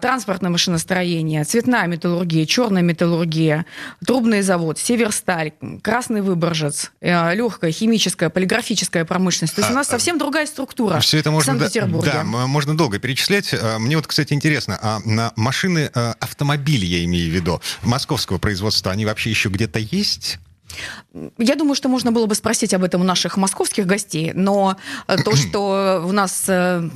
транспортное 0.00 0.50
машиностроение, 0.50 1.44
цветная 1.44 1.86
металлургия, 1.86 2.46
черная 2.46 2.82
металлургия, 2.82 3.66
трубный 4.04 4.42
завод, 4.42 4.78
Северсталь, 4.78 5.52
Красный 5.82 6.20
Выборжец, 6.20 6.90
э, 7.00 7.34
легкая, 7.34 7.70
химическая, 7.70 8.30
полиграфическая 8.30 9.04
промышленность. 9.04 9.54
То 9.54 9.60
есть 9.60 9.70
у 9.70 9.74
нас 9.74 9.88
а, 9.88 9.90
совсем 9.92 10.18
другая 10.18 10.46
структура 10.46 10.98
Все 11.00 11.18
это 11.18 11.30
можно, 11.30 11.54
в 11.54 11.58
Санкт-Петербурге. 11.58 12.10
Да, 12.12 12.24
можно 12.24 12.76
долго 12.76 12.98
перечислять. 12.98 13.54
А, 13.54 13.78
мне 13.78 13.96
вот, 13.96 14.06
кстати, 14.06 14.32
интересно, 14.32 14.78
а 14.80 15.00
на 15.04 15.32
машины, 15.36 15.90
а, 15.94 16.14
автомобили, 16.20 16.84
я 16.86 17.04
имею 17.04 17.30
в 17.30 17.34
виду, 17.34 17.60
московского 17.82 18.38
производства, 18.38 18.92
они 18.92 19.06
вообще 19.06 19.30
еще 19.30 19.48
где-то 19.48 19.78
есть? 19.78 20.38
Я 21.38 21.56
думаю, 21.56 21.74
что 21.74 21.88
можно 21.88 22.12
было 22.12 22.26
бы 22.26 22.34
спросить 22.34 22.74
об 22.74 22.84
этом 22.84 23.00
у 23.00 23.04
наших 23.04 23.36
московских 23.36 23.86
гостей, 23.86 24.32
но 24.34 24.76
э, 25.06 25.16
то, 25.16 25.34
что 25.36 26.04
у 26.06 26.12
нас 26.12 26.44
э, 26.48 26.88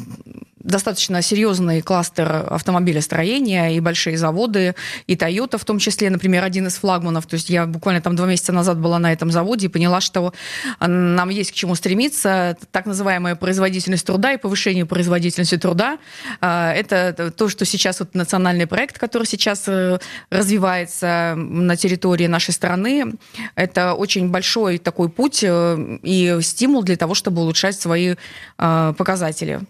достаточно 0.64 1.22
серьезный 1.22 1.82
кластер 1.82 2.46
автомобилестроения 2.50 3.70
и 3.70 3.80
большие 3.80 4.16
заводы, 4.16 4.74
и 5.06 5.14
Toyota 5.14 5.58
в 5.58 5.64
том 5.64 5.78
числе, 5.78 6.10
например, 6.10 6.44
один 6.44 6.66
из 6.66 6.74
флагманов. 6.76 7.26
То 7.26 7.34
есть 7.34 7.50
я 7.50 7.66
буквально 7.66 8.00
там 8.00 8.16
два 8.16 8.26
месяца 8.26 8.52
назад 8.52 8.78
была 8.78 8.98
на 8.98 9.12
этом 9.12 9.30
заводе 9.30 9.66
и 9.66 9.68
поняла, 9.68 10.00
что 10.00 10.32
нам 10.80 11.28
есть 11.28 11.52
к 11.52 11.54
чему 11.54 11.74
стремиться. 11.74 12.56
Так 12.70 12.86
называемая 12.86 13.34
производительность 13.36 14.06
труда 14.06 14.32
и 14.32 14.36
повышение 14.36 14.86
производительности 14.86 15.56
труда– 15.58 15.98
это 16.40 17.32
то, 17.36 17.48
что 17.48 17.64
сейчас 17.64 18.00
вот 18.00 18.14
национальный 18.14 18.66
проект, 18.66 18.98
который 18.98 19.24
сейчас 19.24 19.64
э, 19.66 19.98
развивается 20.30 21.34
на 21.36 21.76
территории 21.76 22.26
нашей 22.26 22.52
страны, 22.52 23.14
это 23.54 23.94
очень 23.94 24.28
большой 24.28 24.78
такой 24.78 25.08
путь 25.08 25.40
э, 25.42 25.98
и 26.02 26.38
стимул 26.42 26.82
для 26.82 26.96
того, 26.96 27.14
чтобы 27.14 27.42
улучшать 27.42 27.80
свои 27.80 28.14
э, 28.58 28.94
показатели. 28.96 29.60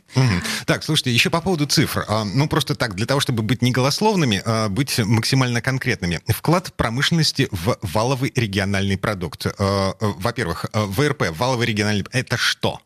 Так, 0.67 0.82
слушайте, 0.83 1.13
еще 1.13 1.31
по 1.31 1.41
поводу 1.41 1.67
цифр. 1.67 2.05
А, 2.09 2.25
ну, 2.25 2.49
просто 2.49 2.75
так, 2.75 2.95
для 2.95 3.07
того, 3.07 3.21
чтобы 3.21 3.43
быть 3.43 3.63
не 3.63 3.71
голословными, 3.71 4.43
а 4.45 4.69
быть 4.69 4.99
максимально 4.99 5.61
конкретными. 5.61 6.21
Вклад 6.27 6.73
промышленности 6.75 7.49
в 7.51 7.79
валовый 7.83 8.33
региональный 8.35 8.99
продукт. 8.99 9.47
А, 9.59 9.95
во-первых, 10.01 10.67
ВРП, 10.73 11.31
валовый 11.31 11.67
региональный... 11.67 12.05
Это 12.13 12.37
что? 12.37 12.81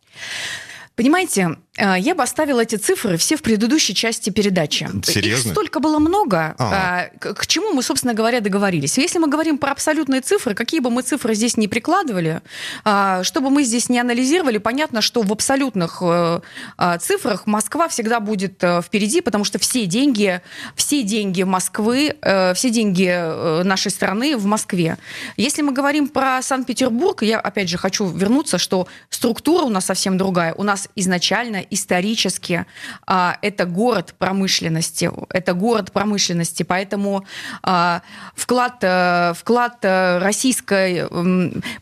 Понимаете, 0.97 1.43
э, 1.43 1.57
я 1.79 2.15
бы 2.15 2.23
оставила 2.23 2.61
эти 2.61 2.77
цифры 2.77 3.17
все 3.17 3.37
в 3.37 3.43
предыдущей 3.43 3.95
части 3.95 4.31
передачи. 4.31 4.89
Серьезно? 5.05 5.49
Их 5.49 5.55
столько 5.55 5.81
было 5.81 5.99
много. 5.99 6.55
А. 6.59 7.09
К 7.21 7.47
чему 7.47 7.73
мы, 7.73 7.83
собственно 7.83 8.15
говоря, 8.15 8.41
договорились? 8.41 8.99
Если 8.99 9.19
мы 9.19 9.29
говорим 9.29 9.59
про 9.59 9.73
абсолютные 9.73 10.21
цифры, 10.21 10.55
какие 10.55 10.81
бы 10.81 10.91
мы 10.91 11.03
цифры 11.03 11.35
здесь 11.35 11.57
не 11.57 11.69
прикладывали, 11.69 12.41
а, 12.85 13.23
чтобы 13.25 13.51
мы 13.51 13.65
здесь 13.65 13.89
не 13.89 13.99
анализировали, 13.99 14.59
понятно, 14.59 15.03
что 15.03 15.23
в 15.23 15.33
абсолютных 15.33 15.99
э, 16.01 16.41
а, 16.77 16.99
цифрах 16.99 17.47
Москва 17.47 17.89
всегда 17.89 18.21
будет 18.21 18.63
э, 18.63 18.81
впереди, 18.83 19.21
потому 19.21 19.45
что 19.45 19.59
все 19.59 19.87
деньги, 19.87 20.41
все 20.75 21.03
деньги 21.03 21.43
Москвы, 21.43 22.17
все 22.55 22.71
деньги 22.71 23.63
нашей 23.65 23.91
страны 23.91 24.37
в 24.37 24.47
Москве. 24.47 24.99
Если 25.37 25.63
мы 25.63 25.73
говорим 25.73 26.09
про 26.09 26.41
Санкт-Петербург, 26.43 27.23
я 27.23 27.39
опять 27.39 27.69
же 27.69 27.79
хочу 27.79 28.07
вернуться, 28.07 28.59
что 28.59 28.89
структура 29.11 29.65
у 29.65 29.69
нас 29.69 29.85
совсем 29.85 30.19
другая. 30.19 30.55
У 30.55 30.63
нас 30.63 30.89
изначально 30.97 31.66
исторически 31.71 32.67
а, 33.07 33.39
это 33.43 33.65
город 33.65 34.15
промышленности, 34.19 35.11
это 35.31 35.55
город 35.55 35.93
промышленности, 35.93 36.63
поэтому 36.63 37.25
а, 37.63 38.03
вклад, 38.35 38.79
а, 38.83 39.33
вклад 39.35 39.79
э, 39.83 40.19
российской, 40.19 41.09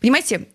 понимаете, 0.00 0.48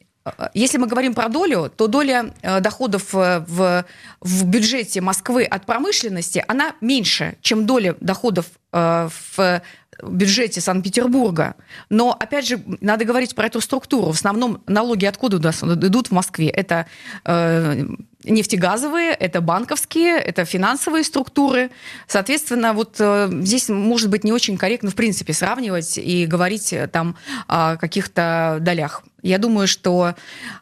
если 0.53 0.77
мы 0.77 0.87
говорим 0.87 1.13
про 1.13 1.29
долю, 1.29 1.71
то 1.75 1.87
доля 1.87 2.33
э, 2.41 2.59
доходов 2.59 3.13
в, 3.13 3.85
в 4.19 4.45
бюджете 4.45 5.01
Москвы 5.01 5.43
от 5.43 5.65
промышленности, 5.65 6.43
она 6.47 6.75
меньше, 6.81 7.37
чем 7.41 7.65
доля 7.65 7.95
доходов 7.99 8.45
в 8.71 9.61
бюджете 10.03 10.61
Санкт-Петербурга. 10.61 11.55
Но, 11.89 12.15
опять 12.17 12.47
же, 12.47 12.61
надо 12.81 13.05
говорить 13.05 13.35
про 13.35 13.47
эту 13.47 13.61
структуру. 13.61 14.11
В 14.11 14.15
основном 14.15 14.63
налоги 14.67 15.05
откуда 15.05 15.37
у 15.37 15.39
нас 15.39 15.63
идут 15.63 16.07
в 16.07 16.11
Москве? 16.11 16.49
Это 16.49 16.85
э, 17.25 17.85
нефтегазовые, 18.23 19.11
это 19.11 19.39
банковские, 19.41 20.17
это 20.17 20.43
финансовые 20.43 21.03
структуры. 21.03 21.71
Соответственно, 22.07 22.73
вот 22.73 22.95
э, 22.99 23.29
здесь 23.41 23.69
может 23.69 24.09
быть 24.09 24.23
не 24.25 24.33
очень 24.33 24.57
корректно, 24.57 24.89
в 24.89 24.95
принципе, 24.95 25.33
сравнивать 25.33 25.97
и 25.97 26.25
говорить 26.25 26.73
э, 26.73 26.87
там 26.87 27.15
о 27.47 27.77
каких-то 27.77 28.57
долях. 28.59 29.03
Я 29.21 29.37
думаю, 29.37 29.67
что 29.67 30.15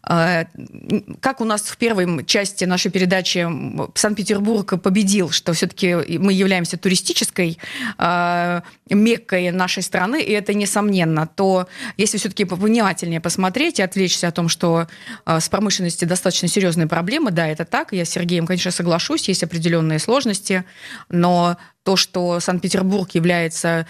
э, 0.07 0.45
как 1.19 1.41
у 1.41 1.45
нас 1.45 1.61
в 1.61 1.77
первой 1.77 2.25
части 2.25 2.65
нашей 2.65 2.91
передачи 2.91 3.47
Санкт-Петербург 3.95 4.81
победил, 4.81 5.29
что 5.29 5.53
все-таки 5.53 5.95
мы 6.17 6.33
являемся 6.33 6.77
туристической 6.77 7.59
э, 7.97 8.61
меккой 8.89 9.51
нашей 9.51 9.83
страны, 9.83 10.21
и 10.21 10.31
это 10.31 10.53
несомненно, 10.53 11.27
то 11.27 11.67
если 11.97 12.17
все-таки 12.17 12.45
повнимательнее 12.45 13.21
посмотреть 13.21 13.79
и 13.79 13.83
отвлечься 13.83 14.27
о 14.27 14.31
том, 14.31 14.49
что 14.49 14.87
э, 15.25 15.39
с 15.39 15.49
промышленностью 15.49 16.07
достаточно 16.07 16.47
серьезные 16.47 16.87
проблемы, 16.87 17.31
да, 17.31 17.46
это 17.51 17.65
так, 17.65 17.93
я 17.93 18.05
с 18.05 18.09
Сергеем, 18.09 18.45
конечно, 18.45 18.71
соглашусь, 18.71 19.27
есть 19.27 19.43
определенные 19.43 19.99
сложности, 19.99 20.63
но 21.09 21.57
то, 21.83 21.95
что 21.95 22.39
Санкт-Петербург 22.39 23.09
является 23.11 23.87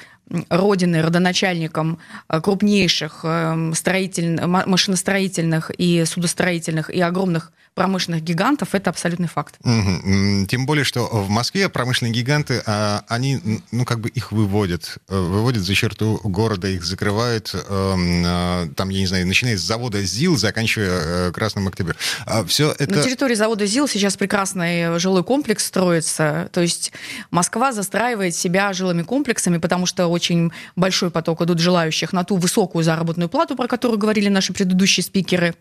родиной, 0.50 1.02
родоначальником 1.02 2.00
э, 2.30 2.42
крупнейших 2.42 3.22
эм, 3.24 3.74
строитель, 3.74 4.40
машиностроительных 4.46 5.72
и 5.78 6.04
судостроительных 6.06 6.90
и 6.90 7.00
огромных 7.02 7.52
промышленных 7.78 8.24
гигантов, 8.24 8.74
это 8.74 8.90
абсолютный 8.90 9.28
факт. 9.28 9.56
Угу. 9.64 10.48
Тем 10.48 10.66
более, 10.66 10.84
что 10.84 11.06
в 11.06 11.30
Москве 11.30 11.70
промышленные 11.70 12.12
гиганты, 12.12 12.64
а, 12.66 13.06
они, 13.08 13.40
ну, 13.72 13.86
как 13.86 14.00
бы 14.00 14.10
их 14.10 14.32
выводят, 14.32 14.98
э, 15.08 15.16
выводят 15.16 15.62
за 15.62 15.76
черту 15.76 16.20
города, 16.24 16.68
их 16.68 16.84
закрывают, 16.84 17.54
эм, 17.54 18.24
а, 18.26 18.68
там, 18.76 18.90
я 18.90 19.00
не 19.02 19.06
знаю, 19.06 19.28
начиная 19.28 19.58
с 19.58 19.62
завода 19.62 20.02
ЗИЛ, 20.02 20.38
заканчивая 20.38 20.90
э, 20.90 21.32
Красным 21.32 21.68
Октябрем. 21.68 21.96
А 22.26 22.44
Все 22.46 22.74
это... 22.80 22.96
На 22.96 23.04
территории 23.04 23.36
завода 23.36 23.68
ЗИЛ 23.68 23.88
сейчас 23.88 24.18
прекрасный 24.18 24.98
жилой 24.98 25.24
комплекс 25.24 25.64
строится, 25.64 26.50
то 26.52 26.62
есть 26.62 26.92
Москва 27.30 27.72
застраивает 27.74 28.34
себя 28.34 28.74
жилыми 28.74 29.04
комплексами, 29.04 29.60
потому 29.60 29.86
что 29.86 30.08
очень 30.18 30.52
большой 30.76 31.10
поток 31.10 31.42
идут 31.42 31.60
желающих 31.60 32.14
на 32.14 32.24
ту 32.24 32.36
высокую 32.36 32.84
заработную 32.84 33.30
плату, 33.30 33.56
про 33.56 33.68
которую 33.68 33.98
говорили 33.98 34.30
наши 34.30 34.54
предыдущие 34.54 35.04
спикеры. 35.04 35.56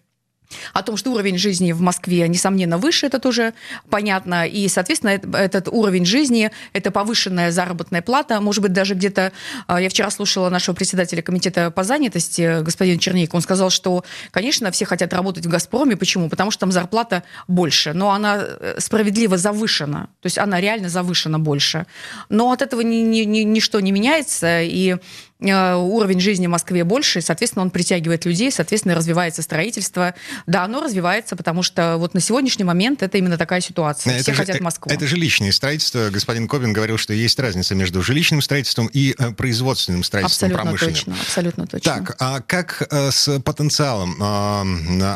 О 0.72 0.82
том, 0.82 0.96
что 0.96 1.10
уровень 1.12 1.38
жизни 1.38 1.72
в 1.72 1.80
Москве, 1.80 2.26
несомненно, 2.28 2.78
выше, 2.78 3.06
это 3.06 3.18
тоже 3.18 3.54
понятно. 3.90 4.46
И, 4.46 4.68
соответственно, 4.68 5.10
этот 5.10 5.68
уровень 5.68 6.06
жизни, 6.06 6.50
это 6.72 6.90
повышенная 6.90 7.50
заработная 7.50 8.02
плата. 8.02 8.40
Может 8.40 8.62
быть, 8.62 8.72
даже 8.72 8.94
где-то... 8.94 9.32
А, 9.66 9.80
я 9.80 9.88
вчера 9.88 10.10
слушала 10.10 10.50
нашего 10.50 10.74
председателя 10.74 11.22
комитета 11.22 11.70
по 11.70 11.84
занятости, 11.84 12.62
господина 12.62 12.98
Чернейка. 12.98 13.36
Он 13.36 13.42
сказал, 13.42 13.70
что, 13.70 14.04
конечно, 14.30 14.70
все 14.70 14.84
хотят 14.84 15.12
работать 15.12 15.46
в 15.46 15.48
«Газпроме». 15.48 15.96
Почему? 15.96 16.28
Потому 16.28 16.50
что 16.50 16.60
там 16.60 16.72
зарплата 16.72 17.22
больше. 17.48 17.92
Но 17.92 18.10
она 18.10 18.38
э, 18.38 18.76
справедливо 18.78 19.36
завышена. 19.36 20.08
То 20.20 20.26
есть 20.26 20.38
она 20.38 20.60
реально 20.60 20.88
завышена 20.88 21.38
больше. 21.38 21.86
Но 22.28 22.52
от 22.52 22.62
этого 22.62 22.80
ни, 22.80 22.96
ни, 22.96 23.20
ни, 23.20 23.40
ничто 23.40 23.80
не 23.80 23.92
меняется. 23.92 24.62
И 24.62 24.96
Э, 25.35 25.35
уровень 25.38 26.20
жизни 26.20 26.46
в 26.46 26.50
Москве 26.50 26.82
больше, 26.84 27.18
и, 27.18 27.22
соответственно, 27.22 27.62
он 27.62 27.70
притягивает 27.70 28.24
людей, 28.24 28.50
соответственно, 28.50 28.94
развивается 28.94 29.42
строительство. 29.42 30.14
Да, 30.46 30.64
оно 30.64 30.82
развивается, 30.82 31.36
потому 31.36 31.62
что 31.62 31.96
вот 31.98 32.14
на 32.14 32.20
сегодняшний 32.20 32.64
момент 32.64 33.02
это 33.02 33.18
именно 33.18 33.36
такая 33.36 33.60
ситуация. 33.60 34.14
Это 34.14 34.22
Все 34.22 34.32
же, 34.32 34.38
хотят 34.38 34.60
Москву. 34.60 34.90
Это 34.90 35.06
жилищное 35.06 35.52
строительство. 35.52 36.08
Господин 36.10 36.48
Кобин 36.48 36.72
говорил, 36.72 36.96
что 36.96 37.12
есть 37.12 37.38
разница 37.38 37.74
между 37.74 38.02
жилищным 38.02 38.40
строительством 38.40 38.86
и 38.86 39.14
э, 39.18 39.32
производственным 39.32 40.04
строительством 40.04 40.46
абсолютно 40.52 40.62
промышленным. 40.62 40.94
Точно, 40.94 41.14
абсолютно 41.20 41.66
точно. 41.66 41.92
Так, 41.92 42.16
а 42.18 42.40
как 42.40 42.86
э, 42.90 43.10
с 43.10 43.38
потенциалом 43.40 44.16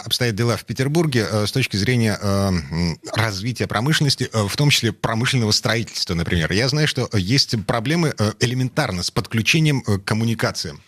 обстоят 0.04 0.34
дела 0.34 0.56
в 0.56 0.64
Петербурге 0.64 1.26
с 1.46 1.52
точки 1.52 1.76
зрения 1.76 2.18
развития 3.14 3.66
промышленности, 3.66 4.28
в 4.32 4.54
том 4.56 4.70
числе 4.70 4.92
промышленного 4.92 5.50
строительства, 5.52 6.14
например? 6.14 6.52
Я 6.52 6.68
знаю, 6.68 6.86
что 6.88 7.08
есть 7.14 7.54
проблемы 7.64 8.14
элементарно 8.40 9.02
с 9.02 9.10
подключением 9.10 9.82
коммуникациям? 10.10 10.80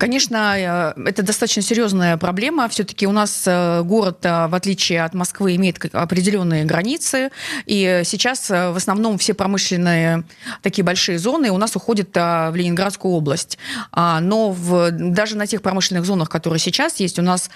Конечно, 0.00 0.94
э, 0.96 1.08
это 1.08 1.22
достаточно 1.22 1.62
серьезная 1.62 2.16
проблема. 2.16 2.68
Все-таки 2.68 3.06
у 3.06 3.12
нас 3.12 3.44
э, 3.46 3.82
город, 3.82 4.18
э, 4.22 4.48
в 4.48 4.54
отличие 4.54 5.02
от 5.04 5.14
Москвы, 5.14 5.56
имеет 5.56 5.94
определенные 5.94 6.64
границы. 6.64 7.30
И 7.66 8.02
сейчас 8.04 8.50
в 8.50 8.76
основном 8.76 9.16
все 9.18 9.32
промышленные 9.34 10.24
такие 10.62 10.84
большие 10.84 11.18
зоны 11.18 11.50
у 11.50 11.58
нас 11.58 11.76
уходят 11.76 12.14
в 12.14 12.52
Ленинградскую 12.54 13.14
область. 13.14 13.58
А, 13.92 14.20
но 14.20 14.50
в, 14.50 14.90
даже 14.90 15.36
на 15.36 15.46
тех 15.46 15.62
промышленных 15.62 16.04
зонах, 16.04 16.28
которые 16.28 16.60
сейчас 16.60 17.00
есть, 17.00 17.18
у 17.18 17.22
нас 17.22 17.50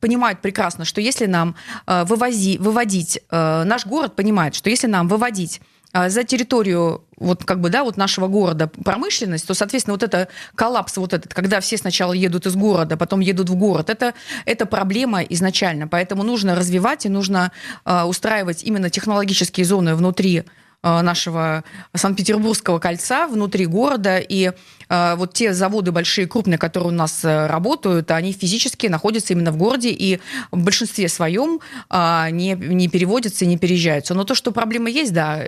понимают 0.00 0.40
прекрасно, 0.40 0.84
что 0.84 1.00
если 1.00 1.26
нам 1.26 1.54
вывози, 1.86 2.58
выводить, 2.58 3.20
наш 3.30 3.86
город 3.86 4.16
понимает, 4.16 4.54
что 4.54 4.70
если 4.70 4.86
нам 4.86 5.08
выводить 5.08 5.60
за 5.94 6.24
территорию 6.24 7.04
вот 7.24 7.44
как 7.44 7.60
бы, 7.60 7.70
да, 7.70 7.84
вот 7.84 7.96
нашего 7.96 8.28
города 8.28 8.68
промышленность, 8.68 9.46
то, 9.46 9.54
соответственно, 9.54 9.94
вот 9.94 10.02
это 10.02 10.28
коллапс, 10.54 10.96
вот 10.96 11.12
этот, 11.12 11.34
когда 11.34 11.60
все 11.60 11.76
сначала 11.76 12.12
едут 12.12 12.46
из 12.46 12.54
города, 12.54 12.96
потом 12.96 13.20
едут 13.20 13.48
в 13.48 13.54
город, 13.54 13.90
это, 13.90 14.14
это 14.44 14.66
проблема 14.66 15.22
изначально. 15.22 15.88
Поэтому 15.88 16.22
нужно 16.22 16.54
развивать 16.54 17.06
и 17.06 17.08
нужно 17.08 17.52
э, 17.84 18.02
устраивать 18.04 18.62
именно 18.62 18.90
технологические 18.90 19.66
зоны 19.66 19.94
внутри 19.94 20.44
нашего 20.82 21.64
Санкт-Петербургского 21.94 22.78
кольца 22.78 23.26
внутри 23.26 23.66
города. 23.66 24.18
И 24.18 24.52
э, 24.88 25.14
вот 25.16 25.32
те 25.32 25.54
заводы 25.54 25.92
большие, 25.92 26.26
крупные, 26.26 26.58
которые 26.58 26.90
у 26.90 26.94
нас 26.94 27.24
э, 27.24 27.46
работают, 27.46 28.10
они 28.10 28.32
физически 28.32 28.86
находятся 28.88 29.32
именно 29.32 29.52
в 29.52 29.56
городе 29.56 29.90
и 29.90 30.20
в 30.50 30.62
большинстве 30.62 31.08
своем 31.08 31.60
не, 31.90 32.54
не 32.54 32.88
переводятся 32.88 33.44
и 33.44 33.48
не 33.48 33.58
переезжаются. 33.58 34.14
Но 34.14 34.24
то, 34.24 34.34
что 34.34 34.52
проблемы 34.52 34.90
есть, 34.90 35.12
да. 35.12 35.44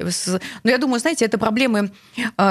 Но 0.63 0.71
я 0.71 0.79
думаю, 0.79 1.01
знаете, 1.01 1.25
это 1.25 1.39
проблемы 1.39 1.91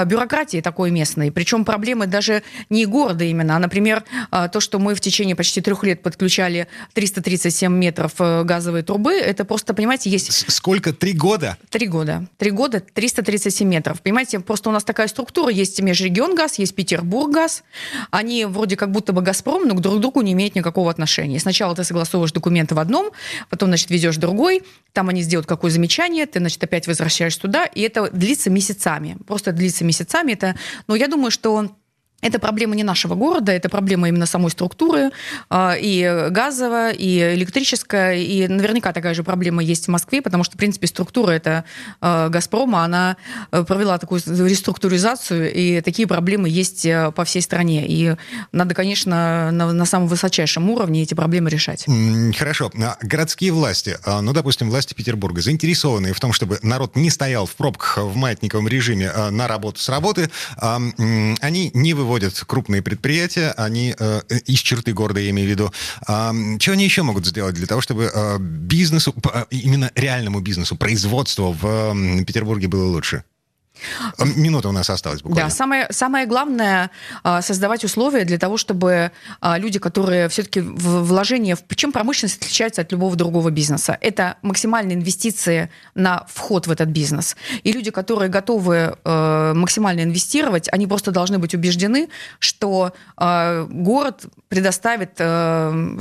бюрократии 0.06 0.60
такой 0.60 0.90
местной. 0.90 1.30
Причем 1.32 1.64
проблемы 1.64 2.06
даже 2.06 2.42
не 2.70 2.86
города 2.86 3.24
именно, 3.24 3.56
а, 3.56 3.58
например, 3.58 4.04
то, 4.30 4.60
что 4.60 4.78
мы 4.78 4.94
в 4.94 5.00
течение 5.00 5.34
почти 5.34 5.60
трех 5.60 5.82
лет 5.84 6.02
подключали 6.02 6.68
337 6.94 7.72
метров 7.72 8.12
газовой 8.18 8.82
трубы, 8.82 9.14
это 9.14 9.44
просто, 9.44 9.74
понимаете, 9.74 10.10
есть... 10.10 10.50
Сколько? 10.50 10.92
Три 10.92 11.12
года? 11.12 11.56
Три 11.70 11.86
года. 11.86 12.26
Три 12.38 12.50
года 12.50 12.75
года 12.76 12.92
337 12.94 13.68
метров. 13.68 14.00
Понимаете, 14.02 14.40
просто 14.40 14.70
у 14.70 14.72
нас 14.72 14.84
такая 14.84 15.08
структура, 15.08 15.50
есть 15.50 15.80
межрегион 15.80 16.34
газ, 16.34 16.58
есть 16.58 16.74
Петербург 16.74 17.32
газ. 17.32 17.62
Они 18.10 18.44
вроде 18.44 18.76
как 18.76 18.90
будто 18.90 19.12
бы 19.12 19.22
Газпром, 19.22 19.66
но 19.66 19.74
к 19.74 19.80
друг 19.80 20.00
другу 20.00 20.20
не 20.22 20.32
имеют 20.32 20.54
никакого 20.54 20.90
отношения. 20.90 21.38
Сначала 21.38 21.74
ты 21.74 21.84
согласовываешь 21.84 22.32
документы 22.32 22.74
в 22.74 22.78
одном, 22.78 23.10
потом, 23.50 23.70
значит, 23.70 23.90
везешь 23.90 24.16
другой, 24.16 24.62
там 24.92 25.08
они 25.08 25.22
сделают 25.22 25.46
какое 25.46 25.70
замечание, 25.70 26.26
ты, 26.26 26.38
значит, 26.38 26.62
опять 26.62 26.86
возвращаешь 26.86 27.36
туда, 27.36 27.66
и 27.66 27.82
это 27.82 28.10
длится 28.10 28.50
месяцами. 28.50 29.16
Просто 29.26 29.52
длится 29.52 29.84
месяцами. 29.84 30.32
Это, 30.32 30.56
но 30.86 30.94
я 30.96 31.08
думаю, 31.08 31.30
что 31.30 31.70
это 32.26 32.38
проблема 32.38 32.74
не 32.74 32.82
нашего 32.82 33.14
города, 33.14 33.52
это 33.52 33.68
проблема 33.68 34.08
именно 34.08 34.26
самой 34.26 34.50
структуры, 34.50 35.10
а, 35.48 35.74
и 35.78 36.28
газовая, 36.30 36.92
и 36.92 37.34
электрическая, 37.34 38.16
и 38.16 38.48
наверняка 38.48 38.92
такая 38.92 39.14
же 39.14 39.22
проблема 39.22 39.62
есть 39.62 39.86
в 39.86 39.88
Москве, 39.88 40.20
потому 40.22 40.44
что, 40.44 40.56
в 40.56 40.58
принципе, 40.58 40.86
структура 40.86 41.30
это 41.30 41.64
а, 42.00 42.28
«Газпрома», 42.28 42.84
она 42.84 43.16
э, 43.52 43.64
провела 43.64 43.98
такую 43.98 44.20
реструктуризацию, 44.26 45.52
и 45.52 45.80
такие 45.80 46.08
проблемы 46.08 46.48
есть 46.48 46.84
э, 46.84 47.12
по 47.12 47.24
всей 47.24 47.42
стране. 47.42 47.86
И 47.86 48.16
надо, 48.52 48.74
конечно, 48.74 49.50
на, 49.52 49.72
на 49.72 49.84
самом 49.84 50.08
высочайшем 50.08 50.68
уровне 50.70 51.02
эти 51.02 51.14
проблемы 51.14 51.50
решать. 51.50 51.86
Хорошо. 52.36 52.70
А 52.80 52.96
городские 53.02 53.52
власти, 53.52 53.98
ну, 54.04 54.32
допустим, 54.32 54.70
власти 54.70 54.94
Петербурга, 54.94 55.40
заинтересованные 55.40 56.12
в 56.12 56.20
том, 56.20 56.32
чтобы 56.32 56.58
народ 56.62 56.96
не 56.96 57.10
стоял 57.10 57.46
в 57.46 57.54
пробках 57.54 57.98
в 57.98 58.16
маятниковом 58.16 58.68
режиме 58.68 59.12
на 59.30 59.46
работу 59.46 59.80
с 59.80 59.88
работы, 59.88 60.30
они 60.56 61.70
не 61.74 61.94
выводят 61.94 62.15
выводят 62.16 62.42
крупные 62.46 62.80
предприятия, 62.82 63.52
они 63.56 63.94
э, 63.98 64.20
из 64.46 64.60
черты 64.60 64.92
города, 64.94 65.20
я 65.20 65.30
имею 65.30 65.48
в 65.48 65.50
виду. 65.50 65.72
Э, 66.08 66.32
что 66.58 66.72
они 66.72 66.84
еще 66.84 67.02
могут 67.02 67.26
сделать 67.26 67.54
для 67.54 67.66
того, 67.66 67.80
чтобы 67.80 68.10
э, 68.12 68.38
бизнесу, 68.38 69.14
именно 69.50 69.90
реальному 69.94 70.40
бизнесу, 70.40 70.76
производству 70.76 71.52
в 71.52 72.24
Петербурге 72.24 72.68
было 72.68 72.86
лучше? 72.86 73.22
Минута 74.18 74.68
у 74.68 74.72
нас 74.72 74.90
осталась 74.90 75.22
буквально. 75.22 75.48
Да, 75.48 75.54
самое, 75.54 75.86
самое 75.90 76.26
главное 76.26 76.90
а, 77.22 77.42
создавать 77.42 77.84
условия 77.84 78.24
для 78.24 78.38
того, 78.38 78.56
чтобы 78.56 79.12
а, 79.40 79.58
люди, 79.58 79.78
которые 79.78 80.28
все-таки 80.28 80.60
вложения, 80.60 81.56
в, 81.56 81.76
чем 81.76 81.92
промышленность 81.92 82.38
отличается 82.38 82.82
от 82.82 82.92
любого 82.92 83.16
другого 83.16 83.50
бизнеса, 83.50 83.96
это 84.00 84.36
максимальные 84.42 84.96
инвестиции 84.96 85.70
на 85.94 86.24
вход 86.28 86.66
в 86.66 86.70
этот 86.70 86.88
бизнес. 86.88 87.36
И 87.62 87.72
люди, 87.72 87.90
которые 87.90 88.28
готовы 88.28 88.96
максимально 89.04 90.02
инвестировать, 90.02 90.68
они 90.72 90.86
просто 90.86 91.10
должны 91.10 91.38
быть 91.38 91.54
убеждены, 91.54 92.08
что 92.38 92.92
город 93.16 94.24
предоставит 94.48 95.12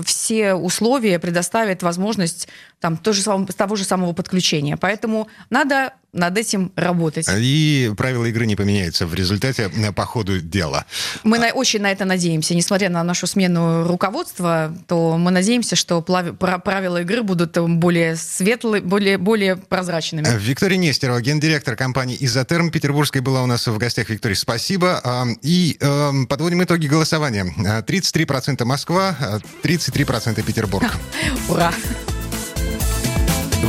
все 0.05 0.53
условия, 0.53 1.19
предоставит 1.19 1.83
возможность 1.83 2.47
там, 2.79 2.97
то 2.97 3.13
же, 3.13 3.23
того 3.23 3.75
же 3.75 3.83
самого 3.83 4.13
подключения. 4.13 4.77
Поэтому 4.77 5.27
надо 5.49 5.93
над 6.15 6.37
этим 6.37 6.71
работать. 6.75 7.27
И 7.37 7.91
правила 7.97 8.25
игры 8.25 8.45
не 8.45 8.55
поменяются 8.55 9.05
в 9.05 9.13
результате 9.13 9.69
э, 9.75 9.91
по 9.91 10.05
ходу 10.05 10.39
дела. 10.39 10.85
Мы 11.23 11.37
на, 11.37 11.47
очень 11.49 11.81
на 11.81 11.91
это 11.91 12.05
надеемся. 12.05 12.55
Несмотря 12.55 12.89
на 12.89 13.03
нашу 13.03 13.27
смену 13.27 13.85
руководства, 13.85 14.75
то 14.87 15.17
мы 15.17 15.31
надеемся, 15.31 15.75
что 15.75 16.01
правила 16.01 17.01
игры 17.01 17.21
будут 17.21 17.57
более 17.57 18.15
светлые, 18.15 18.81
более, 18.81 19.17
более 19.17 19.57
прозрачными. 19.57 20.25
Э, 20.25 20.37
Виктория 20.37 20.77
Нестерова, 20.77 21.21
гендиректор 21.21 21.75
компании 21.75 22.17
«Изотерм» 22.19 22.71
Петербургской 22.71 23.21
была 23.21 23.43
у 23.43 23.45
нас 23.45 23.67
в 23.67 23.77
гостях. 23.77 24.09
Виктория, 24.09 24.35
спасибо. 24.35 25.01
И 25.41 25.77
эм, 25.81 26.27
подводим 26.27 26.63
итоги 26.63 26.87
голосования. 26.87 27.45
33% 27.57 28.63
Москва, 28.63 29.17
33% 29.63 30.41
Петербург. 30.43 30.85
Ура! 31.49 31.73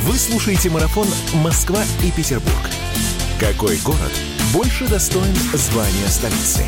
Вы 0.00 0.18
слушаете 0.18 0.68
марафон 0.68 1.08
«Москва 1.36 1.82
и 2.04 2.10
Петербург». 2.10 2.70
Какой 3.40 3.78
город 3.78 4.12
больше 4.52 4.86
достоин 4.86 5.34
звания 5.54 6.06
столицы? 6.08 6.66